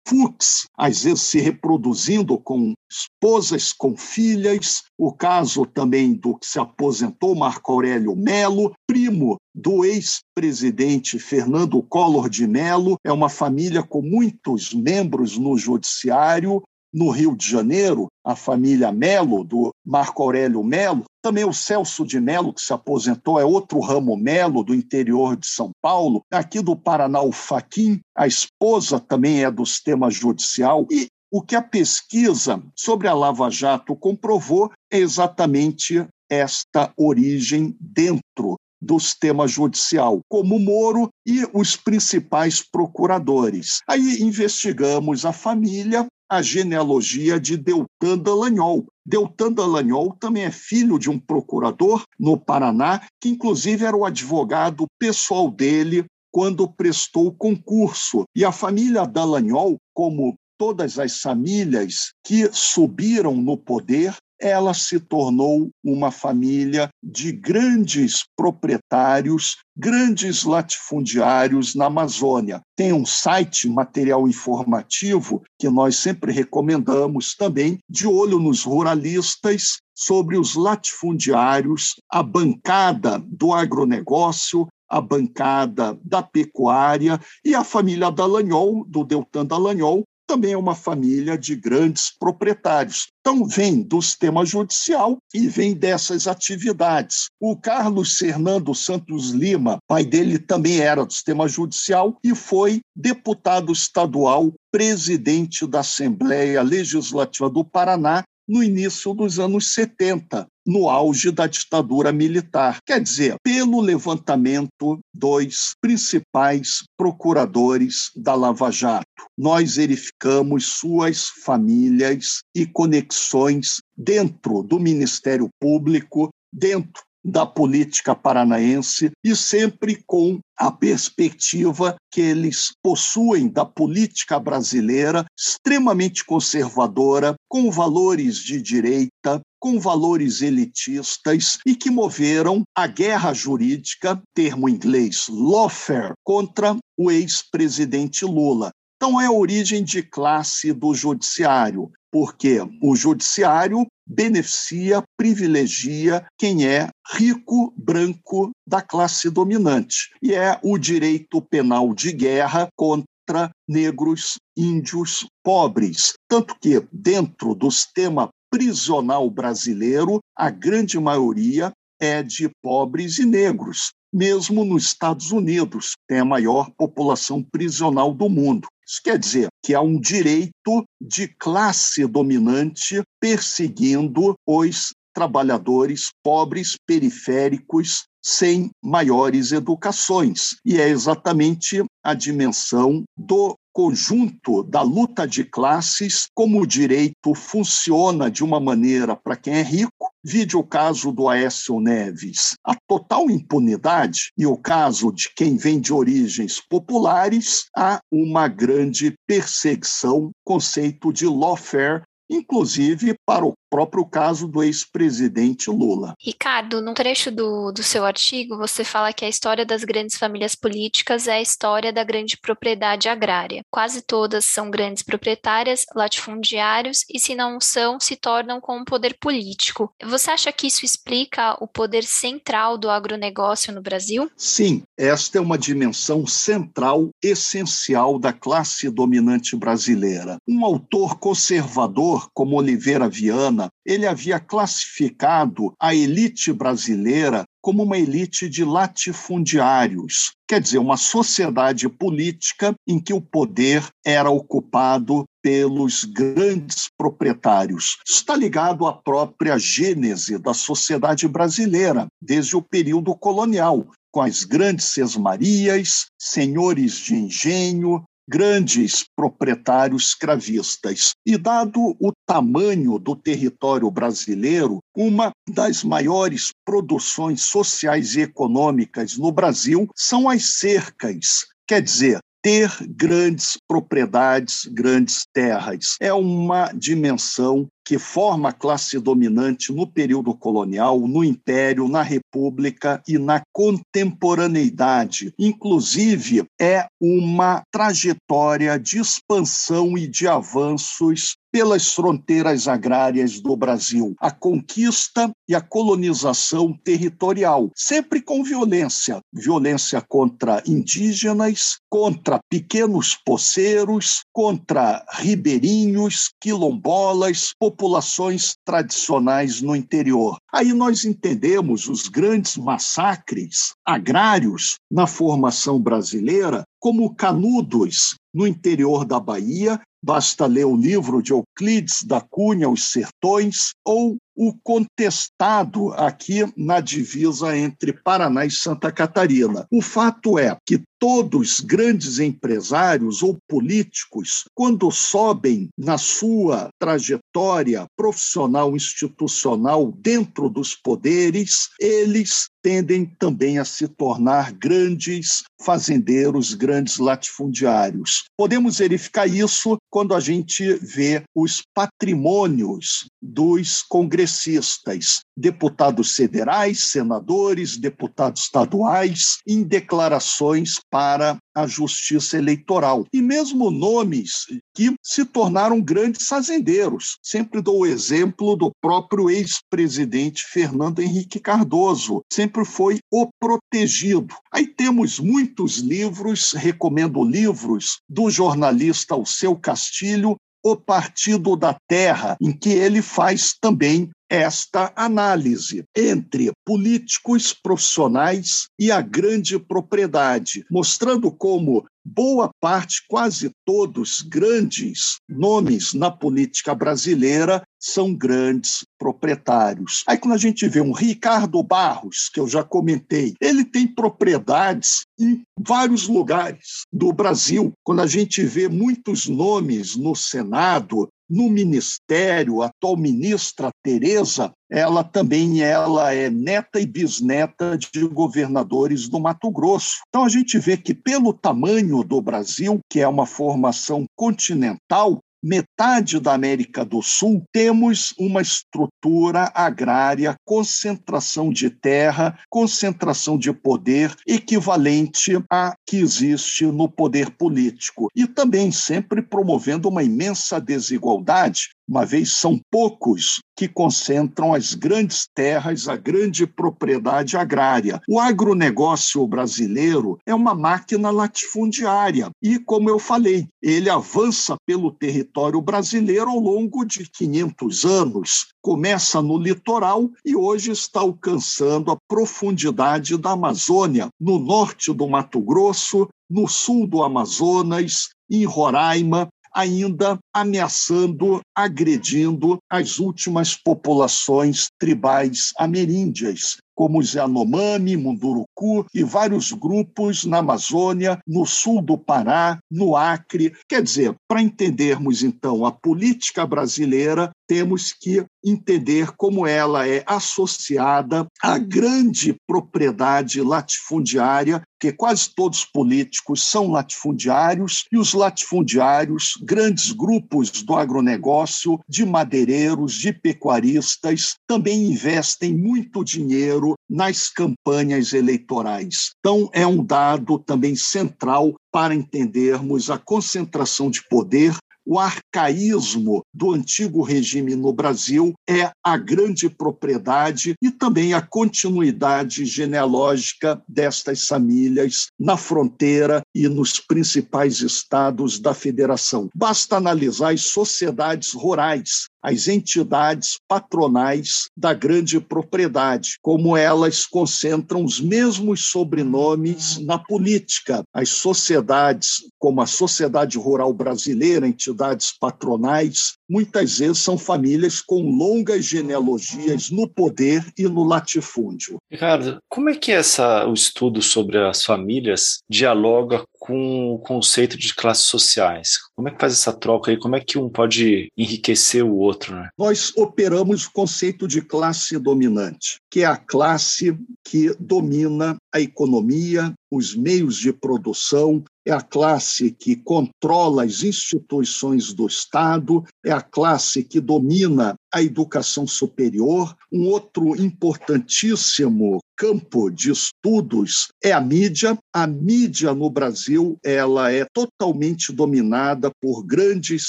Fux, 0.07 0.67
às 0.77 1.05
vezes 1.05 1.23
se 1.23 1.41
reproduzindo 1.41 2.39
com 2.39 2.75
esposas, 2.91 3.73
com 3.73 3.97
filhas, 3.97 4.83
o 4.99 5.13
caso 5.13 5.65
também 5.65 6.13
do 6.13 6.37
que 6.37 6.47
se 6.47 6.59
aposentou 6.59 7.35
Marco 7.35 7.73
Aurélio 7.73 8.15
Melo, 8.15 8.73
primo 8.87 9.37
do 9.55 9.85
ex-presidente 9.85 11.19
Fernando 11.19 11.83
Collor 11.83 12.29
de 12.29 12.47
Melo, 12.47 12.97
é 13.05 13.13
uma 13.13 13.29
família 13.29 13.83
com 13.83 14.01
muitos 14.01 14.73
membros 14.73 15.37
no 15.37 15.57
judiciário, 15.57 16.63
no 16.93 17.11
Rio 17.11 17.35
de 17.35 17.49
Janeiro, 17.49 18.09
a 18.25 18.37
família 18.37 18.93
Melo, 18.93 19.43
do 19.43 19.71
Marco 19.85 20.23
Aurélio 20.23 20.63
Melo, 20.63 21.05
também 21.23 21.45
o 21.45 21.53
Celso 21.53 22.05
de 22.05 22.21
Melo, 22.21 22.53
que 22.53 22.61
se 22.61 22.73
aposentou, 22.73 23.41
é 23.41 23.45
outro 23.45 23.81
ramo 23.81 24.17
Melo, 24.17 24.63
do 24.63 24.75
interior 24.75 25.37
de 25.37 25.47
São 25.47 25.71
Paulo. 25.81 26.23
Aqui 26.31 26.61
do 26.61 26.77
Paraná, 26.77 27.23
o 27.23 27.33
Faquim, 27.33 28.01
a 28.17 28.27
esposa 28.27 29.01
também 29.01 29.45
é 29.45 29.51
do 29.51 29.65
sistema 29.65 30.11
judicial. 30.11 30.87
E 30.91 31.07
o 31.31 31.41
que 31.41 31.57
a 31.57 31.63
pesquisa 31.63 32.63
sobre 32.77 33.09
a 33.09 33.15
Lava 33.15 33.49
Jato 33.49 33.97
comprovou 33.97 34.71
é 34.93 34.99
exatamente 34.99 36.07
esta 36.31 36.93
origem 36.97 37.75
dentro 37.81 38.57
do 38.83 38.99
sistema 38.99 39.47
judicial, 39.47 40.21
como 40.29 40.59
Moro 40.59 41.09
e 41.25 41.47
os 41.55 41.77
principais 41.77 42.61
procuradores. 42.61 43.81
Aí 43.89 44.21
investigamos 44.21 45.25
a 45.25 45.33
família 45.33 46.05
a 46.33 46.41
genealogia 46.41 47.39
de 47.39 47.59
Deltan 47.59 48.17
Dallagnol. 48.17 48.87
Deltan 49.05 49.53
Dallagnol 49.53 50.17
também 50.19 50.45
é 50.45 50.51
filho 50.51 50.99
de 50.99 51.11
um 51.11 51.19
procurador 51.19 52.05
no 52.19 52.39
Paraná, 52.39 53.07
que 53.21 53.29
inclusive 53.29 53.85
era 53.85 53.95
o 53.95 54.07
advogado 54.07 54.87
pessoal 54.99 55.51
dele 55.51 56.07
quando 56.31 56.67
prestou 56.67 57.27
o 57.27 57.35
concurso. 57.35 58.25
E 58.35 58.47
a 58.47 58.51
família 58.51 59.05
Dallagnol, 59.05 59.77
como 59.93 60.35
todas 60.57 60.99
as 60.99 61.21
famílias 61.21 62.15
que 62.25 62.49
subiram 62.51 63.37
no 63.37 63.59
poder, 63.59 64.17
ela 64.43 64.75
se 64.75 64.99
tornou 64.99 65.71
uma 65.85 66.11
família 66.11 66.91
de 67.01 67.31
grandes 67.31 68.25
proprietários, 68.37 69.57
grandes 69.77 70.43
latifundiários 70.43 71.77
na 71.77 71.87
Amazônia. 71.87 72.61
Tem 72.77 72.93
um 72.93 73.07
site, 73.07 73.69
material 73.69 74.27
informativo, 74.27 75.43
que 75.57 75.71
nós 75.71 75.97
sempre 75.97 76.33
recomendamos 76.33 77.37
também, 77.37 77.79
de 77.89 78.07
olho 78.07 78.41
nos 78.41 78.65
ruralistas, 78.65 79.79
sobre 79.95 80.37
os 80.37 80.57
latifundiários, 80.57 81.95
a 82.11 82.23
bancada 82.23 83.23
do 83.25 83.53
agronegócio, 83.53 84.67
a 84.89 85.01
bancada 85.01 85.99
da 86.05 86.23
pecuária 86.23 87.19
e 87.45 87.55
a 87.55 87.63
família 87.63 88.11
Dallagnol, 88.11 88.85
do 88.87 89.05
Deltan 89.05 89.47
Dallagnol, 89.47 90.05
também 90.27 90.53
é 90.53 90.57
uma 90.57 90.75
família 90.75 91.37
de 91.37 91.55
grandes 91.55 92.11
proprietários. 92.19 93.09
Então, 93.21 93.45
vem 93.45 93.83
do 93.83 94.01
sistema 94.01 94.45
judicial 94.45 95.19
e 95.35 95.47
vem 95.47 95.75
dessas 95.75 96.27
atividades. 96.27 97.27
O 97.41 97.57
Carlos 97.57 98.17
Fernando 98.19 98.75
Santos 98.75 99.31
Lima, 99.31 99.79
pai 99.87 100.05
dele 100.05 100.39
também 100.39 100.81
era 100.81 101.05
do 101.05 101.13
sistema 101.13 101.47
judicial 101.49 102.19
e 102.25 102.35
foi 102.35 102.81
deputado 102.97 103.73
estadual, 103.73 104.53
presidente 104.71 105.67
da 105.67 105.81
Assembleia 105.81 106.63
Legislativa 106.63 107.49
do 107.49 107.65
Paraná 107.65 108.25
no 108.49 108.63
início 108.63 109.15
dos 109.15 109.39
anos 109.39 109.73
70, 109.73 110.47
no 110.67 110.89
auge 110.89 111.31
da 111.31 111.47
ditadura 111.47 112.13
militar. 112.13 112.79
Quer 112.87 113.01
dizer, 113.01 113.37
pelo 113.43 113.81
levantamento 113.81 114.99
dos 115.15 115.75
principais 115.81 116.85
procuradores 116.97 118.11
da 118.17 118.35
Lava 118.35 118.71
Jato, 118.71 119.07
nós 119.37 119.77
verificamos 119.77 120.67
suas 120.67 121.29
famílias 121.29 122.41
e 122.55 122.67
conexões 122.67 123.81
dentro 123.97 124.63
do 124.63 124.79
Ministério 124.79 125.49
Público, 125.61 126.31
dentro 126.53 127.03
da 127.25 127.47
política 127.47 128.15
paranaense 128.15 129.13
e 129.25 129.37
sempre 129.37 130.03
com 130.07 130.41
a 130.57 130.73
perspectiva 130.73 131.97
que 132.11 132.21
eles 132.21 132.73
possuem 132.83 133.49
da 133.49 133.65
política 133.65 134.39
brasileira 134.41 135.25
extremamente 135.39 136.25
conservadora, 136.25 137.35
com 137.49 137.71
valores 137.71 138.39
de 138.39 138.61
direita, 138.61 139.41
com 139.63 139.79
valores 139.79 140.43
elitistas 140.43 141.61
e 141.65 141.77
que 141.77 141.89
moveram 141.89 142.65
a 142.77 142.89
guerra 142.89 143.33
jurídica, 143.33 144.21
termo 144.35 144.69
inglês 144.69 145.29
lawfare, 145.29 146.15
contra 146.25 146.77
o 146.99 147.13
ex-presidente 147.13 148.25
Lula. 148.25 148.73
Então, 148.97 149.21
é 149.21 149.27
a 149.27 149.31
origem 149.31 149.85
de 149.85 150.03
classe 150.03 150.73
do 150.73 150.93
judiciário, 150.93 151.93
porque 152.11 152.59
o 152.83 152.97
judiciário 152.97 153.87
beneficia, 154.05 155.01
privilegia 155.17 156.27
quem 156.37 156.67
é 156.67 156.89
rico, 157.13 157.73
branco 157.77 158.51
da 158.67 158.83
classe 158.83 159.31
dominante. 159.31 160.11
E 160.21 160.35
é 160.35 160.59
o 160.65 160.77
direito 160.77 161.41
penal 161.41 161.95
de 161.95 162.11
guerra 162.11 162.67
contra 162.77 163.49
negros, 163.69 164.39
índios, 164.57 165.25
pobres. 165.45 166.15
Tanto 166.29 166.57
que, 166.61 166.85
dentro 166.93 167.55
do 167.55 167.71
sistema 167.71 168.29
prisional 168.53 169.31
brasileiro, 169.31 170.21
a 170.37 170.51
grande 170.51 171.01
maioria 171.01 171.73
é 171.99 172.23
de 172.23 172.51
pobres 172.63 173.19
e 173.19 173.25
negros, 173.25 173.93
mesmo 174.13 174.63
nos 174.63 174.85
Estados 174.85 175.33
Unidos, 175.33 175.93
tem 176.07 176.19
a 176.19 176.25
maior 176.25 176.71
população 176.77 177.43
prisional 177.43 178.13
do 178.13 178.29
mundo. 178.29 178.69
Isso 178.87 179.01
quer 179.03 179.19
dizer 179.19 179.49
que 179.65 179.75
há 179.75 179.81
um 179.81 179.99
direito 179.99 180.85
de 181.01 181.29
classe 181.29 182.07
dominante 182.07 183.03
perseguindo 183.19 184.35
os 184.47 184.93
trabalhadores 185.15 186.11
pobres, 186.23 186.77
periféricos, 186.87 188.05
sem 188.23 188.71
maiores 188.83 189.51
educações. 189.51 190.57
E 190.65 190.79
é 190.79 190.89
exatamente 190.89 191.83
a 192.05 192.15
dimensão 192.15 193.03
do 193.17 193.57
conjunto 193.73 194.63
da 194.63 194.83
luta 194.83 195.27
de 195.27 195.45
classes, 195.45 196.29
como 196.35 196.61
o 196.61 196.67
direito 196.67 197.35
funciona 197.35 198.31
de 198.31 198.45
uma 198.45 198.61
maneira 198.61 199.17
para 199.17 199.37
quem 199.37 199.55
é 199.55 199.63
rico, 199.63 200.13
vide 200.23 200.57
o 200.57 200.63
caso 200.63 201.11
do 201.11 201.29
Aécio 201.29 201.81
Neves, 201.81 202.55
a 202.65 202.75
total 202.87 203.31
impunidade, 203.31 204.31
e 204.37 204.47
o 204.47 204.57
caso 204.57 205.11
de 205.13 205.29
quem 205.35 205.57
vem 205.57 205.81
de 205.81 205.93
origens 205.93 206.61
populares, 206.61 207.67
há 207.77 208.01
uma 208.11 208.47
grande 208.47 209.15
perseguição, 209.27 210.31
conceito 210.45 211.13
de 211.13 211.27
lawfare, 211.27 212.03
inclusive 212.33 213.15
para 213.27 213.45
o 213.45 213.55
próprio 213.71 214.05
caso 214.05 214.47
do 214.47 214.63
ex-presidente 214.63 215.71
Lula. 215.71 216.15
Ricardo, 216.21 216.83
num 216.83 216.93
trecho 216.93 217.31
do, 217.31 217.73
do 217.73 217.83
seu 217.83 218.05
artigo, 218.05 218.59
você 218.59 218.85
fala 218.85 219.15
que 219.15 219.25
a 219.25 219.29
história 219.29 219.65
das 219.65 219.83
grandes 219.83 220.19
famílias 220.19 220.55
políticas 220.55 221.27
é 221.27 221.33
a 221.33 221.41
história 221.41 221.91
da 221.91 222.05
grande 222.05 222.37
propriedade 222.37 223.09
agrária. 223.09 223.63
Quase 223.71 224.03
todas 224.03 224.45
são 224.45 224.71
grandes 224.71 225.03
proprietárias, 225.03 225.87
latifundiários, 225.95 227.05
e 227.09 227.19
se 227.19 227.35
não 227.35 227.59
são, 227.61 227.99
se 227.99 228.15
tornam 228.15 228.61
com 228.61 228.77
um 228.77 228.85
poder 228.85 229.17
político. 229.19 229.91
Você 230.05 230.31
acha 230.31 230.53
que 230.53 230.67
isso 230.67 230.85
explica 230.85 231.57
o 231.59 231.67
poder 231.67 232.05
central 232.05 232.77
do 232.77 232.91
agronegócio 232.91 233.73
no 233.73 233.81
Brasil? 233.81 234.31
Sim, 234.37 234.83
esta 234.99 235.39
é 235.39 235.41
uma 235.41 235.57
dimensão 235.57 236.27
central, 236.27 237.09
essencial 237.23 238.19
da 238.19 238.35
classe 238.35 238.91
dominante 238.91 239.57
brasileira. 239.57 240.37
Um 240.47 240.63
autor 240.63 241.19
conservador 241.19 242.22
como 242.35 242.57
Oliveira 242.57 243.09
Viana 243.09 243.69
ele 243.85 244.07
havia 244.07 244.39
classificado 244.39 245.75
a 245.81 245.95
elite 245.95 246.53
brasileira 246.53 247.45
como 247.61 247.85
uma 247.85 247.97
elite 247.97 248.49
de 248.49 248.65
latifundiários, 248.65 250.33
quer 250.49 250.61
dizer, 250.61 250.79
uma 250.79 250.97
sociedade 250.97 251.89
política 251.89 252.75
em 252.87 252.99
que 252.99 253.15
o 253.15 253.21
poder 253.21 253.87
era 254.05 254.29
ocupado 254.29 255.25
pelos 255.41 256.05
grandes 256.05 256.89
proprietários. 256.99 257.99
Está 258.07 258.35
ligado 258.35 258.85
à 258.87 258.93
própria 258.93 259.59
gênese 259.59 260.39
da 260.39 260.53
sociedade 260.53 261.29
brasileira, 261.29 262.07
desde 262.21 262.57
o 262.57 262.63
período 262.63 263.15
colonial, 263.15 263.87
com 264.11 264.21
as 264.21 264.45
grandes 264.45 264.87
sesmarias, 264.87 266.07
senhores 266.19 266.97
de 266.97 267.15
engenho, 267.15 268.05
grandes 268.29 269.05
proprietários 269.17 270.09
escravistas. 270.09 271.13
E, 271.27 271.37
dado 271.37 271.97
o 272.01 272.13
tamanho 272.27 272.99
do 272.99 273.15
território 273.15 273.91
brasileiro, 273.91 274.79
uma 274.97 275.31
das 275.49 275.83
maiores 275.83 276.53
produções 276.65 277.43
sociais 277.43 278.15
e 278.15 278.23
econômicas 278.23 279.17
no 279.17 279.33
Brasil 279.33 279.89
são 279.97 280.29
as 280.29 280.59
cercas. 280.59 281.47
Quer 281.67 281.83
dizer, 281.83 282.21
ter 282.43 282.71
grandes 282.89 283.57
propriedades, 283.69 284.67
grandes 284.67 285.25
terras. 285.33 285.97
É 286.01 286.13
uma 286.13 286.73
dimensão 286.73 287.69
que 287.85 287.99
forma 287.99 288.51
a 288.51 288.53
classe 288.53 288.99
dominante 288.99 289.73
no 289.73 289.87
período 289.87 290.35
colonial, 290.35 291.01
no 291.01 291.25
Império, 291.25 291.89
na 291.89 292.03
República 292.03 293.03
e 293.07 293.19
na 293.19 293.43
contemporaneidade. 293.53 295.35
Inclusive, 295.39 296.45
é 296.61 296.87
uma 297.01 297.63
trajetória 297.71 298.79
de 298.79 298.99
expansão 298.99 299.99
e 299.99 300.07
de 300.07 300.29
avanços 300.29 301.37
pelas 301.53 301.93
fronteiras 301.93 302.67
agrárias 302.67 303.39
do 303.39 303.55
Brasil, 303.55 304.17
a 304.19 304.31
conquista 304.31 305.31
e 305.47 305.55
a 305.55 305.61
colonização 305.61 306.73
territorial, 306.83 307.71
sempre 307.77 308.23
com 308.23 308.43
violência, 308.43 309.21
violência 309.31 310.01
contra 310.01 310.63
indígenas, 310.67 311.77
contra 311.91 312.41
pequenos 312.49 313.15
poceiros, 313.15 314.23
contra 314.33 315.05
ribeirinhos, 315.13 316.31
quilombolas, 316.41 317.51
populações 317.61 318.55
tradicionais 318.65 319.61
no 319.61 319.77
interior. 319.77 320.39
Aí 320.51 320.73
nós 320.73 321.05
entendemos 321.05 321.87
os 321.87 322.09
grandes 322.09 322.57
massacres 322.57 323.75
agrários 323.85 324.77
na 324.91 325.07
formação 325.07 325.79
brasileira 325.79 326.65
como 326.81 327.15
canudos 327.15 328.17
no 328.35 328.47
interior 328.47 329.05
da 329.05 329.21
Bahia 329.21 329.79
Basta 330.03 330.47
ler 330.47 330.65
o 330.65 330.77
livro 330.77 331.23
de 331.23 331.33
Euclides 331.33 332.03
da 332.03 332.21
Cunha, 332.21 332.69
Os 332.69 332.91
Sertões, 332.91 333.71
ou 333.85 334.17
o 334.35 334.55
contestado 334.63 335.93
aqui 335.93 336.41
na 336.57 336.81
divisa 336.81 337.57
entre 337.57 337.93
Paraná 337.93 338.45
e 338.45 338.51
Santa 338.51 338.91
Catarina. 338.91 339.67
O 339.71 339.83
fato 339.83 340.39
é 340.39 340.57
que 340.67 340.83
todos 340.99 341.61
grandes 341.61 342.19
empresários 342.19 343.23
ou 343.23 343.37
políticos, 343.49 344.45
quando 344.55 344.91
sobem 344.91 345.69
na 345.77 345.99
sua 345.99 346.69
trajetória 346.79 347.87
profissional 347.97 348.77
institucional 348.77 349.93
dentro 349.99 350.49
dos 350.49 350.75
poderes, 350.77 351.69
eles 351.81 352.47
tendem 352.63 353.05
também 353.05 353.59
a 353.59 353.65
se 353.65 353.89
tornar 353.89 354.53
grandes 354.53 355.43
fazendeiros, 355.61 356.55
grandes 356.55 356.99
latifundiários. 356.99 358.25
Podemos 358.37 358.79
verificar 358.79 359.27
isso 359.27 359.77
quando 359.93 360.15
a 360.15 360.21
gente 360.21 360.73
vê 360.77 361.23
os 361.35 361.63
patrimônios 361.75 363.11
dos 363.21 363.83
congressistas, 363.83 365.21
deputados 365.37 366.17
federais, 366.17 366.85
senadores, 366.85 367.77
deputados 367.77 368.45
estaduais, 368.45 369.37
em 369.47 369.63
declarações 369.63 370.81
para 370.91 371.37
a 371.55 371.67
justiça 371.67 372.39
eleitoral. 372.39 373.07
E 373.13 373.21
mesmo 373.21 373.71
nomes 373.71 374.47
que 374.75 374.95
se 375.03 375.25
tornaram 375.25 375.81
grandes 375.81 376.27
fazendeiros. 376.27 377.19
Sempre 377.23 377.61
dou 377.61 377.81
o 377.81 377.87
exemplo 377.87 378.57
do 378.57 378.73
próprio 378.81 379.31
ex-presidente 379.31 380.45
Fernando 380.45 381.01
Henrique 381.01 381.39
Cardoso, 381.39 382.23
sempre 382.33 382.65
foi 382.65 382.99
o 383.11 383.29
protegido. 383.39 384.35
Aí 384.53 384.67
temos 384.67 385.19
muitos 385.19 385.79
livros, 385.79 386.53
recomendo 386.53 387.23
livros 387.25 388.01
do 388.09 388.31
jornalista 388.31 389.15
Alceu 389.15 389.57
Castilho, 389.57 390.37
o 390.65 390.77
Partido 390.77 391.57
da 391.57 391.77
Terra, 391.89 392.37
em 392.41 392.53
que 392.53 392.71
ele 392.71 393.03
faz 393.03 393.55
também 393.61 394.11
esta 394.33 394.91
análise 394.97 395.85
entre 395.95 396.53
políticos 396.65 397.53
profissionais 397.53 398.67
e 398.79 398.91
a 398.91 399.03
grande 399.03 399.59
propriedade, 399.59 400.65
mostrando 400.71 401.31
como 401.31 401.85
boa 402.03 402.51
parte, 402.59 403.03
quase 403.07 403.51
todos, 403.63 404.23
grandes 404.23 405.19
nomes 405.29 405.93
na 405.93 406.11
política 406.11 406.75
brasileira 406.75 407.63
são 407.83 408.15
grandes 408.15 408.87
proprietários. 408.97 410.05
Aí, 410.07 410.17
quando 410.17 410.35
a 410.35 410.39
gente 410.39 410.69
vê 410.69 410.81
um 410.81 410.93
Ricardo 410.93 411.61
Barros, 411.63 412.31
que 412.33 412.39
eu 412.39 412.47
já 412.47 412.63
comentei, 412.63 413.35
ele 413.41 413.65
tem 413.65 413.87
propriedades 413.87 415.01
em 415.19 415.43
vários 415.59 416.07
lugares 416.07 416.83
do 416.93 417.13
Brasil. 417.13 417.73
Quando 417.85 418.01
a 418.01 418.07
gente 418.07 418.45
vê 418.45 418.69
muitos 418.69 419.27
nomes 419.27 419.97
no 419.97 420.15
Senado, 420.15 421.09
no 421.33 421.49
ministério, 421.49 422.61
a 422.61 422.67
atual 422.67 422.95
ministra 422.95 423.71
Tereza, 423.83 424.53
ela 424.71 425.03
também 425.03 425.63
ela 425.63 426.13
é 426.13 426.29
neta 426.29 426.79
e 426.79 426.87
bisneta 426.87 427.79
de 427.79 428.07
governadores 428.07 429.09
do 429.09 429.19
Mato 429.19 429.51
Grosso. 429.51 430.03
Então 430.09 430.25
a 430.25 430.29
gente 430.29 430.59
vê 430.59 430.77
que 430.77 430.95
pelo 430.95 431.33
tamanho 431.33 432.05
do 432.05 432.21
Brasil, 432.21 432.81
que 432.91 433.01
é 433.01 433.09
uma 433.09 433.25
formação 433.25 434.05
continental, 434.15 435.21
metade 435.43 436.21
da 436.21 436.35
América 436.35 436.85
do 436.85 437.03
Sul, 437.03 437.43
temos 437.53 438.15
uma 438.19 438.41
estrutura 438.41 439.51
agrária, 439.55 440.37
concentração 440.45 441.53
de 441.53 441.69
terra, 441.69 442.39
concentração 442.49 443.37
de 443.37 443.53
poder 443.53 444.15
equivalente 444.27 445.33
à 445.51 445.75
que 445.87 445.97
existe 445.97 446.67
no 446.67 446.89
poder 446.89 447.31
político. 447.31 448.09
E 448.15 448.27
também 448.27 448.71
sempre 448.71 449.23
promovendo 449.23 449.89
uma 449.89 450.03
imensa 450.03 450.61
desigualdade 450.61 451.71
uma 451.89 452.05
vez 452.05 452.35
são 452.35 452.61
poucos 452.71 453.41
que 453.57 453.69
concentram 453.69 454.55
as 454.55 454.75
grandes 454.75 455.27
terras, 455.35 455.89
a 455.89 455.97
grande 455.97 456.47
propriedade 456.47 457.37
agrária. 457.37 458.01
O 458.09 458.19
agronegócio 458.19 459.27
brasileiro 459.27 460.19
é 460.27 460.35
uma 460.35 460.55
máquina 460.55 461.11
latifundiária 461.11 462.31
e, 462.43 462.59
como 462.59 462.89
eu 462.89 462.99
falei, 462.99 463.47
ele 463.61 463.91
avança 463.91 464.57
pelo 464.67 464.91
território 464.91 465.61
brasileiro 465.61 466.31
ao 466.31 466.39
longo 466.39 466.85
de 466.85 467.09
500 467.09 467.85
anos. 467.85 468.47
Começa 468.61 469.21
no 469.21 469.37
litoral 469.37 470.11
e 470.25 470.35
hoje 470.35 470.71
está 470.71 471.01
alcançando 471.01 471.91
a 471.91 471.97
profundidade 472.09 473.17
da 473.17 473.33
Amazônia, 473.33 474.09
no 474.21 474.39
norte 474.39 474.93
do 474.93 475.09
Mato 475.09 475.41
Grosso, 475.41 476.09
no 476.31 476.49
sul 476.49 476.87
do 476.87 477.03
Amazonas, 477.03 478.09
em 478.31 478.45
Roraima, 478.45 479.29
ainda 479.55 480.19
ameaçando, 480.35 481.41
agredindo 481.55 482.59
as 482.71 482.99
últimas 482.99 483.55
populações 483.57 484.69
tribais 484.79 485.53
ameríndias, 485.59 486.57
como 486.75 486.99
os 486.99 487.15
Yanomami, 487.15 487.97
Munduruku 487.97 488.87
e 488.95 489.05
vários 489.05 489.53
grupos 489.53 490.25
na 490.25 490.39
Amazônia, 490.39 491.19
no 491.27 491.47
sul 491.47 491.83
do 491.83 491.99
Pará, 491.99 492.59
no 492.71 492.97
Acre. 492.97 493.53
Quer 493.69 493.83
dizer, 493.83 494.15
para 494.27 494.43
entendermos 494.43 495.23
então 495.23 495.67
a 495.67 495.73
política 495.73 496.47
brasileira, 496.47 497.31
temos 497.47 497.93
que 497.93 498.25
entender 498.45 499.13
como 499.17 499.47
ela 499.47 499.87
é 499.87 500.03
associada 500.07 501.27
à 501.43 501.59
grande 501.59 502.35
propriedade 502.47 503.41
latifundiária, 503.41 504.63
que 504.81 504.93
quase 504.93 505.31
todos 505.35 505.61
os 505.61 505.65
políticos 505.65 506.43
são 506.43 506.71
latifundiários, 506.71 507.85
e 507.93 507.97
os 507.97 508.15
latifundiários, 508.15 509.35
grandes 509.43 509.93
grupos 509.93 510.51
do 510.51 510.75
agronegócio, 510.75 511.79
de 511.89 512.05
madeireiros, 512.05 512.95
de 512.95 513.13
pecuaristas, 513.13 514.35
também 514.47 514.91
investem 514.91 515.57
muito 515.57 516.05
dinheiro 516.05 516.75
nas 516.91 517.29
campanhas 517.29 518.13
eleitorais. 518.13 519.13
Então, 519.21 519.49
é 519.53 519.67
um 519.67 519.85
dado 519.85 520.39
também 520.39 520.75
central 520.75 521.55
para 521.71 521.95
entendermos 521.95 522.91
a 522.91 522.99
concentração 522.99 523.91
de 523.91 524.07
poder 524.09 524.55
o 524.85 524.99
arcaísmo 524.99 526.25
do 526.33 526.53
antigo 526.53 527.03
regime 527.03 527.55
no 527.55 527.73
Brasil 527.73 528.35
é 528.49 528.71
a 528.83 528.97
grande 528.97 529.49
propriedade 529.49 530.55
e 530.61 530.71
também 530.71 531.15
a 531.15 531.23
continuidade 531.23 532.45
genealógica 532.45 533.63
destas 533.69 534.27
famílias 534.27 535.09
na 535.19 535.37
fronteira 535.37 536.23
e 536.35 536.49
nos 536.49 536.81
principais 536.81 537.61
estados 537.61 538.39
da 538.39 538.55
federação. 538.55 539.29
Basta 539.35 539.77
analisar 539.77 540.33
as 540.33 540.47
sociedades 540.47 541.33
rurais 541.33 542.07
as 542.23 542.47
entidades 542.47 543.39
patronais 543.49 544.49
da 544.57 544.73
grande 544.73 545.21
propriedade, 545.21 546.19
como 546.23 546.57
elas 546.57 547.05
concentram 547.05 547.85
os 547.85 548.01
mesmos 548.01 548.67
sobrenomes 548.67 549.79
na 549.79 549.99
política. 549.99 550.85
As 550.95 551.09
sociedades, 551.09 552.23
como 552.39 552.61
a 552.61 552.67
Sociedade 552.67 553.37
Rural 553.39 553.73
Brasileira, 553.73 554.47
entidades 554.73 555.13
patronais, 555.19 556.15
muitas 556.29 556.79
vezes 556.79 556.99
são 556.99 557.19
famílias 557.19 557.81
com 557.81 558.03
longas 558.03 558.65
genealogias 558.65 559.71
no 559.71 559.89
poder 559.89 560.45
e 560.59 560.65
no 560.65 560.83
latifúndio. 560.83 561.77
Ricardo, 561.91 562.39
como 562.49 562.71
é 562.71 562.75
que 562.75 562.91
essa, 562.91 563.47
o 563.47 563.53
estudo 563.53 564.01
sobre 564.01 564.39
as 564.39 564.65
famílias 564.65 565.41
dialoga 565.49 566.25
com 566.33 566.95
o 566.95 566.99
conceito 566.99 567.57
de 567.57 567.75
classes 567.75 568.05
sociais? 568.05 568.79
Como 568.97 569.09
é 569.09 569.13
que 569.13 569.21
faz 569.21 569.35
essa 569.35 569.53
troca 569.53 569.91
aí? 569.91 569.99
Como 569.99 570.17
é 570.17 570.21
que 570.21 570.39
um 570.39 570.49
pode 570.49 571.09
enriquecer 571.17 571.85
o 571.85 571.97
outro? 571.97 572.35
Né? 572.35 572.49
Nós 572.59 572.93
operamos 572.97 573.67
o 573.67 573.73
conceito 573.73 574.27
de 574.27 574.41
classe 574.41 574.99
dominante, 574.99 575.77
que 575.91 576.01
é 576.01 576.07
a 576.07 576.17
classe 576.17 576.97
que 577.25 577.55
domina 577.61 578.37
a 578.53 578.61
economia, 578.61 579.53
os 579.71 579.95
meios 579.95 580.37
de 580.37 580.53
produção, 580.53 581.43
é 581.65 581.73
a 581.73 581.81
classe 581.81 582.51
que 582.51 582.77
controla 582.77 583.65
as 583.65 583.83
instituições 583.83 584.93
do 584.93 585.07
Estado, 585.07 585.85
é 586.05 586.11
a 586.11 586.21
classe 586.21 586.83
que 586.83 587.01
domina 587.01 587.77
a 587.93 588.03
educação 588.03 588.67
superior. 588.67 589.57
Um 589.73 589.87
outro 589.87 590.35
importantíssimo 590.37 592.01
campo 592.23 592.71
de 592.71 592.93
estudos 592.93 593.89
é 594.01 594.13
a 594.13 594.21
mídia. 594.21 594.79
A 594.93 595.09
mídia 595.09 595.75
no 595.75 595.91
Brasil 595.91 596.57
ela 596.63 597.11
é 597.11 597.25
totalmente 597.25 598.13
dominada 598.13 598.93
por 599.01 599.25
grandes 599.25 599.89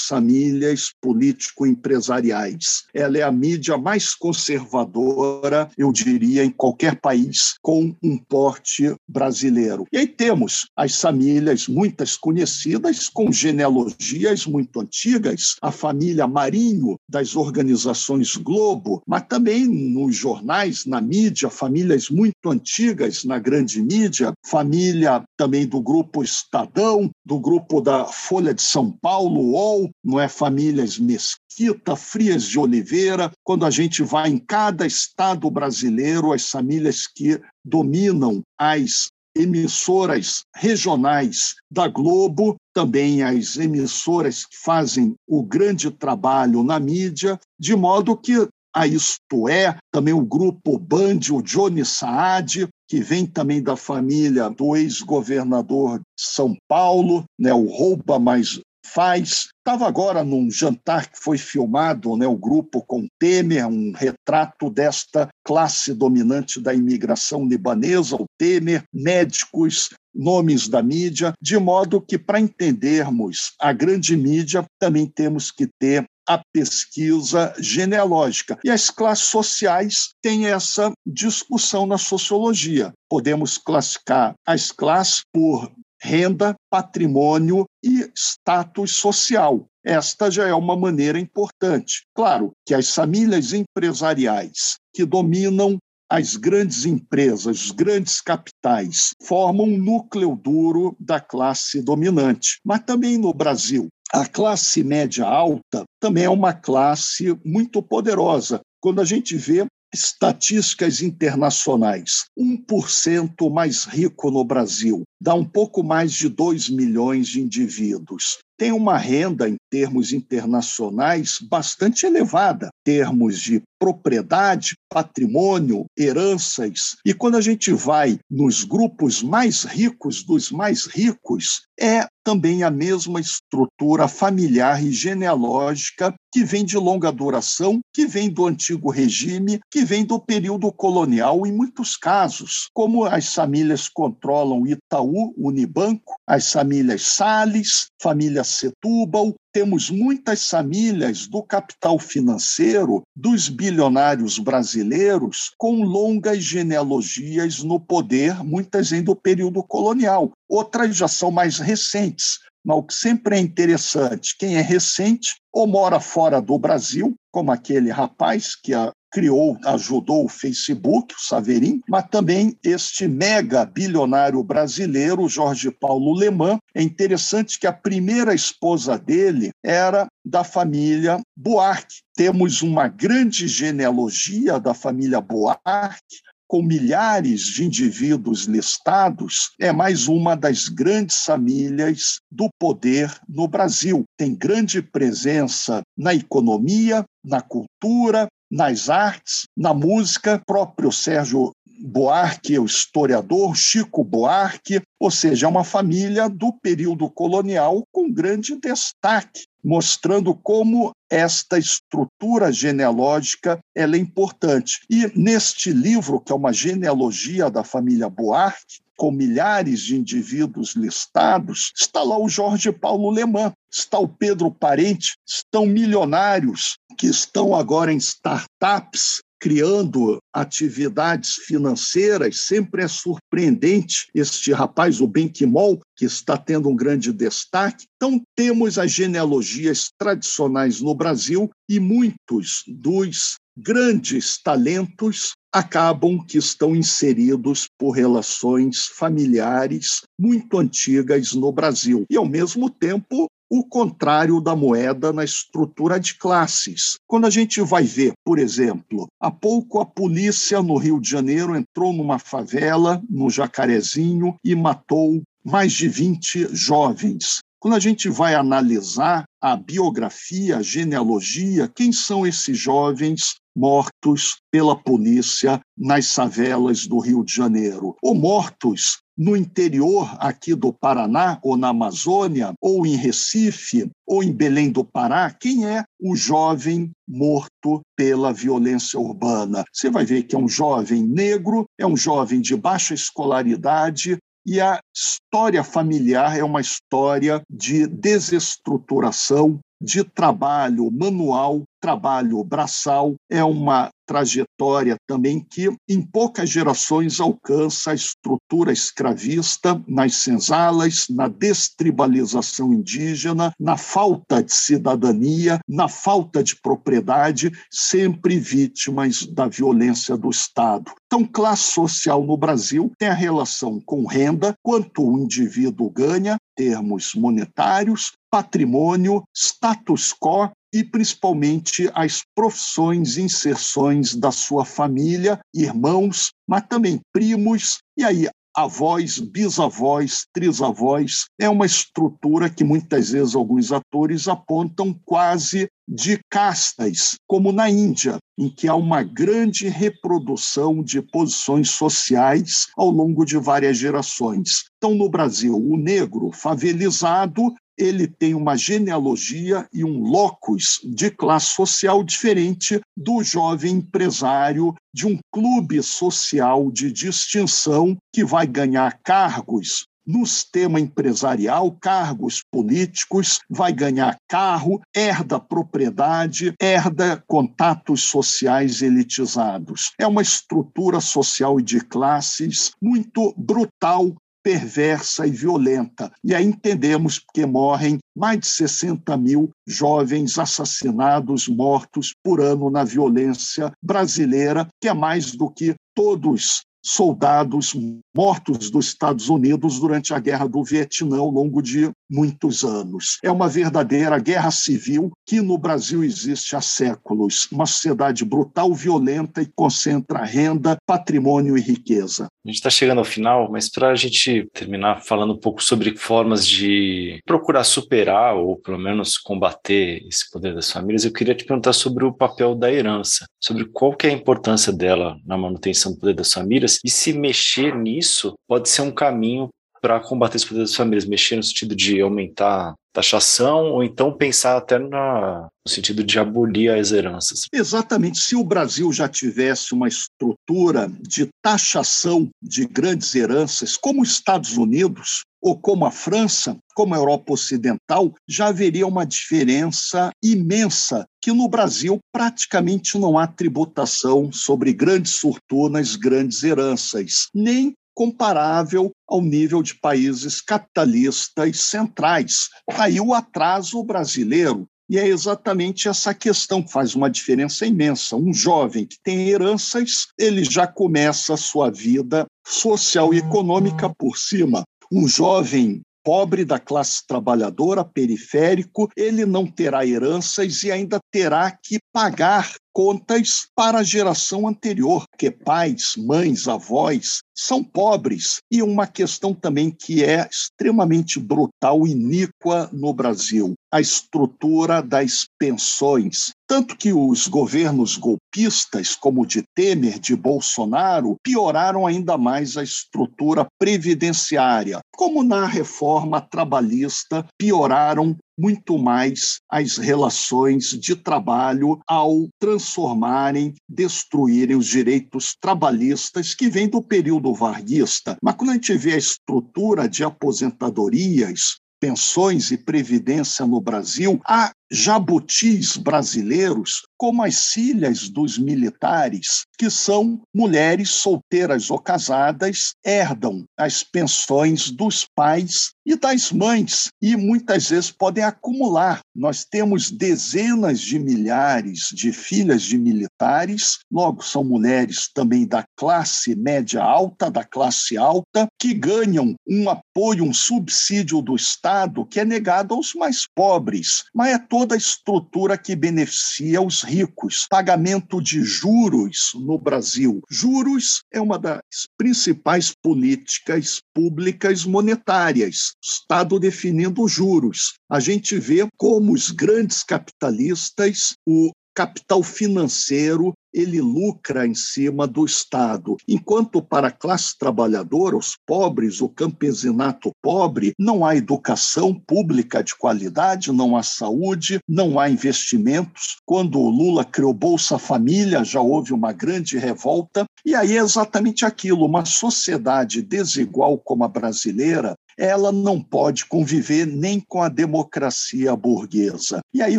famílias 0.00 0.90
político-empresariais. 1.00 2.86
Ela 2.92 3.18
é 3.18 3.22
a 3.22 3.30
mídia 3.30 3.78
mais 3.78 4.16
conservadora, 4.16 5.70
eu 5.78 5.92
diria, 5.92 6.44
em 6.44 6.50
qualquer 6.50 7.00
país 7.00 7.54
com 7.62 7.94
um 8.02 8.18
porte 8.18 8.92
brasileiro. 9.06 9.86
E 9.92 9.98
aí 9.98 10.06
temos 10.08 10.66
as 10.76 11.00
famílias, 11.00 11.68
muitas 11.68 12.16
conhecidas, 12.16 13.08
com 13.08 13.30
genealogias 13.30 14.44
muito 14.44 14.80
antigas, 14.80 15.54
a 15.62 15.70
família 15.70 16.26
Marinho 16.26 16.98
das 17.08 17.36
organizações 17.36 18.34
Globo, 18.34 19.04
mas 19.06 19.22
também 19.28 19.68
nos 19.68 20.16
jornais, 20.16 20.84
na 20.84 21.00
mídia, 21.00 21.48
famílias 21.48 22.10
muito 22.10 22.23
antigas 22.46 23.24
na 23.24 23.38
grande 23.38 23.82
mídia, 23.82 24.32
família 24.46 25.22
também 25.36 25.66
do 25.66 25.80
grupo 25.80 26.22
Estadão, 26.22 27.10
do 27.24 27.38
grupo 27.38 27.80
da 27.80 28.04
Folha 28.06 28.54
de 28.54 28.62
São 28.62 28.90
Paulo, 28.90 29.40
UOL, 29.40 29.90
não 30.04 30.20
é? 30.20 30.28
Famílias 30.28 30.98
Mesquita, 30.98 31.96
Frias 31.96 32.44
de 32.44 32.58
Oliveira, 32.58 33.30
quando 33.42 33.64
a 33.64 33.70
gente 33.70 34.02
vai 34.02 34.30
em 34.30 34.38
cada 34.38 34.86
estado 34.86 35.50
brasileiro, 35.50 36.32
as 36.32 36.50
famílias 36.50 37.06
que 37.06 37.40
dominam 37.64 38.42
as 38.58 39.08
emissoras 39.36 40.44
regionais 40.54 41.54
da 41.70 41.88
Globo, 41.88 42.56
também 42.72 43.22
as 43.22 43.56
emissoras 43.56 44.46
que 44.46 44.56
fazem 44.56 45.14
o 45.26 45.42
grande 45.42 45.90
trabalho 45.90 46.62
na 46.62 46.78
mídia, 46.78 47.38
de 47.58 47.74
modo 47.74 48.16
que 48.16 48.48
a 48.74 48.86
Isto 48.86 49.48
É, 49.48 49.76
também 49.92 50.12
o 50.12 50.24
grupo 50.24 50.78
Band, 50.78 51.20
o 51.30 51.40
Johnny 51.40 51.84
Saad, 51.84 52.68
que 52.88 53.00
vem 53.00 53.24
também 53.26 53.62
da 53.62 53.76
família 53.76 54.50
do 54.50 54.76
ex-governador 54.76 55.98
de 55.98 56.04
São 56.26 56.56
Paulo, 56.68 57.24
né, 57.38 57.52
o 57.52 57.66
Rouba 57.66 58.18
Mais 58.18 58.60
Faz. 58.86 59.48
Estava 59.58 59.88
agora 59.88 60.22
num 60.22 60.50
jantar 60.50 61.10
que 61.10 61.18
foi 61.18 61.38
filmado, 61.38 62.16
né, 62.16 62.26
o 62.26 62.36
grupo 62.36 62.84
com 62.86 63.06
Temer, 63.18 63.66
um 63.66 63.92
retrato 63.92 64.68
desta 64.68 65.28
classe 65.42 65.94
dominante 65.94 66.60
da 66.60 66.74
imigração 66.74 67.46
libanesa, 67.46 68.16
o 68.16 68.26
Temer, 68.38 68.84
médicos, 68.92 69.88
nomes 70.14 70.68
da 70.68 70.82
mídia, 70.82 71.32
de 71.40 71.58
modo 71.58 72.00
que, 72.00 72.18
para 72.18 72.38
entendermos 72.38 73.54
a 73.58 73.72
grande 73.72 74.16
mídia, 74.16 74.64
também 74.78 75.06
temos 75.06 75.50
que 75.50 75.66
ter 75.80 76.04
a 76.26 76.42
pesquisa 76.52 77.54
genealógica. 77.58 78.58
E 78.64 78.70
as 78.70 78.90
classes 78.90 79.26
sociais 79.26 80.10
têm 80.22 80.46
essa 80.46 80.92
discussão 81.06 81.86
na 81.86 81.98
sociologia. 81.98 82.92
Podemos 83.08 83.58
classificar 83.58 84.34
as 84.46 84.70
classes 84.70 85.22
por 85.32 85.70
renda, 86.02 86.54
patrimônio 86.70 87.64
e 87.82 88.10
status 88.14 88.92
social. 88.92 89.66
Esta 89.84 90.30
já 90.30 90.46
é 90.46 90.54
uma 90.54 90.76
maneira 90.76 91.18
importante. 91.18 92.06
Claro 92.14 92.52
que 92.66 92.74
as 92.74 92.94
famílias 92.94 93.52
empresariais 93.52 94.76
que 94.94 95.04
dominam 95.04 95.78
as 96.10 96.36
grandes 96.36 96.84
empresas, 96.84 97.46
os 97.46 97.70
grandes 97.70 98.20
capitais, 98.20 99.10
formam 99.22 99.66
um 99.66 99.78
núcleo 99.78 100.36
duro 100.36 100.96
da 101.00 101.18
classe 101.18 101.82
dominante. 101.82 102.60
Mas 102.64 102.80
também 102.84 103.18
no 103.18 103.32
Brasil, 103.32 103.88
a 104.12 104.26
classe 104.26 104.82
média 104.84 105.24
alta 105.24 105.84
também 106.00 106.24
é 106.24 106.30
uma 106.30 106.52
classe 106.52 107.36
muito 107.44 107.82
poderosa. 107.82 108.60
Quando 108.80 109.00
a 109.00 109.04
gente 109.04 109.36
vê 109.36 109.66
estatísticas 109.92 111.00
internacionais, 111.00 112.24
1% 112.38 113.50
mais 113.50 113.84
rico 113.84 114.30
no 114.30 114.44
Brasil 114.44 115.02
dá 115.20 115.34
um 115.34 115.44
pouco 115.44 115.82
mais 115.82 116.12
de 116.12 116.28
2 116.28 116.68
milhões 116.68 117.28
de 117.28 117.40
indivíduos. 117.40 118.38
Tem 118.56 118.72
uma 118.72 118.96
renda, 118.96 119.48
em 119.48 119.56
termos 119.70 120.12
internacionais, 120.12 121.38
bastante 121.40 122.06
elevada, 122.06 122.66
em 122.66 122.92
termos 122.92 123.40
de 123.40 123.62
propriedade, 123.78 124.76
patrimônio, 124.88 125.84
heranças. 125.98 126.96
E 127.04 127.12
quando 127.12 127.36
a 127.36 127.40
gente 127.40 127.72
vai 127.72 128.18
nos 128.30 128.64
grupos 128.64 129.22
mais 129.22 129.64
ricos 129.64 130.22
dos 130.22 130.50
mais 130.50 130.86
ricos, 130.86 131.62
é 131.78 132.06
também 132.24 132.62
a 132.62 132.70
mesma 132.70 133.20
estrutura 133.20 134.08
familiar 134.08 134.82
e 134.82 134.90
genealógica 134.90 136.14
que 136.32 136.42
vem 136.42 136.64
de 136.64 136.78
longa 136.78 137.12
duração, 137.12 137.80
que 137.92 138.06
vem 138.06 138.30
do 138.30 138.46
antigo 138.46 138.90
regime, 138.90 139.60
que 139.70 139.84
vem 139.84 140.04
do 140.04 140.18
período 140.18 140.72
colonial, 140.72 141.46
em 141.46 141.52
muitos 141.52 141.96
casos, 141.96 142.68
como 142.72 143.04
as 143.04 143.34
famílias 143.34 143.88
controlam 143.88 144.66
Itaú, 144.66 145.34
Unibanco, 145.36 146.14
as 146.26 146.50
famílias 146.50 147.02
Sales, 147.02 147.88
família 148.00 148.43
Setúbal, 148.44 149.34
temos 149.52 149.90
muitas 149.90 150.48
famílias 150.48 151.26
do 151.26 151.42
capital 151.42 151.98
financeiro 151.98 153.02
dos 153.16 153.48
bilionários 153.48 154.38
brasileiros 154.38 155.52
com 155.58 155.82
longas 155.82 156.42
genealogias 156.42 157.62
no 157.62 157.80
poder, 157.80 158.44
muitas 158.44 158.92
em 158.92 159.02
do 159.02 159.16
período 159.16 159.62
colonial. 159.62 160.32
Outras 160.48 160.96
já 160.96 161.08
são 161.08 161.30
mais 161.30 161.58
recentes, 161.58 162.38
mas 162.64 162.76
o 162.76 162.82
que 162.82 162.94
sempre 162.94 163.36
é 163.36 163.40
interessante, 163.40 164.36
quem 164.38 164.56
é 164.56 164.60
recente 164.60 165.34
ou 165.52 165.66
mora 165.66 166.00
fora 166.00 166.40
do 166.40 166.58
Brasil, 166.58 167.14
como 167.30 167.52
aquele 167.52 167.90
rapaz 167.90 168.54
que 168.56 168.72
criou, 169.14 169.56
ajudou 169.64 170.24
o 170.24 170.28
Facebook, 170.28 171.14
o 171.14 171.20
Saverin, 171.20 171.80
mas 171.88 172.04
também 172.10 172.58
este 172.64 173.06
mega 173.06 173.64
bilionário 173.64 174.42
brasileiro, 174.42 175.28
Jorge 175.28 175.70
Paulo 175.70 176.12
Leman. 176.12 176.58
É 176.74 176.82
interessante 176.82 177.56
que 177.60 177.66
a 177.68 177.72
primeira 177.72 178.34
esposa 178.34 178.98
dele 178.98 179.52
era 179.62 180.08
da 180.24 180.42
família 180.42 181.20
Buarque. 181.36 182.02
Temos 182.16 182.60
uma 182.60 182.88
grande 182.88 183.46
genealogia 183.46 184.58
da 184.58 184.74
família 184.74 185.20
Buarque, 185.20 186.23
com 186.46 186.62
milhares 186.62 187.42
de 187.42 187.64
indivíduos 187.64 188.44
listados, 188.44 189.50
é 189.60 189.72
mais 189.72 190.08
uma 190.08 190.36
das 190.36 190.68
grandes 190.68 191.24
famílias 191.24 192.20
do 192.30 192.48
poder 192.58 193.10
no 193.28 193.48
Brasil. 193.48 194.04
Tem 194.16 194.34
grande 194.34 194.82
presença 194.82 195.82
na 195.96 196.14
economia, 196.14 197.04
na 197.24 197.40
cultura, 197.40 198.28
nas 198.50 198.88
artes, 198.88 199.44
na 199.56 199.74
música. 199.74 200.40
Próprio 200.46 200.92
Sérgio 200.92 201.50
Buarque, 201.86 202.58
o 202.58 202.64
historiador 202.64 203.54
Chico 203.54 204.02
Buarque, 204.02 204.80
ou 204.98 205.10
seja, 205.10 205.44
é 205.44 205.48
uma 205.50 205.62
família 205.62 206.30
do 206.30 206.50
período 206.50 207.10
colonial 207.10 207.86
com 207.92 208.10
grande 208.10 208.58
destaque, 208.58 209.44
mostrando 209.62 210.34
como 210.34 210.92
esta 211.10 211.58
estrutura 211.58 212.50
genealógica 212.50 213.58
ela 213.74 213.96
é 213.96 213.98
importante. 213.98 214.80
E 214.88 215.12
neste 215.14 215.74
livro, 215.74 216.18
que 216.20 216.32
é 216.32 216.34
uma 216.34 216.54
genealogia 216.54 217.50
da 217.50 217.62
família 217.62 218.08
Buarque, 218.08 218.80
com 218.96 219.10
milhares 219.10 219.82
de 219.82 219.94
indivíduos 219.94 220.74
listados, 220.74 221.70
está 221.78 222.02
lá 222.02 222.18
o 222.18 222.30
Jorge 222.30 222.72
Paulo 222.72 223.10
Leman, 223.10 223.52
está 223.70 223.98
o 223.98 224.08
Pedro 224.08 224.50
Parente, 224.50 225.18
estão 225.28 225.66
milionários 225.66 226.78
que 226.96 227.08
estão 227.08 227.54
agora 227.54 227.92
em 227.92 227.98
startups 227.98 229.20
criando 229.44 230.16
atividades 230.32 231.34
financeiras, 231.34 232.46
sempre 232.46 232.82
é 232.82 232.88
surpreendente 232.88 234.06
este 234.14 234.54
rapaz, 234.54 235.02
o 235.02 235.06
Benquimol, 235.06 235.82
que 235.94 236.06
está 236.06 236.38
tendo 236.38 236.70
um 236.70 236.74
grande 236.74 237.12
destaque. 237.12 237.84
Então, 237.94 238.22
temos 238.34 238.78
as 238.78 238.90
genealogias 238.90 239.90
tradicionais 239.98 240.80
no 240.80 240.94
Brasil 240.94 241.50
e 241.68 241.78
muitos 241.78 242.62
dos 242.66 243.34
grandes 243.54 244.40
talentos 244.42 245.34
acabam 245.52 246.18
que 246.26 246.38
estão 246.38 246.74
inseridos 246.74 247.68
por 247.78 247.90
relações 247.90 248.86
familiares 248.86 250.00
muito 250.18 250.58
antigas 250.58 251.34
no 251.34 251.52
Brasil. 251.52 252.06
E, 252.10 252.16
ao 252.16 252.26
mesmo 252.26 252.70
tempo, 252.70 253.28
o 253.50 253.64
contrário 253.64 254.40
da 254.40 254.56
moeda 254.56 255.12
na 255.12 255.24
estrutura 255.24 255.98
de 256.00 256.14
classes. 256.14 256.96
Quando 257.06 257.26
a 257.26 257.30
gente 257.30 257.60
vai 257.60 257.84
ver, 257.84 258.12
por 258.24 258.38
exemplo, 258.38 259.06
há 259.20 259.30
pouco 259.30 259.80
a 259.80 259.86
polícia 259.86 260.62
no 260.62 260.76
Rio 260.76 261.00
de 261.00 261.08
Janeiro 261.08 261.56
entrou 261.56 261.92
numa 261.92 262.18
favela, 262.18 263.02
no 263.08 263.30
Jacarezinho, 263.30 264.34
e 264.44 264.54
matou 264.54 265.22
mais 265.44 265.72
de 265.72 265.88
20 265.88 266.48
jovens. 266.54 267.40
Quando 267.60 267.74
a 267.74 267.80
gente 267.80 268.08
vai 268.08 268.34
analisar 268.34 269.24
a 269.40 269.56
biografia, 269.56 270.58
a 270.58 270.62
genealogia, 270.62 271.66
quem 271.66 271.92
são 271.92 272.26
esses 272.26 272.58
jovens 272.58 273.36
mortos 273.56 274.36
pela 274.50 274.76
polícia 274.76 275.60
nas 275.76 276.12
favelas 276.12 276.86
do 276.86 276.98
Rio 276.98 277.24
de 277.24 277.32
Janeiro, 277.32 277.96
ou 278.02 278.14
mortos 278.14 278.98
no 279.16 279.36
interior 279.36 280.16
aqui 280.18 280.54
do 280.54 280.72
Paraná, 280.72 281.38
ou 281.42 281.56
na 281.56 281.68
Amazônia, 281.68 282.52
ou 282.60 282.84
em 282.86 282.96
Recife, 282.96 283.90
ou 284.06 284.22
em 284.22 284.32
Belém 284.32 284.70
do 284.70 284.84
Pará, 284.84 285.30
quem 285.30 285.66
é 285.66 285.84
o 286.00 286.16
jovem 286.16 286.90
morto 287.08 287.80
pela 287.96 288.32
violência 288.32 288.98
urbana? 288.98 289.64
Você 289.72 289.88
vai 289.88 290.04
ver 290.04 290.24
que 290.24 290.34
é 290.34 290.38
um 290.38 290.48
jovem 290.48 291.02
negro, 291.02 291.64
é 291.78 291.86
um 291.86 291.96
jovem 291.96 292.40
de 292.40 292.56
baixa 292.56 292.94
escolaridade, 292.94 294.18
e 294.46 294.60
a 294.60 294.78
história 294.94 295.64
familiar 295.64 296.38
é 296.38 296.44
uma 296.44 296.60
história 296.60 297.40
de 297.50 297.86
desestruturação, 297.86 299.58
de 299.80 300.04
trabalho 300.04 300.90
manual, 300.90 301.62
trabalho 301.80 302.42
braçal, 302.44 303.14
é 303.30 303.42
uma 303.42 303.88
trajetória 304.06 304.96
também 305.06 305.40
que, 305.40 305.68
em 305.88 306.02
poucas 306.02 306.50
gerações, 306.50 307.20
alcança 307.20 307.90
a 307.90 307.94
estrutura 307.94 308.72
escravista 308.72 309.82
nas 309.86 310.16
senzalas, 310.16 311.06
na 311.08 311.28
destribalização 311.28 312.72
indígena, 312.72 313.52
na 313.58 313.76
falta 313.76 314.42
de 314.42 314.54
cidadania, 314.54 315.58
na 315.68 315.88
falta 315.88 316.42
de 316.42 316.56
propriedade, 316.60 317.50
sempre 317.70 318.38
vítimas 318.38 319.26
da 319.26 319.46
violência 319.46 320.16
do 320.16 320.30
Estado. 320.30 320.92
Então, 321.06 321.24
classe 321.24 321.72
social 321.72 322.24
no 322.24 322.36
Brasil 322.36 322.90
tem 322.98 323.08
a 323.08 323.14
relação 323.14 323.80
com 323.80 324.06
renda, 324.06 324.54
quanto 324.62 325.02
o 325.02 325.18
indivíduo 325.18 325.90
ganha, 325.90 326.36
termos 326.56 327.14
monetários, 327.14 328.12
patrimônio, 328.30 329.22
status 329.32 330.12
quo 330.12 330.50
e 330.74 330.82
principalmente 330.82 331.88
as 331.94 332.22
profissões 332.34 333.16
e 333.16 333.22
inserções 333.22 334.16
da 334.16 334.32
sua 334.32 334.64
família, 334.64 335.38
irmãos, 335.54 336.32
mas 336.48 336.66
também 336.66 337.00
primos, 337.12 337.78
e 337.96 338.02
aí 338.02 338.28
avós, 338.54 339.18
bisavós, 339.18 340.26
trisavós. 340.32 341.24
É 341.40 341.48
uma 341.48 341.66
estrutura 341.66 342.48
que 342.48 342.62
muitas 342.62 343.10
vezes 343.10 343.34
alguns 343.34 343.72
atores 343.72 344.28
apontam 344.28 344.94
quase 345.04 345.68
de 345.86 346.18
castas, 346.30 347.16
como 347.26 347.52
na 347.52 347.68
Índia, 347.68 348.16
em 348.38 348.48
que 348.48 348.68
há 348.68 348.74
uma 348.74 349.02
grande 349.02 349.68
reprodução 349.68 350.82
de 350.82 351.02
posições 351.02 351.70
sociais 351.70 352.68
ao 352.76 352.90
longo 352.90 353.24
de 353.24 353.36
várias 353.36 353.76
gerações. 353.76 354.64
Então, 354.76 354.94
no 354.94 355.08
Brasil, 355.10 355.54
o 355.54 355.76
negro 355.76 356.30
favelizado 356.32 357.52
ele 357.78 358.06
tem 358.06 358.34
uma 358.34 358.56
genealogia 358.56 359.66
e 359.72 359.84
um 359.84 360.00
locus 360.00 360.80
de 360.84 361.10
classe 361.10 361.54
social 361.54 362.02
diferente 362.02 362.80
do 362.96 363.22
jovem 363.22 363.76
empresário 363.76 364.74
de 364.92 365.06
um 365.06 365.18
clube 365.32 365.82
social 365.82 366.70
de 366.70 366.92
distinção 366.92 367.96
que 368.12 368.24
vai 368.24 368.46
ganhar 368.46 368.98
cargos 369.02 369.86
no 370.06 370.26
sistema 370.26 370.78
empresarial, 370.78 371.72
cargos 371.80 372.42
políticos, 372.52 373.40
vai 373.48 373.72
ganhar 373.72 374.16
carro, 374.28 374.80
herda 374.94 375.40
propriedade, 375.40 376.54
herda 376.60 377.22
contatos 377.26 378.02
sociais 378.02 378.82
elitizados. 378.82 379.92
É 379.98 380.06
uma 380.06 380.22
estrutura 380.22 381.00
social 381.00 381.58
e 381.58 381.62
de 381.62 381.80
classes 381.80 382.72
muito 382.80 383.34
brutal 383.36 384.14
perversa 384.44 385.26
e 385.26 385.30
violenta. 385.30 386.12
E 386.22 386.34
aí 386.34 386.44
entendemos 386.44 387.18
que 387.32 387.46
morrem 387.46 387.98
mais 388.14 388.40
de 388.40 388.46
60 388.46 389.16
mil 389.16 389.50
jovens 389.66 390.38
assassinados, 390.38 391.48
mortos 391.48 392.14
por 392.22 392.42
ano 392.42 392.68
na 392.70 392.84
violência 392.84 393.72
brasileira, 393.82 394.68
que 394.80 394.88
é 394.88 394.92
mais 394.92 395.32
do 395.32 395.50
que 395.50 395.74
todos 395.94 396.62
soldados 396.84 397.74
mortos 398.14 398.70
dos 398.70 398.88
Estados 398.88 399.30
Unidos 399.30 399.80
durante 399.80 400.12
a 400.12 400.18
Guerra 400.18 400.46
do 400.46 400.62
Vietnã 400.62 401.16
ao 401.16 401.30
longo 401.30 401.62
de 401.62 401.90
muitos 402.14 402.62
anos. 402.64 403.18
É 403.22 403.30
uma 403.30 403.48
verdadeira 403.48 404.18
guerra 404.18 404.50
civil 404.52 405.10
que 405.26 405.40
no 405.40 405.58
Brasil 405.58 406.04
existe 406.04 406.54
há 406.54 406.60
séculos. 406.60 407.48
Uma 407.50 407.66
sociedade 407.66 408.24
brutal, 408.24 408.72
violenta 408.72 409.42
e 409.42 409.46
concentra 409.46 410.24
renda, 410.24 410.76
patrimônio 410.86 411.58
e 411.58 411.60
riqueza. 411.60 412.28
A 412.44 412.48
gente 412.48 412.56
está 412.56 412.70
chegando 412.70 412.98
ao 412.98 413.04
final, 413.04 413.50
mas 413.50 413.68
para 413.68 413.88
a 413.88 413.94
gente 413.94 414.46
terminar 414.52 415.02
falando 415.02 415.32
um 415.32 415.38
pouco 415.38 415.62
sobre 415.62 415.96
formas 415.96 416.46
de 416.46 417.20
procurar 417.26 417.64
superar 417.64 418.36
ou 418.36 418.56
pelo 418.56 418.78
menos 418.78 419.18
combater 419.18 420.06
esse 420.06 420.30
poder 420.30 420.54
das 420.54 420.70
famílias, 420.70 421.04
eu 421.04 421.12
queria 421.12 421.34
te 421.34 421.44
perguntar 421.44 421.72
sobre 421.72 422.04
o 422.04 422.12
papel 422.12 422.54
da 422.54 422.72
herança, 422.72 423.26
sobre 423.42 423.64
qual 423.64 423.96
que 423.96 424.06
é 424.06 424.10
a 424.10 424.12
importância 424.12 424.72
dela 424.72 425.16
na 425.24 425.36
manutenção 425.36 425.92
do 425.92 425.98
poder 425.98 426.14
das 426.14 426.32
famílias 426.32 426.78
e 426.84 426.90
se 426.90 427.12
mexer 427.12 427.74
nisso 427.74 428.34
pode 428.46 428.68
ser 428.68 428.82
um 428.82 428.90
caminho 428.90 429.48
para 429.84 430.00
combater 430.00 430.38
esse 430.38 430.46
poder 430.46 430.60
das 430.60 430.74
famílias, 430.74 431.04
mexer 431.04 431.36
no 431.36 431.42
sentido 431.42 431.76
de 431.76 432.00
aumentar 432.00 432.72
taxação 432.90 433.72
ou 433.72 433.84
então 433.84 434.10
pensar 434.10 434.56
até 434.56 434.78
na, 434.78 435.46
no 435.66 435.70
sentido 435.70 436.02
de 436.02 436.18
abolir 436.18 436.70
as 436.70 436.90
heranças. 436.90 437.48
Exatamente. 437.52 438.18
Se 438.18 438.34
o 438.34 438.42
Brasil 438.42 438.90
já 438.94 439.06
tivesse 439.10 439.74
uma 439.74 439.86
estrutura 439.86 440.90
de 441.02 441.28
taxação 441.42 442.30
de 442.42 442.66
grandes 442.66 443.14
heranças, 443.14 443.76
como 443.76 444.00
os 444.00 444.08
Estados 444.08 444.56
Unidos, 444.56 445.22
ou 445.42 445.58
como 445.58 445.84
a 445.84 445.90
França, 445.90 446.56
como 446.74 446.94
a 446.94 446.96
Europa 446.96 447.34
Ocidental, 447.34 448.14
já 448.26 448.46
haveria 448.46 448.86
uma 448.86 449.04
diferença 449.04 450.10
imensa, 450.22 451.04
que 451.20 451.30
no 451.30 451.46
Brasil 451.46 451.98
praticamente 452.10 452.96
não 452.96 453.18
há 453.18 453.26
tributação 453.26 454.32
sobre 454.32 454.72
grandes 454.72 455.18
fortunas, 455.18 455.94
grandes 455.94 456.42
heranças, 456.42 457.26
nem 457.34 457.74
comparável 457.94 458.90
ao 459.08 459.22
nível 459.22 459.62
de 459.62 459.74
países 459.74 460.40
capitalistas 460.40 461.60
centrais. 461.60 462.48
Aí 462.68 463.00
o 463.00 463.14
atraso 463.14 463.82
brasileiro. 463.82 464.66
E 464.88 464.98
é 464.98 465.06
exatamente 465.06 465.88
essa 465.88 466.12
questão 466.12 466.62
que 466.62 466.70
faz 466.70 466.94
uma 466.94 467.08
diferença 467.08 467.64
imensa. 467.64 468.16
Um 468.16 468.34
jovem 468.34 468.84
que 468.84 468.98
tem 469.02 469.30
heranças, 469.30 470.08
ele 470.18 470.44
já 470.44 470.66
começa 470.66 471.32
a 471.32 471.38
sua 471.38 471.70
vida 471.70 472.26
social 472.46 473.14
e 473.14 473.18
econômica 473.18 473.88
por 473.88 474.18
cima. 474.18 474.62
Um 474.92 475.08
jovem 475.08 475.80
pobre 476.04 476.44
da 476.44 476.58
classe 476.58 477.04
trabalhadora, 477.06 477.82
periférico, 477.82 478.90
ele 478.94 479.24
não 479.24 479.46
terá 479.46 479.86
heranças 479.86 480.62
e 480.62 480.70
ainda 480.70 481.00
terá 481.10 481.50
que 481.50 481.78
pagar 481.92 482.52
contas 482.74 483.46
para 483.54 483.78
a 483.78 483.82
geração 483.84 484.48
anterior, 484.48 485.04
que 485.16 485.30
pais, 485.30 485.94
mães, 485.96 486.48
avós 486.48 487.20
são 487.32 487.62
pobres. 487.62 488.40
E 488.50 488.62
uma 488.62 488.86
questão 488.86 489.32
também 489.32 489.70
que 489.70 490.04
é 490.04 490.28
extremamente 490.28 491.20
brutal, 491.20 491.86
iníqua 491.86 492.68
no 492.72 492.92
Brasil, 492.92 493.54
a 493.72 493.80
estrutura 493.80 494.82
das 494.82 495.26
pensões. 495.38 496.32
Tanto 496.54 496.76
que 496.76 496.92
os 496.92 497.26
governos 497.26 497.96
golpistas, 497.96 498.94
como 498.94 499.22
o 499.22 499.26
de 499.26 499.42
Temer, 499.56 499.98
de 499.98 500.14
Bolsonaro, 500.14 501.16
pioraram 501.20 501.84
ainda 501.84 502.16
mais 502.16 502.56
a 502.56 502.62
estrutura 502.62 503.44
previdenciária, 503.58 504.78
como 504.94 505.24
na 505.24 505.46
reforma 505.46 506.20
trabalhista 506.20 507.26
pioraram 507.36 508.16
muito 508.38 508.78
mais 508.78 509.40
as 509.50 509.78
relações 509.78 510.66
de 510.78 510.94
trabalho 510.94 511.80
ao 511.88 512.28
transformarem, 512.38 513.54
destruírem 513.68 514.56
os 514.56 514.66
direitos 514.66 515.34
trabalhistas 515.40 516.36
que 516.36 516.48
vêm 516.48 516.68
do 516.68 516.80
período 516.80 517.34
varguista. 517.34 518.16
Mas 518.22 518.36
quando 518.36 518.50
a 518.50 518.54
gente 518.54 518.76
vê 518.76 518.92
a 518.92 518.98
estrutura 518.98 519.88
de 519.88 520.04
aposentadorias, 520.04 521.56
pensões 521.80 522.50
e 522.52 522.56
previdência 522.56 523.44
no 523.44 523.60
Brasil, 523.60 524.20
há 524.24 524.52
jabutis 524.74 525.76
brasileiros 525.76 526.82
como 526.96 527.22
as 527.22 527.52
filhas 527.52 528.08
dos 528.08 528.38
militares, 528.38 529.44
que 529.58 529.68
são 529.68 530.22
mulheres 530.34 530.90
solteiras 530.90 531.70
ou 531.70 531.78
casadas, 531.78 532.74
herdam 532.84 533.44
as 533.58 533.84
pensões 533.84 534.70
dos 534.70 535.06
pais 535.14 535.72
e 535.84 535.96
das 535.96 536.32
mães 536.32 536.88
e 537.02 537.14
muitas 537.14 537.68
vezes 537.68 537.90
podem 537.90 538.24
acumular. 538.24 539.00
Nós 539.14 539.44
temos 539.44 539.90
dezenas 539.90 540.80
de 540.80 540.98
milhares 540.98 541.90
de 541.92 542.10
filhas 542.10 542.62
de 542.62 542.78
militares, 542.78 543.80
logo 543.92 544.22
são 544.22 544.42
mulheres 544.42 545.10
também 545.12 545.46
da 545.46 545.62
classe 545.76 546.34
média 546.34 546.82
alta, 546.82 547.30
da 547.30 547.44
classe 547.44 547.98
alta, 547.98 548.46
que 548.58 548.72
ganham 548.72 549.34
um 549.46 549.68
apoio, 549.68 550.24
um 550.24 550.32
subsídio 550.32 551.20
do 551.20 551.36
Estado 551.36 552.06
que 552.06 552.18
é 552.18 552.24
negado 552.24 552.74
aos 552.74 552.94
mais 552.94 553.26
pobres, 553.34 554.04
mas 554.14 554.34
é 554.34 554.38
toda 554.64 554.76
a 554.76 554.78
estrutura 554.78 555.58
que 555.58 555.76
beneficia 555.76 556.58
os 556.62 556.82
ricos. 556.82 557.46
Pagamento 557.50 558.18
de 558.18 558.42
juros 558.42 559.32
no 559.34 559.58
Brasil. 559.58 560.22
Juros 560.30 561.02
é 561.12 561.20
uma 561.20 561.38
das 561.38 561.60
principais 561.98 562.72
políticas 562.82 563.82
públicas 563.92 564.64
monetárias. 564.64 565.72
Estado 565.84 566.40
definindo 566.40 567.06
juros. 567.06 567.74
A 567.90 568.00
gente 568.00 568.38
vê 568.38 568.66
como 568.78 569.12
os 569.12 569.30
grandes 569.30 569.82
capitalistas, 569.82 571.14
o 571.28 571.50
capital 571.74 572.22
financeiro 572.22 573.34
ele 573.54 573.80
lucra 573.80 574.46
em 574.46 574.54
cima 574.54 575.06
do 575.06 575.24
Estado. 575.24 575.96
Enquanto 576.08 576.60
para 576.60 576.88
a 576.88 576.90
classe 576.90 577.38
trabalhadora, 577.38 578.16
os 578.16 578.36
pobres, 578.44 579.00
o 579.00 579.08
campesinato 579.08 580.10
pobre, 580.20 580.74
não 580.78 581.06
há 581.06 581.14
educação 581.14 581.94
pública 581.94 582.62
de 582.64 582.74
qualidade, 582.74 583.52
não 583.52 583.76
há 583.76 583.82
saúde, 583.82 584.58
não 584.68 584.98
há 584.98 585.08
investimentos. 585.08 586.16
Quando 586.26 586.58
o 586.58 586.68
Lula 586.68 587.04
criou 587.04 587.32
Bolsa 587.32 587.78
Família, 587.78 588.42
já 588.42 588.60
houve 588.60 588.92
uma 588.92 589.12
grande 589.12 589.56
revolta. 589.56 590.24
E 590.44 590.54
aí 590.54 590.76
é 590.76 590.80
exatamente 590.80 591.44
aquilo: 591.44 591.86
uma 591.86 592.04
sociedade 592.04 593.00
desigual 593.00 593.78
como 593.78 594.02
a 594.02 594.08
brasileira 594.08 594.96
ela 595.18 595.50
não 595.52 595.78
pode 595.80 596.26
conviver 596.26 596.86
nem 596.86 597.20
com 597.20 597.42
a 597.42 597.48
democracia 597.48 598.54
burguesa. 598.56 599.40
E 599.52 599.60
aí 599.62 599.78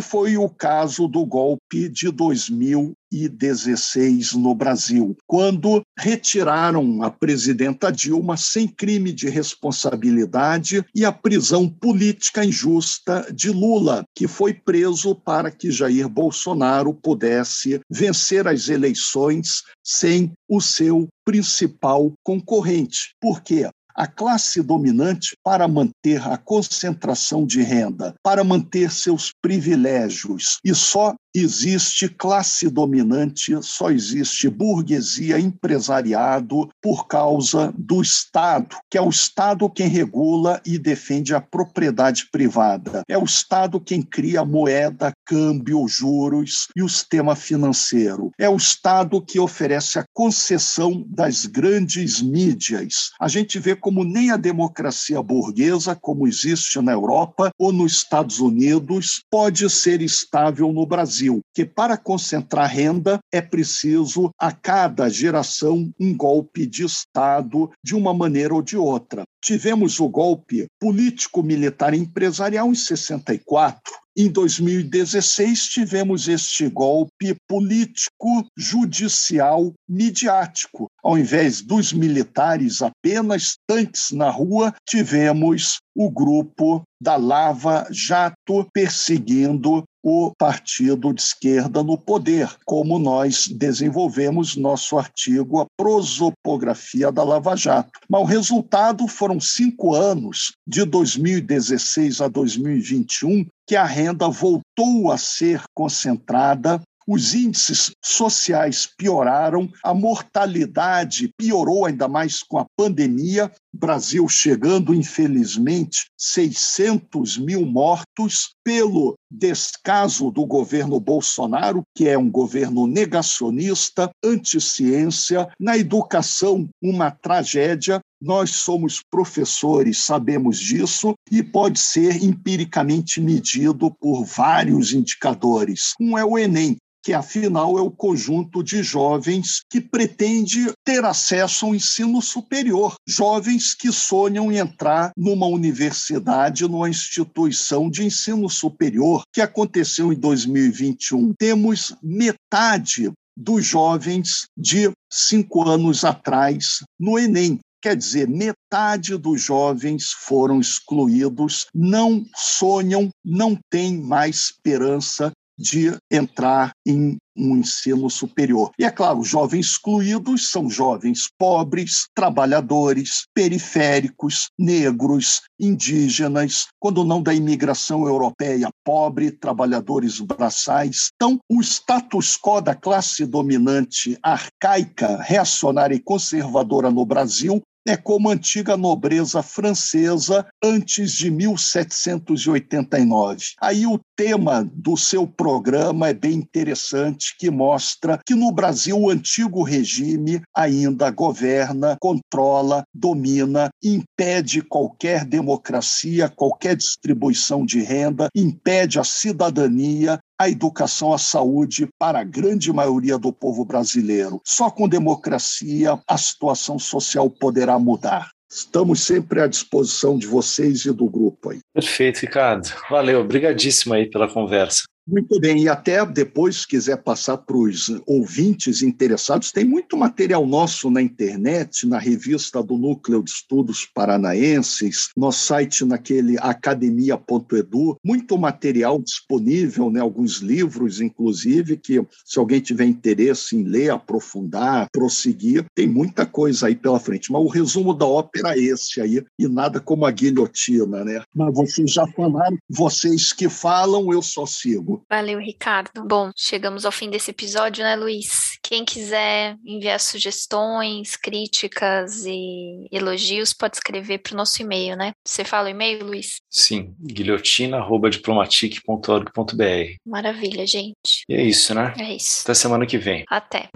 foi 0.00 0.36
o 0.36 0.48
caso 0.48 1.08
do 1.08 1.24
golpe 1.24 1.88
de 1.88 2.10
2016 2.10 4.34
no 4.34 4.54
Brasil, 4.54 5.16
quando 5.26 5.82
retiraram 5.98 7.02
a 7.02 7.10
presidenta 7.10 7.90
Dilma 7.90 8.36
sem 8.36 8.68
crime 8.68 9.10
de 9.12 9.28
responsabilidade 9.28 10.84
e 10.94 11.04
a 11.04 11.10
prisão 11.12 11.68
política 11.68 12.44
injusta 12.44 13.26
de 13.32 13.50
Lula, 13.50 14.04
que 14.14 14.28
foi 14.28 14.54
preso 14.54 15.14
para 15.14 15.50
que 15.50 15.70
Jair 15.70 16.08
Bolsonaro 16.08 16.94
pudesse 16.94 17.80
vencer 17.90 18.48
as 18.48 18.68
eleições 18.68 19.62
sem 19.82 20.32
o 20.48 20.60
seu 20.60 21.08
principal 21.24 22.12
concorrente. 22.22 23.14
Por 23.20 23.42
quê? 23.42 23.68
A 23.96 24.06
classe 24.06 24.62
dominante 24.62 25.36
para 25.42 25.66
manter 25.66 26.22
a 26.28 26.36
concentração 26.36 27.46
de 27.46 27.62
renda, 27.62 28.14
para 28.22 28.44
manter 28.44 28.92
seus 28.92 29.32
privilégios. 29.40 30.58
E 30.62 30.74
só 30.74 31.14
existe 31.40 32.08
classe 32.08 32.68
dominante, 32.68 33.56
só 33.62 33.90
existe 33.90 34.48
burguesia, 34.48 35.38
empresariado 35.38 36.68
por 36.80 37.06
causa 37.06 37.72
do 37.76 38.00
Estado, 38.00 38.76
que 38.90 38.96
é 38.96 39.02
o 39.02 39.08
Estado 39.08 39.68
quem 39.68 39.88
regula 39.88 40.60
e 40.64 40.78
defende 40.78 41.34
a 41.34 41.40
propriedade 41.40 42.28
privada. 42.30 43.02
É 43.08 43.18
o 43.18 43.24
Estado 43.24 43.80
quem 43.80 44.02
cria 44.02 44.44
moeda, 44.44 45.12
câmbio, 45.24 45.86
juros 45.88 46.68
e 46.74 46.82
o 46.82 46.88
sistema 46.88 47.36
financeiro. 47.36 48.30
É 48.38 48.48
o 48.48 48.56
Estado 48.56 49.20
que 49.20 49.38
oferece 49.38 49.98
a 49.98 50.04
concessão 50.14 51.04
das 51.08 51.46
grandes 51.46 52.22
mídias. 52.22 53.10
A 53.20 53.28
gente 53.28 53.58
vê 53.58 53.74
como 53.76 54.04
nem 54.04 54.30
a 54.30 54.36
democracia 54.36 55.22
burguesa, 55.22 55.94
como 55.94 56.26
existe 56.26 56.80
na 56.80 56.92
Europa 56.92 57.50
ou 57.58 57.72
nos 57.72 57.92
Estados 57.92 58.40
Unidos, 58.40 59.22
pode 59.30 59.68
ser 59.68 60.00
estável 60.00 60.72
no 60.72 60.86
Brasil. 60.86 61.25
Brasil, 61.26 61.40
que 61.54 61.64
para 61.64 61.96
concentrar 61.96 62.70
renda 62.70 63.18
é 63.32 63.40
preciso 63.40 64.30
a 64.38 64.52
cada 64.52 65.08
geração 65.08 65.90
um 65.98 66.16
golpe 66.16 66.66
de 66.66 66.84
Estado 66.84 67.70
de 67.82 67.94
uma 67.94 68.14
maneira 68.14 68.54
ou 68.54 68.62
de 68.62 68.76
outra. 68.76 69.24
Tivemos 69.42 69.98
o 70.00 70.08
golpe 70.08 70.66
político-militar 70.80 71.94
empresarial 71.94 72.70
em 72.70 72.74
64, 72.74 73.80
em 74.18 74.30
2016, 74.30 75.68
tivemos 75.68 76.26
este 76.26 76.70
golpe 76.70 77.36
político-judicial 77.46 79.74
midiático. 79.86 80.90
Ao 81.04 81.18
invés 81.18 81.60
dos 81.60 81.92
militares 81.92 82.80
apenas 82.80 83.58
tanques 83.68 84.12
na 84.12 84.30
rua, 84.30 84.72
tivemos 84.88 85.80
o 85.94 86.10
grupo 86.10 86.82
da 86.98 87.16
Lava 87.16 87.86
Jato 87.90 88.66
perseguindo 88.72 89.84
o 90.08 90.32
partido 90.38 91.12
de 91.12 91.20
esquerda 91.20 91.82
no 91.82 91.98
poder, 91.98 92.48
como 92.64 92.96
nós 92.96 93.48
desenvolvemos 93.48 94.54
nosso 94.54 94.96
artigo 94.96 95.60
A 95.60 95.66
Prosopografia 95.76 97.10
da 97.10 97.24
Lava 97.24 97.56
Jato. 97.56 97.90
Mas 98.08 98.20
o 98.20 98.24
resultado 98.24 99.08
foram 99.08 99.40
cinco 99.40 99.96
anos, 99.96 100.52
de 100.64 100.84
2016 100.84 102.20
a 102.20 102.28
2021, 102.28 103.46
que 103.66 103.74
a 103.74 103.84
renda 103.84 104.28
voltou 104.28 105.10
a 105.10 105.18
ser 105.18 105.64
concentrada 105.74 106.80
os 107.06 107.34
índices 107.34 107.92
sociais 108.02 108.88
pioraram, 108.98 109.70
a 109.82 109.94
mortalidade 109.94 111.30
piorou 111.38 111.86
ainda 111.86 112.08
mais 112.08 112.42
com 112.42 112.58
a 112.58 112.66
pandemia, 112.76 113.50
Brasil 113.72 114.28
chegando, 114.28 114.92
infelizmente, 114.92 116.06
600 116.18 117.38
mil 117.38 117.64
mortos 117.64 118.56
pelo 118.64 119.14
descaso 119.38 120.30
do 120.30 120.46
governo 120.46 120.98
Bolsonaro, 120.98 121.82
que 121.94 122.08
é 122.08 122.16
um 122.16 122.30
governo 122.30 122.86
negacionista, 122.86 124.10
anti-ciência, 124.24 125.48
na 125.60 125.76
educação, 125.76 126.68
uma 126.82 127.10
tragédia. 127.10 128.00
Nós 128.20 128.50
somos 128.50 129.02
professores, 129.10 129.98
sabemos 129.98 130.58
disso, 130.58 131.14
e 131.30 131.42
pode 131.42 131.78
ser 131.78 132.24
empiricamente 132.24 133.20
medido 133.20 133.94
por 134.00 134.24
vários 134.24 134.94
indicadores. 134.94 135.92
Um 136.00 136.16
é 136.16 136.24
o 136.24 136.38
Enem, 136.38 136.76
que 137.06 137.14
afinal 137.14 137.78
é 137.78 137.80
o 137.80 137.88
conjunto 137.88 138.64
de 138.64 138.82
jovens 138.82 139.60
que 139.70 139.80
pretende 139.80 140.72
ter 140.84 141.04
acesso 141.04 141.66
ao 141.66 141.72
ensino 141.72 142.20
superior, 142.20 142.96
jovens 143.06 143.74
que 143.74 143.92
sonham 143.92 144.50
em 144.50 144.56
entrar 144.56 145.12
numa 145.16 145.46
universidade, 145.46 146.64
numa 146.64 146.90
instituição 146.90 147.88
de 147.88 148.04
ensino 148.04 148.50
superior, 148.50 149.22
que 149.32 149.40
aconteceu 149.40 150.12
em 150.12 150.18
2021. 150.18 151.32
Temos 151.38 151.94
metade 152.02 153.12
dos 153.36 153.64
jovens 153.64 154.48
de 154.58 154.90
cinco 155.08 155.62
anos 155.62 156.04
atrás 156.04 156.82
no 156.98 157.20
Enem. 157.20 157.60
Quer 157.80 157.96
dizer, 157.96 158.28
metade 158.28 159.16
dos 159.16 159.40
jovens 159.40 160.10
foram 160.10 160.58
excluídos, 160.58 161.66
não 161.72 162.26
sonham, 162.34 163.10
não 163.24 163.56
têm 163.70 163.96
mais 163.96 164.46
esperança 164.46 165.30
de 165.58 165.96
entrar 166.10 166.72
em 166.86 167.16
um 167.36 167.56
ensino 167.56 168.08
superior. 168.08 168.70
E 168.78 168.84
é 168.84 168.90
claro, 168.90 169.22
jovens 169.22 169.66
excluídos 169.66 170.50
são 170.50 170.70
jovens 170.70 171.28
pobres, 171.38 172.08
trabalhadores, 172.14 173.24
periféricos, 173.34 174.48
negros, 174.58 175.42
indígenas, 175.60 176.68
quando 176.78 177.04
não 177.04 177.22
da 177.22 177.34
imigração 177.34 178.06
europeia, 178.06 178.70
pobre, 178.84 179.30
trabalhadores 179.30 180.18
braçais. 180.20 181.10
Então, 181.14 181.38
o 181.48 181.60
status 181.60 182.38
quo 182.38 182.60
da 182.60 182.74
classe 182.74 183.26
dominante 183.26 184.18
arcaica, 184.22 185.20
reacionária 185.22 185.94
e 185.94 186.00
conservadora 186.02 186.90
no 186.90 187.04
Brasil 187.04 187.60
é 187.86 187.96
como 187.96 188.28
a 188.28 188.32
antiga 188.32 188.76
nobreza 188.76 189.42
francesa 189.42 190.46
antes 190.62 191.12
de 191.12 191.30
1789. 191.30 193.54
Aí 193.60 193.86
o 193.86 193.98
tema 194.16 194.68
do 194.72 194.96
seu 194.96 195.26
programa 195.26 196.08
é 196.08 196.14
bem 196.14 196.34
interessante, 196.34 197.36
que 197.38 197.50
mostra 197.50 198.18
que 198.26 198.34
no 198.34 198.50
Brasil 198.50 198.98
o 198.98 199.10
antigo 199.10 199.62
regime 199.62 200.40
ainda 200.54 201.10
governa, 201.10 201.96
controla, 202.00 202.82
domina, 202.92 203.70
impede 203.82 204.62
qualquer 204.62 205.24
democracia, 205.24 206.28
qualquer 206.28 206.76
distribuição 206.76 207.64
de 207.64 207.80
renda, 207.80 208.28
impede 208.34 208.98
a 208.98 209.04
cidadania, 209.04 210.18
a 210.38 210.48
educação, 210.48 211.12
a 211.12 211.18
saúde 211.18 211.88
para 211.98 212.20
a 212.20 212.24
grande 212.24 212.72
maioria 212.72 213.18
do 213.18 213.32
povo 213.32 213.64
brasileiro. 213.64 214.40
Só 214.44 214.70
com 214.70 214.88
democracia 214.88 215.98
a 216.06 216.18
situação 216.18 216.78
social 216.78 217.30
poderá 217.30 217.78
mudar. 217.78 218.30
Estamos 218.50 219.00
sempre 219.00 219.40
à 219.40 219.46
disposição 219.46 220.16
de 220.18 220.26
vocês 220.26 220.84
e 220.84 220.92
do 220.92 221.08
grupo 221.08 221.50
aí. 221.50 221.58
Perfeito, 221.74 222.20
Ricardo. 222.20 222.68
Valeu, 222.88 223.20
obrigadíssimo 223.20 223.94
aí 223.94 224.08
pela 224.08 224.28
conversa. 224.28 224.84
Muito 225.08 225.38
bem, 225.38 225.62
e 225.62 225.68
até 225.68 226.04
depois, 226.04 226.62
se 226.62 226.66
quiser 226.66 226.96
passar 226.96 227.36
para 227.36 227.56
os 227.56 227.88
ouvintes 228.04 228.82
interessados, 228.82 229.52
tem 229.52 229.64
muito 229.64 229.96
material 229.96 230.44
nosso 230.44 230.90
na 230.90 231.00
internet, 231.00 231.86
na 231.86 231.96
revista 231.96 232.60
do 232.60 232.76
Núcleo 232.76 233.22
de 233.22 233.30
Estudos 233.30 233.86
Paranaenses, 233.86 235.10
no 235.16 235.30
site 235.30 235.84
naquele 235.84 236.36
academia.edu, 236.40 237.96
muito 238.04 238.36
material 238.36 239.00
disponível, 239.00 239.90
né, 239.92 240.00
alguns 240.00 240.38
livros, 240.38 241.00
inclusive, 241.00 241.76
que 241.76 242.04
se 242.24 242.38
alguém 242.40 242.58
tiver 242.58 242.86
interesse 242.86 243.54
em 243.56 243.62
ler, 243.62 243.90
aprofundar, 243.90 244.88
prosseguir, 244.90 245.66
tem 245.72 245.86
muita 245.86 246.26
coisa 246.26 246.66
aí 246.66 246.74
pela 246.74 246.98
frente. 246.98 247.30
Mas 247.30 247.42
o 247.42 247.48
resumo 247.48 247.94
da 247.94 248.06
ópera 248.06 248.58
é 248.58 248.60
esse 248.60 249.00
aí, 249.00 249.24
e 249.38 249.46
nada 249.46 249.78
como 249.78 250.04
a 250.04 250.10
guilhotina, 250.10 251.04
né? 251.04 251.22
Mas 251.32 251.54
vocês 251.54 251.92
já 251.92 252.08
falaram, 252.08 252.58
vocês 252.68 253.32
que 253.32 253.48
falam, 253.48 254.12
eu 254.12 254.20
só 254.20 254.44
sigo. 254.44 254.95
Valeu, 255.08 255.38
Ricardo. 255.38 256.04
Bom, 256.06 256.30
chegamos 256.36 256.84
ao 256.84 256.92
fim 256.92 257.08
desse 257.10 257.30
episódio, 257.30 257.82
né, 257.84 257.96
Luiz? 257.96 258.58
Quem 258.62 258.84
quiser 258.84 259.56
enviar 259.64 259.98
sugestões, 260.00 261.16
críticas 261.16 262.24
e 262.26 262.86
elogios, 262.90 263.52
pode 263.52 263.76
escrever 263.76 264.18
para 264.18 264.34
o 264.34 264.36
nosso 264.36 264.60
e-mail, 264.62 264.96
né? 264.96 265.12
Você 265.24 265.44
fala 265.44 265.68
o 265.68 265.70
e-mail, 265.70 266.04
Luiz? 266.04 266.40
Sim, 266.50 266.94
guilhotina.diplomatique.org.br. 267.00 269.94
Maravilha, 270.04 270.66
gente. 270.66 271.22
E 271.28 271.34
é 271.34 271.42
isso, 271.42 271.72
né? 271.74 271.94
É 271.98 272.14
isso. 272.14 272.42
Até 272.42 272.54
semana 272.54 272.86
que 272.86 272.98
vem. 272.98 273.24
Até. 273.28 273.68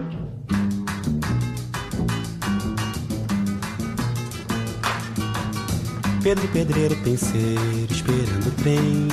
Pedro 6.22 6.46
Pedreiro 6.48 6.94
penseiro 7.02 7.88
esperando 7.90 8.46
o 8.46 8.50
trem 8.62 9.08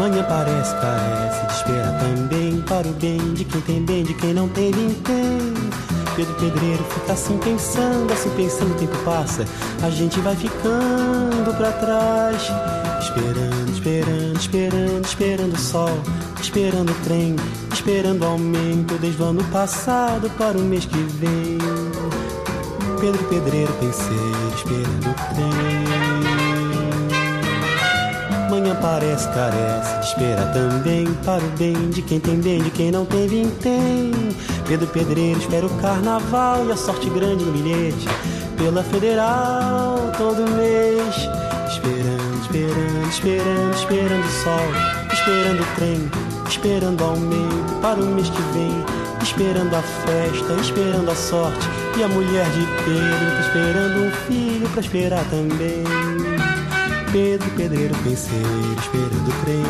Manhã 0.00 0.24
parece, 0.26 0.74
parece, 0.76 1.56
espera 1.56 1.92
também 2.00 2.62
para 2.62 2.88
o 2.88 2.92
bem 2.92 3.18
de 3.34 3.44
quem 3.44 3.60
tem 3.60 3.84
bem, 3.84 4.02
de 4.02 4.14
quem 4.14 4.32
não 4.32 4.48
tem 4.48 4.72
vintém. 4.72 5.52
Pedro 6.16 6.34
Pedreiro 6.36 6.82
fica 6.84 7.12
assim 7.12 7.36
pensando, 7.36 8.10
assim 8.10 8.30
pensando, 8.30 8.72
o 8.72 8.78
tempo 8.78 8.96
passa, 9.04 9.44
a 9.82 9.90
gente 9.90 10.18
vai 10.20 10.34
ficando 10.34 11.54
para 11.54 11.72
trás. 11.72 12.42
Esperando, 13.02 13.70
esperando, 13.70 14.36
esperando, 14.38 15.04
esperando 15.04 15.52
o 15.52 15.58
sol, 15.58 15.98
esperando 16.40 16.92
o 16.92 17.04
trem, 17.04 17.36
esperando 17.70 18.22
o 18.22 18.26
aumento 18.26 18.94
desde 19.02 19.22
o 19.22 19.44
passado 19.52 20.30
para 20.38 20.56
o 20.56 20.62
mês 20.62 20.86
que 20.86 20.96
vem. 20.96 21.58
Pedro 23.02 23.22
Pedreiro 23.24 23.72
penseiro, 23.74 24.54
esperando 24.56 25.10
o 25.10 25.34
trem 25.34 25.99
manhã 28.50 28.76
parece, 28.82 29.28
carece, 29.28 30.08
espera 30.08 30.44
também 30.46 31.06
para 31.24 31.42
o 31.42 31.48
bem 31.50 31.90
de 31.90 32.02
quem 32.02 32.18
tem 32.18 32.36
bem, 32.40 32.60
de 32.60 32.70
quem 32.70 32.90
não 32.90 33.06
tem 33.06 33.28
vintém. 33.28 34.10
Pedro 34.66 34.88
Pedreiro 34.88 35.38
espera 35.38 35.66
o 35.66 35.70
carnaval 35.80 36.66
e 36.66 36.72
a 36.72 36.76
sorte 36.76 37.08
grande 37.10 37.44
no 37.44 37.52
bilhete, 37.52 38.08
pela 38.58 38.82
federal 38.82 40.10
todo 40.18 40.50
mês. 40.56 41.14
Esperando, 41.70 42.42
esperando, 42.42 43.08
esperando, 43.08 43.74
esperando 43.74 44.26
o 44.26 44.32
sol, 44.42 45.12
esperando 45.12 45.62
o 45.62 45.74
trem, 45.76 46.10
esperando 46.48 47.00
o 47.00 47.04
aumento 47.04 47.80
para 47.80 48.00
o 48.00 48.06
mês 48.06 48.28
que 48.28 48.42
vem, 48.52 48.84
esperando 49.22 49.74
a 49.76 49.82
festa, 49.82 50.52
esperando 50.60 51.10
a 51.10 51.14
sorte. 51.14 51.68
E 51.96 52.02
a 52.02 52.08
mulher 52.08 52.46
de 52.50 52.66
Pedro 52.84 53.40
esperando 53.40 54.06
um 54.06 54.10
filho 54.26 54.68
para 54.70 54.80
esperar 54.80 55.24
também. 55.30 56.19
Pedro, 57.12 57.50
pedreiro, 57.56 57.94
penseiro, 58.04 58.76
esperando 58.78 59.28
o 59.28 59.44
trem. 59.44 59.62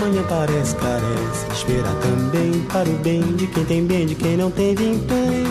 Manhã 0.00 0.24
parece, 0.28 0.74
carece, 0.74 1.52
espera 1.52 1.88
também 2.02 2.60
para 2.72 2.88
o 2.88 2.96
bem 2.98 3.22
de 3.36 3.46
quem 3.46 3.64
tem 3.64 3.86
bem, 3.86 4.06
de 4.06 4.16
quem 4.16 4.36
não 4.36 4.50
tem 4.50 4.74
vintém. 4.74 5.44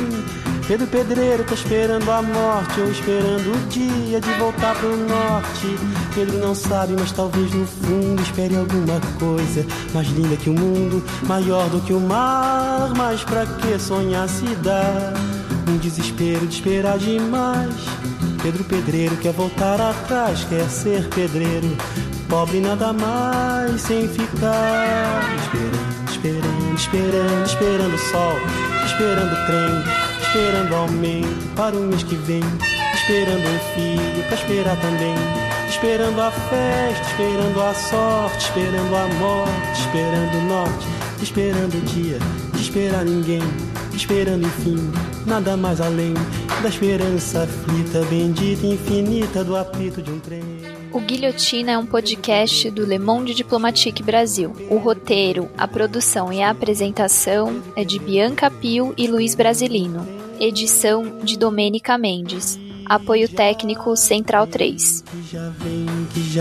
Pedro 0.67 0.87
Pedreiro 0.87 1.43
tá 1.43 1.53
esperando 1.53 2.09
a 2.09 2.21
morte 2.21 2.79
ou 2.79 2.89
esperando 2.89 3.53
o 3.53 3.69
dia 3.69 4.19
de 4.19 4.29
voltar 4.39 4.75
pro 4.75 4.95
norte. 4.95 5.77
Pedro 6.15 6.37
não 6.39 6.55
sabe, 6.55 6.93
mas 6.97 7.11
talvez 7.11 7.53
no 7.53 7.65
fundo 7.65 8.21
espere 8.21 8.55
alguma 8.55 8.99
coisa 9.19 9.65
mais 9.93 10.07
linda 10.09 10.37
que 10.37 10.49
o 10.49 10.53
mundo, 10.53 11.03
maior 11.27 11.69
do 11.69 11.81
que 11.81 11.93
o 11.93 11.99
mar. 11.99 12.91
Mas 12.95 13.23
pra 13.23 13.45
que 13.45 13.77
sonhar 13.77 14.27
se 14.29 14.45
dá? 14.55 15.13
Um 15.67 15.77
desespero 15.77 16.45
de 16.47 16.55
esperar 16.55 16.97
demais. 16.97 17.75
Pedro 18.43 18.65
Pedreiro 18.65 19.15
quer 19.15 19.31
voltar 19.31 19.79
atrás, 19.79 20.43
quer 20.43 20.67
ser 20.69 21.07
pedreiro. 21.07 21.77
Pobre 22.27 22.59
nada 22.59 22.91
mais 22.91 23.79
sem 23.81 24.05
ficar 24.09 25.23
esperando, 25.45 26.09
esperando, 26.09 26.75
esperando, 26.75 27.45
esperando 27.45 27.95
o 27.95 27.97
sol, 27.97 28.37
esperando 28.85 29.31
o 29.31 29.45
trem, 29.45 30.27
esperando 30.27 30.71
o 30.71 30.75
aumento 30.75 31.55
para 31.55 31.73
o 31.73 31.83
mês 31.83 32.03
que 32.03 32.15
vem, 32.15 32.43
esperando 32.93 33.47
um 33.47 33.59
filho 33.75 34.23
para 34.25 34.35
esperar 34.35 34.75
também, 34.81 35.15
esperando 35.69 36.19
a 36.19 36.31
festa, 36.31 37.11
esperando 37.11 37.61
a 37.61 37.73
sorte, 37.73 38.45
esperando 38.45 38.93
a 38.93 39.07
morte, 39.19 39.79
esperando 39.79 40.37
o 40.37 40.47
norte, 40.49 40.87
esperando 41.21 41.77
o 41.77 41.81
dia, 41.81 42.19
de 42.53 42.61
esperar 42.61 43.05
ninguém, 43.05 43.41
esperando 43.93 44.45
enfim, 44.45 44.91
nada 45.25 45.57
mais 45.57 45.79
além 45.81 46.13
da 46.61 46.69
esperança 46.69 47.43
aflita, 47.43 48.03
bendita 48.05 48.65
infinita 48.65 49.43
do 49.43 49.55
apito 49.55 50.01
de 50.01 50.11
um 50.11 50.19
trem. 50.19 50.41
O 50.91 50.99
Guilhotina 50.99 51.71
é 51.71 51.77
um 51.77 51.85
podcast 51.85 52.69
do 52.69 52.85
Le 52.85 52.99
Monde 52.99 53.33
Diplomatique 53.33 54.03
Brasil. 54.03 54.53
O 54.69 54.77
roteiro, 54.77 55.49
a 55.57 55.67
produção 55.67 56.31
e 56.31 56.41
a 56.41 56.51
apresentação 56.51 57.63
é 57.75 57.83
de 57.83 57.97
Bianca 57.97 58.51
Pio 58.51 58.93
e 58.95 59.07
Luiz 59.07 59.33
Brasilino. 59.33 60.07
Edição 60.39 61.19
de 61.23 61.37
Domênica 61.37 61.97
Mendes. 61.97 62.59
Apoio 62.85 63.27
técnico 63.27 63.95
Central 63.95 64.45
3. 64.45 65.03
Que 66.13 66.33